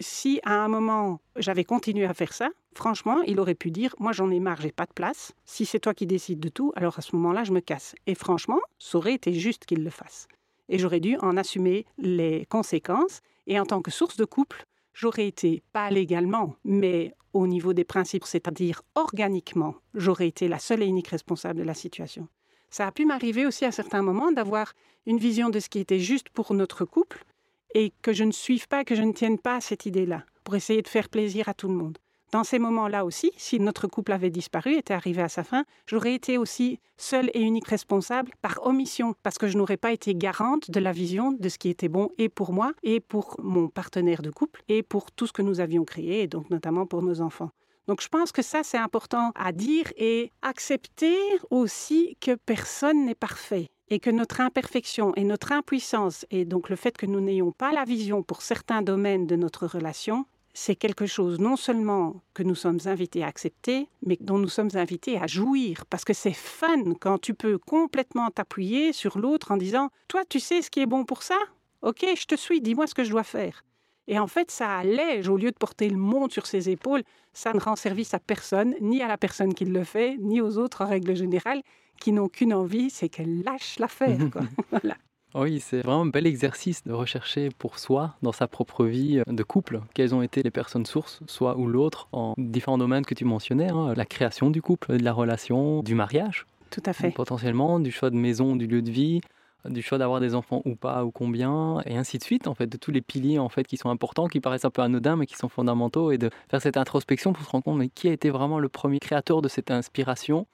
Si 0.00 0.40
à 0.44 0.54
un 0.54 0.68
moment 0.68 1.20
j'avais 1.36 1.64
continué 1.64 2.04
à 2.04 2.14
faire 2.14 2.32
ça, 2.32 2.50
franchement, 2.74 3.22
il 3.26 3.38
aurait 3.40 3.54
pu 3.54 3.70
dire 3.70 3.94
Moi 3.98 4.12
j'en 4.12 4.30
ai 4.30 4.40
marre, 4.40 4.60
j'ai 4.60 4.72
pas 4.72 4.86
de 4.86 4.92
place. 4.92 5.32
Si 5.44 5.66
c'est 5.66 5.80
toi 5.80 5.94
qui 5.94 6.06
décides 6.06 6.40
de 6.40 6.48
tout, 6.48 6.72
alors 6.76 6.98
à 6.98 7.02
ce 7.02 7.14
moment-là, 7.16 7.44
je 7.44 7.52
me 7.52 7.60
casse. 7.60 7.94
Et 8.06 8.14
franchement, 8.14 8.60
ça 8.78 8.98
aurait 8.98 9.14
été 9.14 9.32
juste 9.32 9.66
qu'il 9.66 9.82
le 9.82 9.90
fasse 9.90 10.28
et 10.68 10.78
j'aurais 10.78 11.00
dû 11.00 11.16
en 11.18 11.36
assumer 11.36 11.86
les 11.98 12.46
conséquences. 12.46 13.20
Et 13.46 13.60
en 13.60 13.66
tant 13.66 13.82
que 13.82 13.90
source 13.90 14.16
de 14.16 14.24
couple, 14.24 14.64
j'aurais 14.92 15.26
été, 15.26 15.62
pas 15.72 15.90
légalement, 15.90 16.56
mais 16.64 17.14
au 17.32 17.46
niveau 17.46 17.72
des 17.72 17.84
principes, 17.84 18.24
c'est-à-dire 18.24 18.82
organiquement, 18.94 19.74
j'aurais 19.92 20.28
été 20.28 20.48
la 20.48 20.58
seule 20.58 20.82
et 20.82 20.86
unique 20.86 21.08
responsable 21.08 21.58
de 21.58 21.64
la 21.64 21.74
situation. 21.74 22.28
Ça 22.70 22.86
a 22.86 22.92
pu 22.92 23.04
m'arriver 23.04 23.46
aussi 23.46 23.64
à 23.64 23.72
certains 23.72 24.02
moments 24.02 24.32
d'avoir 24.32 24.72
une 25.06 25.18
vision 25.18 25.50
de 25.50 25.60
ce 25.60 25.68
qui 25.68 25.78
était 25.78 25.98
juste 25.98 26.28
pour 26.30 26.54
notre 26.54 26.84
couple 26.84 27.24
et 27.74 27.92
que 28.02 28.12
je 28.12 28.24
ne 28.24 28.32
suive 28.32 28.68
pas, 28.68 28.84
que 28.84 28.94
je 28.94 29.02
ne 29.02 29.12
tienne 29.12 29.38
pas 29.38 29.56
à 29.56 29.60
cette 29.60 29.84
idée-là, 29.84 30.24
pour 30.44 30.54
essayer 30.54 30.82
de 30.82 30.88
faire 30.88 31.08
plaisir 31.08 31.48
à 31.48 31.54
tout 31.54 31.68
le 31.68 31.74
monde. 31.74 31.98
Dans 32.34 32.42
ces 32.42 32.58
moments-là 32.58 33.04
aussi, 33.04 33.30
si 33.36 33.60
notre 33.60 33.86
couple 33.86 34.10
avait 34.10 34.28
disparu, 34.28 34.74
était 34.74 34.92
arrivé 34.92 35.22
à 35.22 35.28
sa 35.28 35.44
fin, 35.44 35.64
j'aurais 35.86 36.14
été 36.14 36.36
aussi 36.36 36.80
seule 36.96 37.30
et 37.32 37.40
unique 37.40 37.68
responsable 37.68 38.32
par 38.42 38.66
omission, 38.66 39.14
parce 39.22 39.38
que 39.38 39.46
je 39.46 39.56
n'aurais 39.56 39.76
pas 39.76 39.92
été 39.92 40.16
garante 40.16 40.68
de 40.68 40.80
la 40.80 40.90
vision 40.90 41.30
de 41.30 41.48
ce 41.48 41.58
qui 41.58 41.68
était 41.68 41.88
bon 41.88 42.10
et 42.18 42.28
pour 42.28 42.52
moi, 42.52 42.72
et 42.82 42.98
pour 42.98 43.36
mon 43.40 43.68
partenaire 43.68 44.20
de 44.20 44.30
couple, 44.30 44.64
et 44.66 44.82
pour 44.82 45.12
tout 45.12 45.28
ce 45.28 45.32
que 45.32 45.42
nous 45.42 45.60
avions 45.60 45.84
créé, 45.84 46.22
et 46.22 46.26
donc 46.26 46.50
notamment 46.50 46.86
pour 46.86 47.02
nos 47.02 47.20
enfants. 47.20 47.50
Donc 47.86 48.02
je 48.02 48.08
pense 48.08 48.32
que 48.32 48.42
ça, 48.42 48.64
c'est 48.64 48.78
important 48.78 49.30
à 49.36 49.52
dire 49.52 49.92
et 49.96 50.32
accepter 50.42 51.16
aussi 51.50 52.16
que 52.20 52.34
personne 52.34 53.06
n'est 53.06 53.14
parfait 53.14 53.70
et 53.90 54.00
que 54.00 54.10
notre 54.10 54.40
imperfection 54.40 55.14
et 55.14 55.22
notre 55.22 55.52
impuissance, 55.52 56.26
et 56.32 56.44
donc 56.44 56.68
le 56.68 56.74
fait 56.74 56.96
que 56.96 57.06
nous 57.06 57.20
n'ayons 57.20 57.52
pas 57.52 57.70
la 57.70 57.84
vision 57.84 58.24
pour 58.24 58.42
certains 58.42 58.82
domaines 58.82 59.28
de 59.28 59.36
notre 59.36 59.68
relation, 59.68 60.26
c'est 60.54 60.76
quelque 60.76 61.06
chose 61.06 61.38
non 61.38 61.56
seulement 61.56 62.22
que 62.32 62.42
nous 62.42 62.54
sommes 62.54 62.78
invités 62.86 63.22
à 63.22 63.26
accepter, 63.26 63.88
mais 64.06 64.16
dont 64.20 64.38
nous 64.38 64.48
sommes 64.48 64.70
invités 64.74 65.18
à 65.18 65.26
jouir, 65.26 65.84
parce 65.86 66.04
que 66.04 66.14
c'est 66.14 66.32
fun 66.32 66.94
quand 67.00 67.18
tu 67.18 67.34
peux 67.34 67.58
complètement 67.58 68.30
t'appuyer 68.30 68.92
sur 68.92 69.18
l'autre 69.18 69.50
en 69.50 69.56
disant⁇ 69.56 69.86
Toi, 70.08 70.22
tu 70.28 70.40
sais 70.40 70.62
ce 70.62 70.70
qui 70.70 70.80
est 70.80 70.86
bon 70.86 71.04
pour 71.04 71.22
ça? 71.22 71.38
Ok, 71.82 72.06
je 72.16 72.24
te 72.24 72.36
suis, 72.36 72.60
dis-moi 72.60 72.86
ce 72.86 72.94
que 72.94 73.04
je 73.04 73.10
dois 73.10 73.24
faire⁇ 73.24 73.64
et 74.06 74.18
en 74.18 74.26
fait, 74.26 74.50
ça 74.50 74.76
allège, 74.78 75.28
au 75.28 75.36
lieu 75.36 75.50
de 75.50 75.56
porter 75.56 75.88
le 75.88 75.96
monde 75.96 76.30
sur 76.30 76.46
ses 76.46 76.68
épaules, 76.68 77.02
ça 77.32 77.52
ne 77.52 77.60
rend 77.60 77.76
service 77.76 78.12
à 78.12 78.18
personne, 78.18 78.74
ni 78.80 79.02
à 79.02 79.08
la 79.08 79.16
personne 79.16 79.54
qui 79.54 79.64
le 79.64 79.84
fait, 79.84 80.16
ni 80.18 80.40
aux 80.40 80.58
autres 80.58 80.82
en 80.82 80.88
règle 80.88 81.16
générale, 81.16 81.62
qui 82.00 82.12
n'ont 82.12 82.28
qu'une 82.28 82.52
envie, 82.52 82.90
c'est 82.90 83.08
qu'elle 83.08 83.42
lâche 83.42 83.78
l'affaire. 83.78 84.18
voilà. 84.70 84.96
Oui, 85.34 85.58
c'est 85.58 85.78
vraiment 85.78 86.02
un 86.02 86.06
bel 86.06 86.26
exercice 86.26 86.84
de 86.84 86.92
rechercher 86.92 87.48
pour 87.58 87.80
soi, 87.80 88.14
dans 88.22 88.30
sa 88.30 88.46
propre 88.46 88.84
vie 88.84 89.20
de 89.26 89.42
couple, 89.42 89.80
quelles 89.92 90.14
ont 90.14 90.22
été 90.22 90.44
les 90.44 90.52
personnes 90.52 90.86
sources, 90.86 91.20
soit 91.26 91.56
ou 91.56 91.66
l'autre, 91.66 92.08
en 92.12 92.34
différents 92.38 92.78
domaines 92.78 93.04
que 93.04 93.14
tu 93.14 93.24
mentionnais, 93.24 93.70
hein, 93.70 93.94
la 93.96 94.04
création 94.04 94.50
du 94.50 94.62
couple, 94.62 94.96
de 94.96 95.02
la 95.02 95.12
relation, 95.12 95.82
du 95.82 95.96
mariage. 95.96 96.46
Tout 96.70 96.82
à 96.86 96.92
fait. 96.92 97.10
Potentiellement, 97.10 97.80
du 97.80 97.90
choix 97.90 98.10
de 98.10 98.16
maison, 98.16 98.54
du 98.54 98.68
lieu 98.68 98.80
de 98.80 98.90
vie, 98.90 99.20
du 99.68 99.82
choix 99.82 99.98
d'avoir 99.98 100.20
des 100.20 100.34
enfants 100.34 100.62
ou 100.64 100.76
pas 100.76 101.04
ou 101.04 101.10
combien 101.10 101.80
et 101.86 101.96
ainsi 101.96 102.18
de 102.18 102.22
suite 102.22 102.46
en 102.46 102.54
fait 102.54 102.66
de 102.66 102.76
tous 102.76 102.90
les 102.90 103.00
piliers 103.00 103.38
en 103.38 103.48
fait 103.48 103.64
qui 103.64 103.76
sont 103.76 103.88
importants 103.88 104.26
qui 104.28 104.40
paraissent 104.40 104.64
un 104.64 104.70
peu 104.70 104.82
anodins 104.82 105.16
mais 105.16 105.26
qui 105.26 105.36
sont 105.36 105.48
fondamentaux 105.48 106.12
et 106.12 106.18
de 106.18 106.30
faire 106.48 106.60
cette 106.60 106.76
introspection 106.76 107.32
pour 107.32 107.44
se 107.44 107.50
rendre 107.50 107.64
compte 107.64 107.78
mais 107.78 107.88
qui 107.88 108.08
a 108.08 108.12
été 108.12 108.30
vraiment 108.30 108.58
le 108.58 108.68
premier 108.68 108.98
créateur 108.98 109.40
de 109.40 109.48
cette 109.48 109.70
inspiration 109.70 110.46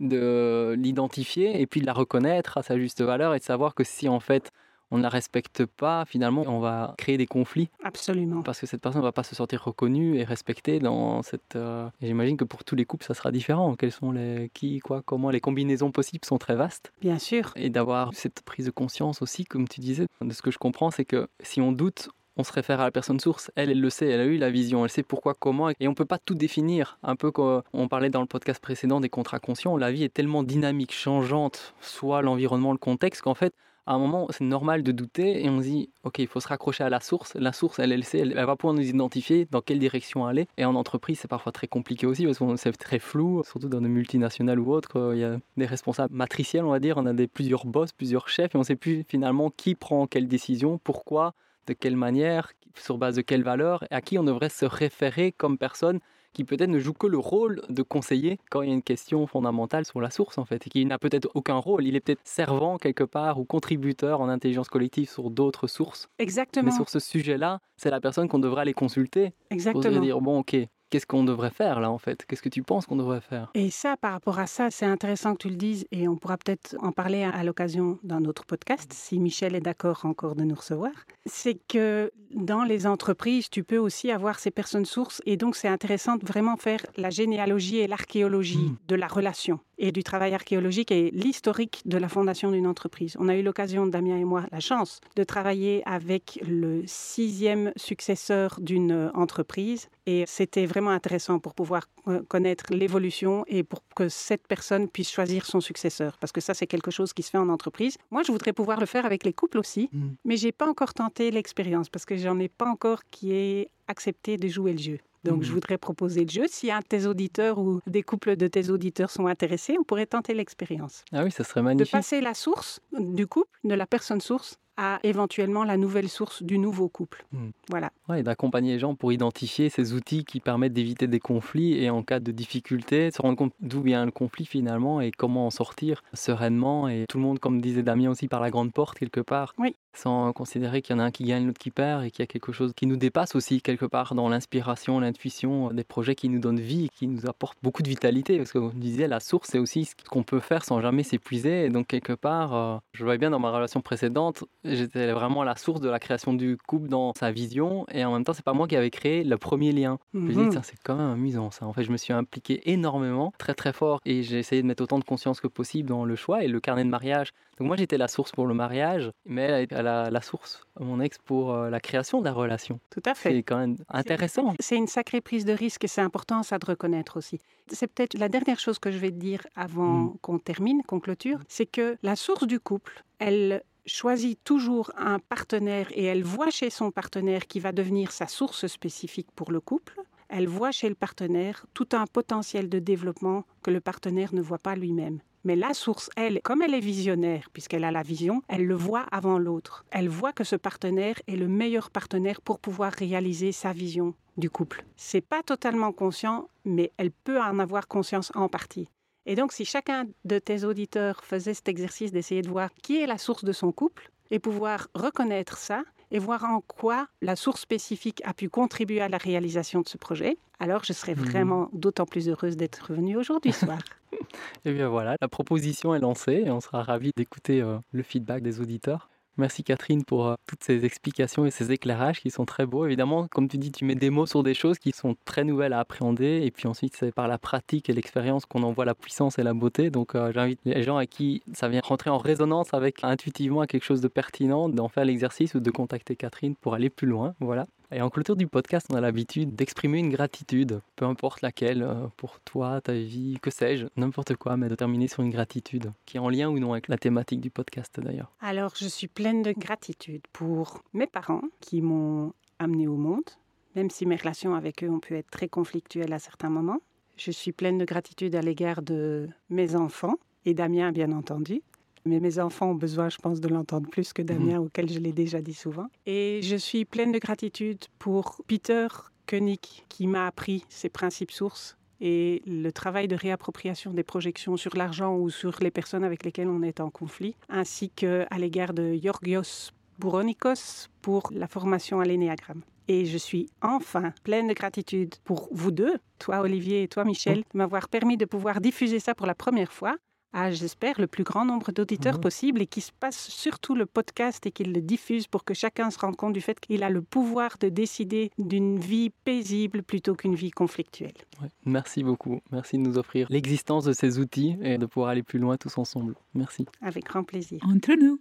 de 0.00 0.74
l'identifier 0.78 1.60
et 1.60 1.66
puis 1.66 1.80
de 1.80 1.86
la 1.86 1.92
reconnaître 1.92 2.58
à 2.58 2.62
sa 2.62 2.78
juste 2.78 3.02
valeur 3.02 3.34
et 3.34 3.38
de 3.38 3.44
savoir 3.44 3.74
que 3.74 3.84
si 3.84 4.08
en 4.08 4.20
fait 4.20 4.50
on 4.92 4.98
ne 4.98 5.02
la 5.02 5.08
respecte 5.08 5.64
pas, 5.64 6.04
finalement, 6.04 6.44
on 6.46 6.60
va 6.60 6.94
créer 6.98 7.16
des 7.16 7.26
conflits. 7.26 7.70
Absolument. 7.82 8.42
Parce 8.42 8.60
que 8.60 8.66
cette 8.66 8.82
personne 8.82 9.00
ne 9.00 9.06
va 9.06 9.12
pas 9.12 9.22
se 9.22 9.34
sentir 9.34 9.64
reconnue 9.64 10.18
et 10.18 10.24
respectée 10.24 10.80
dans 10.80 11.22
cette. 11.22 11.56
Euh, 11.56 11.88
j'imagine 12.02 12.36
que 12.36 12.44
pour 12.44 12.62
tous 12.62 12.76
les 12.76 12.84
couples, 12.84 13.06
ça 13.06 13.14
sera 13.14 13.32
différent. 13.32 13.74
Quels 13.74 13.90
sont 13.90 14.12
les 14.12 14.50
qui, 14.52 14.80
quoi, 14.80 15.00
comment 15.00 15.30
les 15.30 15.40
combinaisons 15.40 15.90
possibles 15.90 16.26
sont 16.26 16.36
très 16.36 16.56
vastes. 16.56 16.92
Bien 17.00 17.18
sûr. 17.18 17.52
Et 17.56 17.70
d'avoir 17.70 18.10
cette 18.12 18.42
prise 18.42 18.66
de 18.66 18.70
conscience 18.70 19.22
aussi, 19.22 19.44
comme 19.44 19.66
tu 19.66 19.80
disais. 19.80 20.06
De 20.20 20.32
ce 20.32 20.42
que 20.42 20.50
je 20.50 20.58
comprends, 20.58 20.90
c'est 20.90 21.06
que 21.06 21.26
si 21.40 21.62
on 21.62 21.72
doute, 21.72 22.10
on 22.36 22.44
se 22.44 22.52
réfère 22.52 22.80
à 22.80 22.84
la 22.84 22.90
personne 22.90 23.20
source. 23.20 23.50
Elle, 23.56 23.70
elle 23.70 23.80
le 23.80 23.90
sait, 23.90 24.06
elle 24.06 24.20
a 24.20 24.24
eu 24.24 24.38
la 24.38 24.50
vision, 24.50 24.84
elle 24.84 24.90
sait 24.90 25.02
pourquoi, 25.02 25.34
comment, 25.34 25.70
et 25.70 25.86
on 25.86 25.90
ne 25.90 25.94
peut 25.94 26.04
pas 26.04 26.18
tout 26.18 26.34
définir. 26.34 26.98
Un 27.02 27.16
peu 27.16 27.30
comme 27.30 27.62
on 27.72 27.88
parlait 27.88 28.10
dans 28.10 28.20
le 28.20 28.26
podcast 28.26 28.60
précédent 28.60 29.00
des 29.00 29.08
contrats 29.08 29.40
conscients, 29.40 29.76
la 29.76 29.92
vie 29.92 30.04
est 30.04 30.12
tellement 30.12 30.42
dynamique, 30.42 30.92
changeante, 30.92 31.74
soit 31.80 32.22
l'environnement, 32.22 32.72
le 32.72 32.78
contexte, 32.78 33.22
qu'en 33.22 33.34
fait, 33.34 33.54
à 33.86 33.94
un 33.94 33.98
moment, 33.98 34.28
c'est 34.30 34.44
normal 34.44 34.82
de 34.82 34.92
douter 34.92 35.44
et 35.44 35.50
on 35.50 35.58
se 35.58 35.64
dit, 35.64 35.90
OK, 36.04 36.20
il 36.20 36.28
faut 36.28 36.38
se 36.38 36.46
raccrocher 36.46 36.84
à 36.84 36.88
la 36.88 37.00
source. 37.00 37.34
La 37.34 37.52
source, 37.52 37.80
elle, 37.80 37.90
elle 37.90 38.04
sait, 38.04 38.20
elle, 38.20 38.34
va 38.34 38.54
pouvoir 38.54 38.74
nous 38.74 38.88
identifier 38.88 39.48
dans 39.50 39.60
quelle 39.60 39.80
direction 39.80 40.24
aller. 40.24 40.46
Et 40.56 40.64
en 40.64 40.76
entreprise, 40.76 41.18
c'est 41.20 41.28
parfois 41.28 41.50
très 41.50 41.66
compliqué 41.66 42.06
aussi 42.06 42.24
parce 42.24 42.38
que 42.38 42.56
c'est 42.56 42.72
très 42.76 43.00
flou, 43.00 43.42
surtout 43.44 43.68
dans 43.68 43.80
des 43.80 43.88
multinationales 43.88 44.60
ou 44.60 44.72
autres. 44.72 45.12
Il 45.14 45.18
y 45.18 45.24
a 45.24 45.38
des 45.56 45.66
responsables 45.66 46.14
matriciels, 46.14 46.64
on 46.64 46.70
va 46.70 46.78
dire. 46.78 46.96
On 46.96 47.06
a 47.06 47.12
des, 47.12 47.26
plusieurs 47.26 47.66
boss, 47.66 47.92
plusieurs 47.92 48.28
chefs 48.28 48.54
et 48.54 48.56
on 48.56 48.60
ne 48.60 48.64
sait 48.64 48.76
plus 48.76 49.04
finalement 49.08 49.50
qui 49.50 49.74
prend 49.74 50.06
quelle 50.06 50.28
décision, 50.28 50.78
pourquoi, 50.78 51.34
de 51.66 51.72
quelle 51.72 51.96
manière, 51.96 52.52
sur 52.76 52.98
base 52.98 53.16
de 53.16 53.22
quelles 53.22 53.44
valeurs 53.44 53.84
et 53.84 53.94
à 53.94 54.00
qui 54.00 54.18
on 54.18 54.24
devrait 54.24 54.48
se 54.48 54.64
référer 54.64 55.32
comme 55.32 55.58
personne 55.58 56.00
qui 56.32 56.44
peut-être 56.44 56.70
ne 56.70 56.78
joue 56.78 56.94
que 56.94 57.06
le 57.06 57.18
rôle 57.18 57.62
de 57.68 57.82
conseiller 57.82 58.38
quand 58.50 58.62
il 58.62 58.68
y 58.68 58.70
a 58.70 58.74
une 58.74 58.82
question 58.82 59.26
fondamentale 59.26 59.84
sur 59.84 60.00
la 60.00 60.10
source 60.10 60.38
en 60.38 60.44
fait, 60.44 60.66
et 60.66 60.70
qui 60.70 60.84
n'a 60.86 60.98
peut-être 60.98 61.28
aucun 61.34 61.56
rôle. 61.56 61.86
Il 61.86 61.94
est 61.94 62.00
peut-être 62.00 62.22
servant 62.24 62.78
quelque 62.78 63.04
part 63.04 63.38
ou 63.38 63.44
contributeur 63.44 64.20
en 64.20 64.28
intelligence 64.28 64.68
collective 64.68 65.10
sur 65.10 65.30
d'autres 65.30 65.66
sources. 65.66 66.08
Exactement. 66.18 66.64
Mais 66.64 66.70
sur 66.70 66.88
ce 66.88 67.00
sujet-là, 67.00 67.60
c'est 67.76 67.90
la 67.90 68.00
personne 68.00 68.28
qu'on 68.28 68.38
devrait 68.38 68.62
aller 68.62 68.72
consulter. 68.72 69.32
Exactement. 69.50 69.82
Pour 69.82 70.00
dire 70.00 70.20
bon, 70.20 70.38
ok, 70.38 70.56
qu'est-ce 70.92 71.06
qu'on 71.06 71.24
devrait 71.24 71.50
faire 71.50 71.80
là 71.80 71.90
en 71.90 71.96
fait? 71.96 72.26
Qu'est-ce 72.26 72.42
que 72.42 72.50
tu 72.50 72.62
penses 72.62 72.84
qu'on 72.84 72.96
devrait 72.96 73.22
faire? 73.22 73.50
Et 73.54 73.70
ça, 73.70 73.96
par 73.96 74.12
rapport 74.12 74.38
à 74.38 74.46
ça, 74.46 74.70
c'est 74.70 74.84
intéressant 74.84 75.32
que 75.32 75.38
tu 75.38 75.48
le 75.48 75.56
dises 75.56 75.86
et 75.90 76.06
on 76.06 76.16
pourra 76.16 76.36
peut-être 76.36 76.76
en 76.80 76.92
parler 76.92 77.24
à, 77.24 77.42
l'occasion 77.42 77.98
d'un 78.02 78.24
autre 78.26 78.44
podcast, 78.44 78.92
si 78.92 79.18
Michel 79.18 79.54
est 79.54 79.60
d'accord 79.60 80.04
encore 80.04 80.36
de 80.36 80.44
nous 80.44 80.54
recevoir. 80.54 80.92
C'est 81.24 81.58
que 81.66 82.12
dans 82.34 82.62
les 82.62 82.86
entreprises, 82.86 83.48
tu 83.48 83.64
peux 83.64 83.78
aussi 83.78 84.10
avoir 84.10 84.38
ces 84.38 84.50
personnes 84.50 84.84
sources 84.84 85.22
et 85.24 85.38
donc 85.38 85.56
c'est 85.56 85.68
intéressant 85.68 86.16
de 86.16 86.26
vraiment 86.26 86.58
faire 86.58 86.84
la 86.98 87.08
généalogie 87.08 87.78
et 87.78 87.86
l'archéologie 87.86 88.58
hmm. 88.58 88.76
de 88.88 88.94
la 88.94 89.06
relation 89.06 89.60
et 89.82 89.90
du 89.90 90.04
travail 90.04 90.32
archéologique 90.32 90.92
et 90.92 91.10
l'historique 91.10 91.82
de 91.84 91.98
la 91.98 92.08
fondation 92.08 92.52
d'une 92.52 92.68
entreprise. 92.68 93.16
On 93.18 93.28
a 93.28 93.36
eu 93.36 93.42
l'occasion, 93.42 93.86
Damien 93.86 94.16
et 94.16 94.24
moi, 94.24 94.44
la 94.52 94.60
chance 94.60 95.00
de 95.16 95.24
travailler 95.24 95.82
avec 95.84 96.38
le 96.48 96.84
sixième 96.86 97.72
successeur 97.76 98.58
d'une 98.60 99.10
entreprise 99.12 99.88
et 100.06 100.24
c'était 100.26 100.66
vraiment 100.66 100.90
intéressant 100.90 101.40
pour 101.40 101.54
pouvoir 101.54 101.88
euh, 102.06 102.22
connaître 102.28 102.64
l'évolution 102.70 103.44
et 103.48 103.64
pour 103.64 103.82
que 103.96 104.08
cette 104.08 104.46
personne 104.46 104.88
puisse 104.88 105.10
choisir 105.10 105.46
son 105.46 105.60
successeur. 105.60 106.16
Parce 106.18 106.32
que 106.32 106.40
ça, 106.40 106.54
c'est 106.54 106.68
quelque 106.68 106.92
chose 106.92 107.12
qui 107.12 107.22
se 107.24 107.30
fait 107.30 107.38
en 107.38 107.48
entreprise. 107.48 107.98
Moi, 108.12 108.22
je 108.22 108.30
voudrais 108.30 108.52
pouvoir 108.52 108.78
le 108.78 108.86
faire 108.86 109.04
avec 109.04 109.24
les 109.24 109.32
couples 109.32 109.58
aussi, 109.58 109.88
mm. 109.92 110.08
mais 110.24 110.36
j'ai 110.36 110.52
pas 110.52 110.68
encore 110.68 110.94
tenté 110.94 111.32
l'expérience 111.32 111.88
parce 111.88 112.04
que 112.04 112.16
j'en 112.16 112.38
ai 112.38 112.48
pas 112.48 112.66
encore 112.66 113.00
qui 113.10 113.32
ait 113.32 113.68
accepté 113.88 114.36
de 114.36 114.46
jouer 114.46 114.72
le 114.72 114.78
jeu. 114.78 114.98
Donc, 115.24 115.42
je 115.42 115.48
mhm. 115.48 115.54
voudrais 115.54 115.78
proposer 115.78 116.24
le 116.24 116.30
jeu. 116.30 116.44
Si 116.48 116.70
un 116.70 116.80
de 116.80 116.84
tes 116.84 117.06
auditeurs 117.06 117.58
ou 117.58 117.80
des 117.86 118.02
couples 118.02 118.36
de 118.36 118.48
tes 118.48 118.70
auditeurs 118.70 119.10
sont 119.10 119.26
intéressés, 119.26 119.76
on 119.78 119.84
pourrait 119.84 120.06
tenter 120.06 120.34
l'expérience. 120.34 121.04
Ah 121.12 121.24
oui, 121.24 121.30
ça 121.30 121.44
serait 121.44 121.62
magnifique. 121.62 121.92
De 121.92 121.98
passer 121.98 122.20
la 122.20 122.34
source 122.34 122.80
du 122.92 123.26
couple, 123.26 123.50
de 123.64 123.74
la 123.74 123.86
personne 123.86 124.20
source, 124.20 124.58
à 124.76 125.00
éventuellement 125.02 125.64
la 125.64 125.76
nouvelle 125.76 126.08
source 126.08 126.42
du 126.42 126.58
nouveau 126.58 126.88
couple. 126.88 127.24
Hmm. 127.32 127.50
Voilà. 127.70 127.92
Ouais, 128.08 128.22
d'accompagner 128.22 128.72
les 128.72 128.78
gens 128.78 128.94
pour 128.94 129.12
identifier 129.12 129.68
ces 129.68 129.92
outils 129.92 130.24
qui 130.24 130.40
permettent 130.40 130.72
d'éviter 130.72 131.06
des 131.06 131.20
conflits 131.20 131.82
et 131.82 131.90
en 131.90 132.02
cas 132.02 132.20
de 132.20 132.32
difficulté, 132.32 133.10
se 133.10 133.20
rendre 133.20 133.36
compte 133.36 133.54
d'où 133.60 133.82
vient 133.82 134.04
le 134.04 134.10
conflit 134.10 134.46
finalement 134.46 135.00
et 135.00 135.10
comment 135.10 135.46
en 135.46 135.50
sortir 135.50 136.02
sereinement. 136.14 136.88
Et 136.88 137.04
tout 137.08 137.18
le 137.18 137.24
monde, 137.24 137.38
comme 137.38 137.60
disait 137.60 137.82
Damien 137.82 138.10
aussi, 138.10 138.28
par 138.28 138.40
la 138.40 138.50
grande 138.50 138.72
porte 138.72 138.98
quelque 138.98 139.20
part. 139.20 139.54
Oui 139.58 139.74
sans 139.94 140.32
considérer 140.32 140.82
qu'il 140.82 140.96
y 140.96 140.98
en 140.98 141.02
a 141.02 141.04
un 141.04 141.10
qui 141.10 141.24
gagne, 141.24 141.46
l'autre 141.46 141.58
qui 141.58 141.70
perd, 141.70 142.04
et 142.04 142.10
qu'il 142.10 142.22
y 142.22 142.24
a 142.24 142.26
quelque 142.26 142.52
chose 142.52 142.72
qui 142.74 142.86
nous 142.86 142.96
dépasse 142.96 143.34
aussi 143.34 143.60
quelque 143.60 143.84
part 143.84 144.14
dans 144.14 144.28
l'inspiration, 144.28 145.00
l'intuition, 145.00 145.72
des 145.72 145.84
projets 145.84 146.14
qui 146.14 146.28
nous 146.28 146.38
donnent 146.38 146.60
vie, 146.60 146.88
qui 146.94 147.06
nous 147.06 147.26
apportent 147.26 147.58
beaucoup 147.62 147.82
de 147.82 147.88
vitalité. 147.88 148.38
Parce 148.38 148.52
que 148.52 148.58
vous 148.58 148.70
disiez, 148.70 149.06
la 149.06 149.20
source, 149.20 149.48
c'est 149.50 149.58
aussi 149.58 149.84
ce 149.84 149.94
qu'on 150.08 150.22
peut 150.22 150.40
faire 150.40 150.64
sans 150.64 150.80
jamais 150.80 151.02
s'épuiser. 151.02 151.66
Et 151.66 151.70
donc, 151.70 151.86
quelque 151.86 152.14
part, 152.14 152.54
euh, 152.54 152.76
je 152.92 153.04
vois 153.04 153.16
bien 153.18 153.30
dans 153.30 153.38
ma 153.38 153.50
relation 153.50 153.80
précédente, 153.80 154.44
j'étais 154.64 155.12
vraiment 155.12 155.44
la 155.44 155.56
source 155.56 155.80
de 155.80 155.88
la 155.88 155.98
création 155.98 156.32
du 156.32 156.56
couple 156.56 156.88
dans 156.88 157.12
sa 157.14 157.30
vision, 157.30 157.86
et 157.92 158.04
en 158.04 158.12
même 158.12 158.24
temps, 158.24 158.32
c'est 158.32 158.44
pas 158.44 158.52
moi 158.52 158.68
qui 158.68 158.76
avais 158.76 158.90
créé 158.90 159.24
le 159.24 159.38
premier 159.38 159.72
lien. 159.72 159.98
Je 160.14 160.18
me 160.18 160.32
dis, 160.32 160.38
mhm. 160.38 160.62
c'est 160.62 160.78
quand 160.82 160.96
même 160.96 161.10
amusant 161.10 161.50
ça. 161.50 161.66
En 161.66 161.72
fait, 161.72 161.84
je 161.84 161.92
me 161.92 161.96
suis 161.96 162.12
impliqué 162.12 162.70
énormément, 162.70 163.32
très 163.38 163.54
très 163.54 163.72
fort, 163.72 164.00
et 164.04 164.22
j'ai 164.22 164.38
essayé 164.38 164.62
de 164.62 164.66
mettre 164.66 164.82
autant 164.82 164.98
de 164.98 165.04
conscience 165.04 165.40
que 165.40 165.48
possible 165.48 165.88
dans 165.88 166.04
le 166.04 166.16
choix 166.16 166.44
et 166.44 166.48
le 166.48 166.60
carnet 166.60 166.84
de 166.84 166.90
mariage. 166.90 167.32
Donc, 167.58 167.68
moi, 167.68 167.76
j'étais 167.76 167.98
la 167.98 168.08
source 168.08 168.32
pour 168.32 168.46
le 168.46 168.54
mariage, 168.54 169.10
mais 169.26 169.66
elle 169.70 169.86
a 169.86 170.10
la, 170.10 170.20
source, 170.20 170.66
mon 170.80 171.00
ex, 171.00 171.18
pour 171.18 171.52
euh, 171.52 171.70
la 171.70 171.80
création 171.80 172.20
de 172.20 172.24
la 172.24 172.32
relation. 172.32 172.80
Tout 172.90 173.02
à 173.04 173.14
fait. 173.14 173.30
C'est 173.30 173.42
quand 173.42 173.58
même 173.58 173.76
intéressant. 173.88 174.54
C'est 174.58 174.76
une 174.76 174.86
sacrée 174.86 175.20
prise 175.20 175.44
de 175.44 175.52
risque 175.52 175.84
et 175.84 175.88
c'est 175.88 176.00
important 176.00 176.42
ça 176.42 176.58
de 176.58 176.66
reconnaître 176.66 177.16
aussi. 177.18 177.40
C'est 177.68 177.86
peut-être 177.86 178.18
la 178.18 178.28
dernière 178.28 178.58
chose 178.58 178.78
que 178.78 178.90
je 178.90 178.98
vais 178.98 179.10
te 179.10 179.16
dire 179.16 179.46
avant 179.54 179.98
mm. 179.98 180.18
qu'on 180.20 180.38
termine, 180.38 180.82
qu'on 180.82 181.00
clôture, 181.00 181.38
c'est 181.48 181.66
que 181.66 181.96
la 182.02 182.16
source 182.16 182.46
du 182.46 182.58
couple, 182.58 183.04
elle 183.18 183.62
choisit 183.86 184.42
toujours 184.44 184.92
un 184.96 185.18
partenaire 185.18 185.88
et 185.92 186.04
elle 186.04 186.22
voit 186.22 186.50
chez 186.50 186.70
son 186.70 186.90
partenaire 186.90 187.46
qui 187.46 187.60
va 187.60 187.72
devenir 187.72 188.12
sa 188.12 188.26
source 188.26 188.66
spécifique 188.66 189.28
pour 189.34 189.50
le 189.50 189.60
couple. 189.60 190.00
Elle 190.28 190.48
voit 190.48 190.70
chez 190.70 190.88
le 190.88 190.94
partenaire 190.94 191.66
tout 191.74 191.88
un 191.92 192.06
potentiel 192.06 192.68
de 192.68 192.78
développement 192.78 193.44
que 193.62 193.70
le 193.70 193.80
partenaire 193.80 194.34
ne 194.34 194.40
voit 194.40 194.58
pas 194.58 194.76
lui-même. 194.76 195.20
Mais 195.44 195.56
la 195.56 195.74
source, 195.74 196.08
elle, 196.16 196.40
comme 196.42 196.62
elle 196.62 196.74
est 196.74 196.80
visionnaire, 196.80 197.50
puisqu'elle 197.52 197.84
a 197.84 197.90
la 197.90 198.02
vision, 198.02 198.42
elle 198.48 198.64
le 198.64 198.76
voit 198.76 199.06
avant 199.10 199.38
l'autre. 199.38 199.84
Elle 199.90 200.08
voit 200.08 200.32
que 200.32 200.44
ce 200.44 200.54
partenaire 200.54 201.20
est 201.26 201.36
le 201.36 201.48
meilleur 201.48 201.90
partenaire 201.90 202.40
pour 202.40 202.60
pouvoir 202.60 202.92
réaliser 202.92 203.50
sa 203.50 203.72
vision 203.72 204.14
du 204.36 204.50
couple. 204.50 204.84
C'est 204.96 205.20
pas 205.20 205.42
totalement 205.42 205.92
conscient, 205.92 206.48
mais 206.64 206.92
elle 206.96 207.10
peut 207.10 207.40
en 207.40 207.58
avoir 207.58 207.88
conscience 207.88 208.30
en 208.34 208.48
partie. 208.48 208.88
Et 209.26 209.36
donc, 209.36 209.52
si 209.52 209.64
chacun 209.64 210.06
de 210.24 210.38
tes 210.38 210.64
auditeurs 210.64 211.24
faisait 211.24 211.54
cet 211.54 211.68
exercice 211.68 212.12
d'essayer 212.12 212.42
de 212.42 212.48
voir 212.48 212.70
qui 212.82 213.00
est 213.00 213.06
la 213.06 213.18
source 213.18 213.44
de 213.44 213.52
son 213.52 213.72
couple 213.72 214.10
et 214.30 214.38
pouvoir 214.38 214.88
reconnaître 214.94 215.58
ça 215.58 215.82
et 216.10 216.18
voir 216.18 216.44
en 216.44 216.60
quoi 216.60 217.08
la 217.22 217.36
source 217.36 217.60
spécifique 217.60 218.20
a 218.24 218.34
pu 218.34 218.48
contribuer 218.48 219.00
à 219.00 219.08
la 219.08 219.16
réalisation 219.16 219.80
de 219.80 219.88
ce 219.88 219.96
projet, 219.96 220.36
alors 220.60 220.84
je 220.84 220.92
serais 220.92 221.14
mhm. 221.14 221.24
vraiment 221.24 221.70
d'autant 221.72 222.04
plus 222.04 222.28
heureuse 222.28 222.56
d'être 222.56 222.92
venue 222.92 223.16
aujourd'hui 223.16 223.52
soir. 223.52 223.78
et 224.64 224.72
bien 224.72 224.88
voilà, 224.88 225.16
la 225.20 225.28
proposition 225.28 225.94
est 225.94 226.00
lancée 226.00 226.44
et 226.46 226.50
on 226.50 226.60
sera 226.60 226.82
ravis 226.82 227.12
d'écouter 227.16 227.62
euh, 227.62 227.78
le 227.92 228.02
feedback 228.02 228.42
des 228.42 228.60
auditeurs. 228.60 229.08
Merci 229.38 229.64
Catherine 229.64 230.04
pour 230.04 230.26
euh, 230.26 230.34
toutes 230.46 230.62
ces 230.62 230.84
explications 230.84 231.46
et 231.46 231.50
ces 231.50 231.72
éclairages 231.72 232.20
qui 232.20 232.30
sont 232.30 232.44
très 232.44 232.66
beaux. 232.66 232.84
Évidemment, 232.84 233.28
comme 233.28 233.48
tu 233.48 233.56
dis, 233.56 233.72
tu 233.72 233.86
mets 233.86 233.94
des 233.94 234.10
mots 234.10 234.26
sur 234.26 234.42
des 234.42 234.52
choses 234.52 234.78
qui 234.78 234.92
sont 234.92 235.16
très 235.24 235.42
nouvelles 235.42 235.72
à 235.72 235.80
appréhender 235.80 236.42
et 236.44 236.50
puis 236.50 236.68
ensuite 236.68 236.96
c'est 236.96 237.12
par 237.12 237.28
la 237.28 237.38
pratique 237.38 237.88
et 237.88 237.94
l'expérience 237.94 238.44
qu'on 238.44 238.62
en 238.62 238.72
voit 238.72 238.84
la 238.84 238.94
puissance 238.94 239.38
et 239.38 239.42
la 239.42 239.54
beauté. 239.54 239.88
Donc 239.88 240.14
euh, 240.14 240.32
j'invite 240.34 240.60
les 240.66 240.82
gens 240.82 240.98
à 240.98 241.06
qui 241.06 241.42
ça 241.54 241.68
vient 241.68 241.80
rentrer 241.82 242.10
en 242.10 242.18
résonance 242.18 242.74
avec 242.74 243.02
intuitivement 243.04 243.64
quelque 243.64 243.84
chose 243.84 244.02
de 244.02 244.08
pertinent 244.08 244.68
d'en 244.68 244.88
faire 244.88 245.06
l'exercice 245.06 245.54
ou 245.54 245.60
de 245.60 245.70
contacter 245.70 246.14
Catherine 246.14 246.54
pour 246.54 246.74
aller 246.74 246.90
plus 246.90 247.06
loin. 247.06 247.34
Voilà. 247.40 247.66
Et 247.94 248.00
en 248.00 248.08
clôture 248.08 248.36
du 248.36 248.46
podcast, 248.46 248.86
on 248.90 248.94
a 248.94 249.02
l'habitude 249.02 249.54
d'exprimer 249.54 249.98
une 249.98 250.08
gratitude, 250.08 250.80
peu 250.96 251.04
importe 251.04 251.42
laquelle, 251.42 251.82
euh, 251.82 252.06
pour 252.16 252.40
toi, 252.40 252.80
ta 252.80 252.94
vie, 252.94 253.36
que 253.42 253.50
sais-je, 253.50 253.86
n'importe 253.96 254.34
quoi, 254.36 254.56
mais 254.56 254.68
de 254.68 254.74
terminer 254.74 255.08
sur 255.08 255.22
une 255.22 255.30
gratitude 255.30 255.92
qui 256.06 256.16
est 256.16 256.20
en 256.20 256.30
lien 256.30 256.48
ou 256.48 256.58
non 256.58 256.72
avec 256.72 256.88
la 256.88 256.96
thématique 256.96 257.40
du 257.40 257.50
podcast 257.50 258.00
d'ailleurs. 258.00 258.32
Alors, 258.40 258.72
je 258.76 258.86
suis 258.86 259.08
pleine 259.08 259.42
de 259.42 259.52
gratitude 259.52 260.22
pour 260.32 260.82
mes 260.94 261.06
parents 261.06 261.42
qui 261.60 261.82
m'ont 261.82 262.32
amené 262.58 262.88
au 262.88 262.96
monde, 262.96 263.28
même 263.76 263.90
si 263.90 264.06
mes 264.06 264.16
relations 264.16 264.54
avec 264.54 264.82
eux 264.82 264.88
ont 264.88 265.00
pu 265.00 265.14
être 265.16 265.30
très 265.30 265.48
conflictuelles 265.48 266.14
à 266.14 266.18
certains 266.18 266.50
moments. 266.50 266.80
Je 267.18 267.30
suis 267.30 267.52
pleine 267.52 267.76
de 267.76 267.84
gratitude 267.84 268.34
à 268.34 268.40
l'égard 268.40 268.80
de 268.80 269.28
mes 269.50 269.76
enfants 269.76 270.16
et 270.46 270.54
Damien, 270.54 270.92
bien 270.92 271.12
entendu, 271.12 271.62
mais 272.04 272.20
mes 272.20 272.38
enfants 272.38 272.70
ont 272.70 272.74
besoin, 272.74 273.08
je 273.08 273.18
pense, 273.18 273.40
de 273.40 273.48
l'entendre 273.48 273.88
plus 273.88 274.12
que 274.12 274.22
Damien, 274.22 274.58
mhm. 274.58 274.66
auquel 274.66 274.90
je 274.90 274.98
l'ai 274.98 275.12
déjà 275.12 275.40
dit 275.40 275.54
souvent. 275.54 275.88
Et 276.06 276.40
je 276.42 276.56
suis 276.56 276.84
pleine 276.84 277.12
de 277.12 277.18
gratitude 277.18 277.84
pour 277.98 278.42
Peter 278.46 278.88
Koenig, 279.26 279.84
qui 279.88 280.06
m'a 280.06 280.26
appris 280.26 280.64
ses 280.68 280.88
principes 280.88 281.30
sources 281.30 281.76
et 282.00 282.42
le 282.46 282.70
travail 282.72 283.06
de 283.06 283.14
réappropriation 283.14 283.92
des 283.92 284.02
projections 284.02 284.56
sur 284.56 284.76
l'argent 284.76 285.16
ou 285.16 285.30
sur 285.30 285.58
les 285.60 285.70
personnes 285.70 286.02
avec 286.02 286.24
lesquelles 286.24 286.48
on 286.48 286.62
est 286.62 286.80
en 286.80 286.90
conflit, 286.90 287.36
ainsi 287.48 287.90
qu'à 287.90 288.26
l'égard 288.38 288.74
de 288.74 288.98
Georgios 289.00 289.70
Bouronikos 290.00 290.88
pour 291.00 291.30
la 291.32 291.46
formation 291.46 292.00
à 292.00 292.04
l'énéagramme. 292.04 292.62
Et 292.88 293.06
je 293.06 293.16
suis 293.16 293.48
enfin 293.62 294.12
pleine 294.24 294.48
de 294.48 294.54
gratitude 294.54 295.14
pour 295.22 295.48
vous 295.52 295.70
deux, 295.70 295.94
toi 296.18 296.40
Olivier 296.40 296.82
et 296.82 296.88
toi 296.88 297.04
Michel, 297.04 297.38
de 297.38 297.58
m'avoir 297.58 297.88
permis 297.88 298.16
de 298.16 298.24
pouvoir 298.24 298.60
diffuser 298.60 298.98
ça 298.98 299.14
pour 299.14 299.26
la 299.26 299.36
première 299.36 299.72
fois 299.72 299.96
à, 300.32 300.50
j'espère, 300.50 301.00
le 301.00 301.06
plus 301.06 301.24
grand 301.24 301.44
nombre 301.44 301.72
d'auditeurs 301.72 302.14
Mhm. 302.14 302.20
possible 302.20 302.62
et 302.62 302.66
qui 302.66 302.80
se 302.80 302.90
passe 302.92 303.28
surtout 303.28 303.74
le 303.74 303.86
podcast 303.86 304.46
et 304.46 304.50
qu'il 304.50 304.72
le 304.72 304.80
diffuse 304.80 305.26
pour 305.26 305.44
que 305.44 305.52
chacun 305.54 305.90
se 305.90 305.98
rende 305.98 306.16
compte 306.16 306.32
du 306.32 306.40
fait 306.40 306.58
qu'il 306.58 306.82
a 306.82 306.90
le 306.90 307.02
pouvoir 307.02 307.56
de 307.60 307.68
décider 307.68 308.30
d'une 308.38 308.78
vie 308.78 309.10
paisible 309.24 309.82
plutôt 309.82 310.14
qu'une 310.14 310.34
vie 310.34 310.50
conflictuelle. 310.50 311.12
Ouais. 311.42 311.48
Merci 311.66 312.02
beaucoup. 312.02 312.40
Merci 312.50 312.78
de 312.78 312.82
nous 312.82 312.96
offrir 312.98 313.26
l'existence 313.30 313.84
de 313.84 313.92
ces 313.92 314.18
outils 314.18 314.56
et 314.62 314.78
de 314.78 314.86
pouvoir 314.86 315.10
aller 315.10 315.22
plus 315.22 315.38
loin 315.38 315.56
tous 315.56 315.76
ensemble. 315.78 316.14
Merci. 316.34 316.66
Avec 316.80 317.04
grand 317.04 317.24
plaisir. 317.24 317.60
Entre 317.64 317.92
nous. 317.94 318.18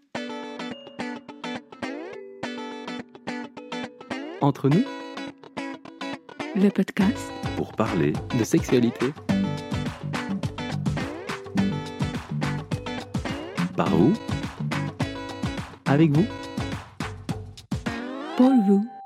Entre 4.41 4.69
nous, 4.69 4.83
Le 6.55 6.69
podcast 6.69 7.31
pour 7.55 7.71
parler 7.73 8.11
de 8.37 8.43
sexualité, 8.43 9.05
par 13.71 13.89
vous 13.89 14.13
avec 15.85 16.11
vous? 16.11 16.25
pour 18.37 18.51
vous. 18.65 19.00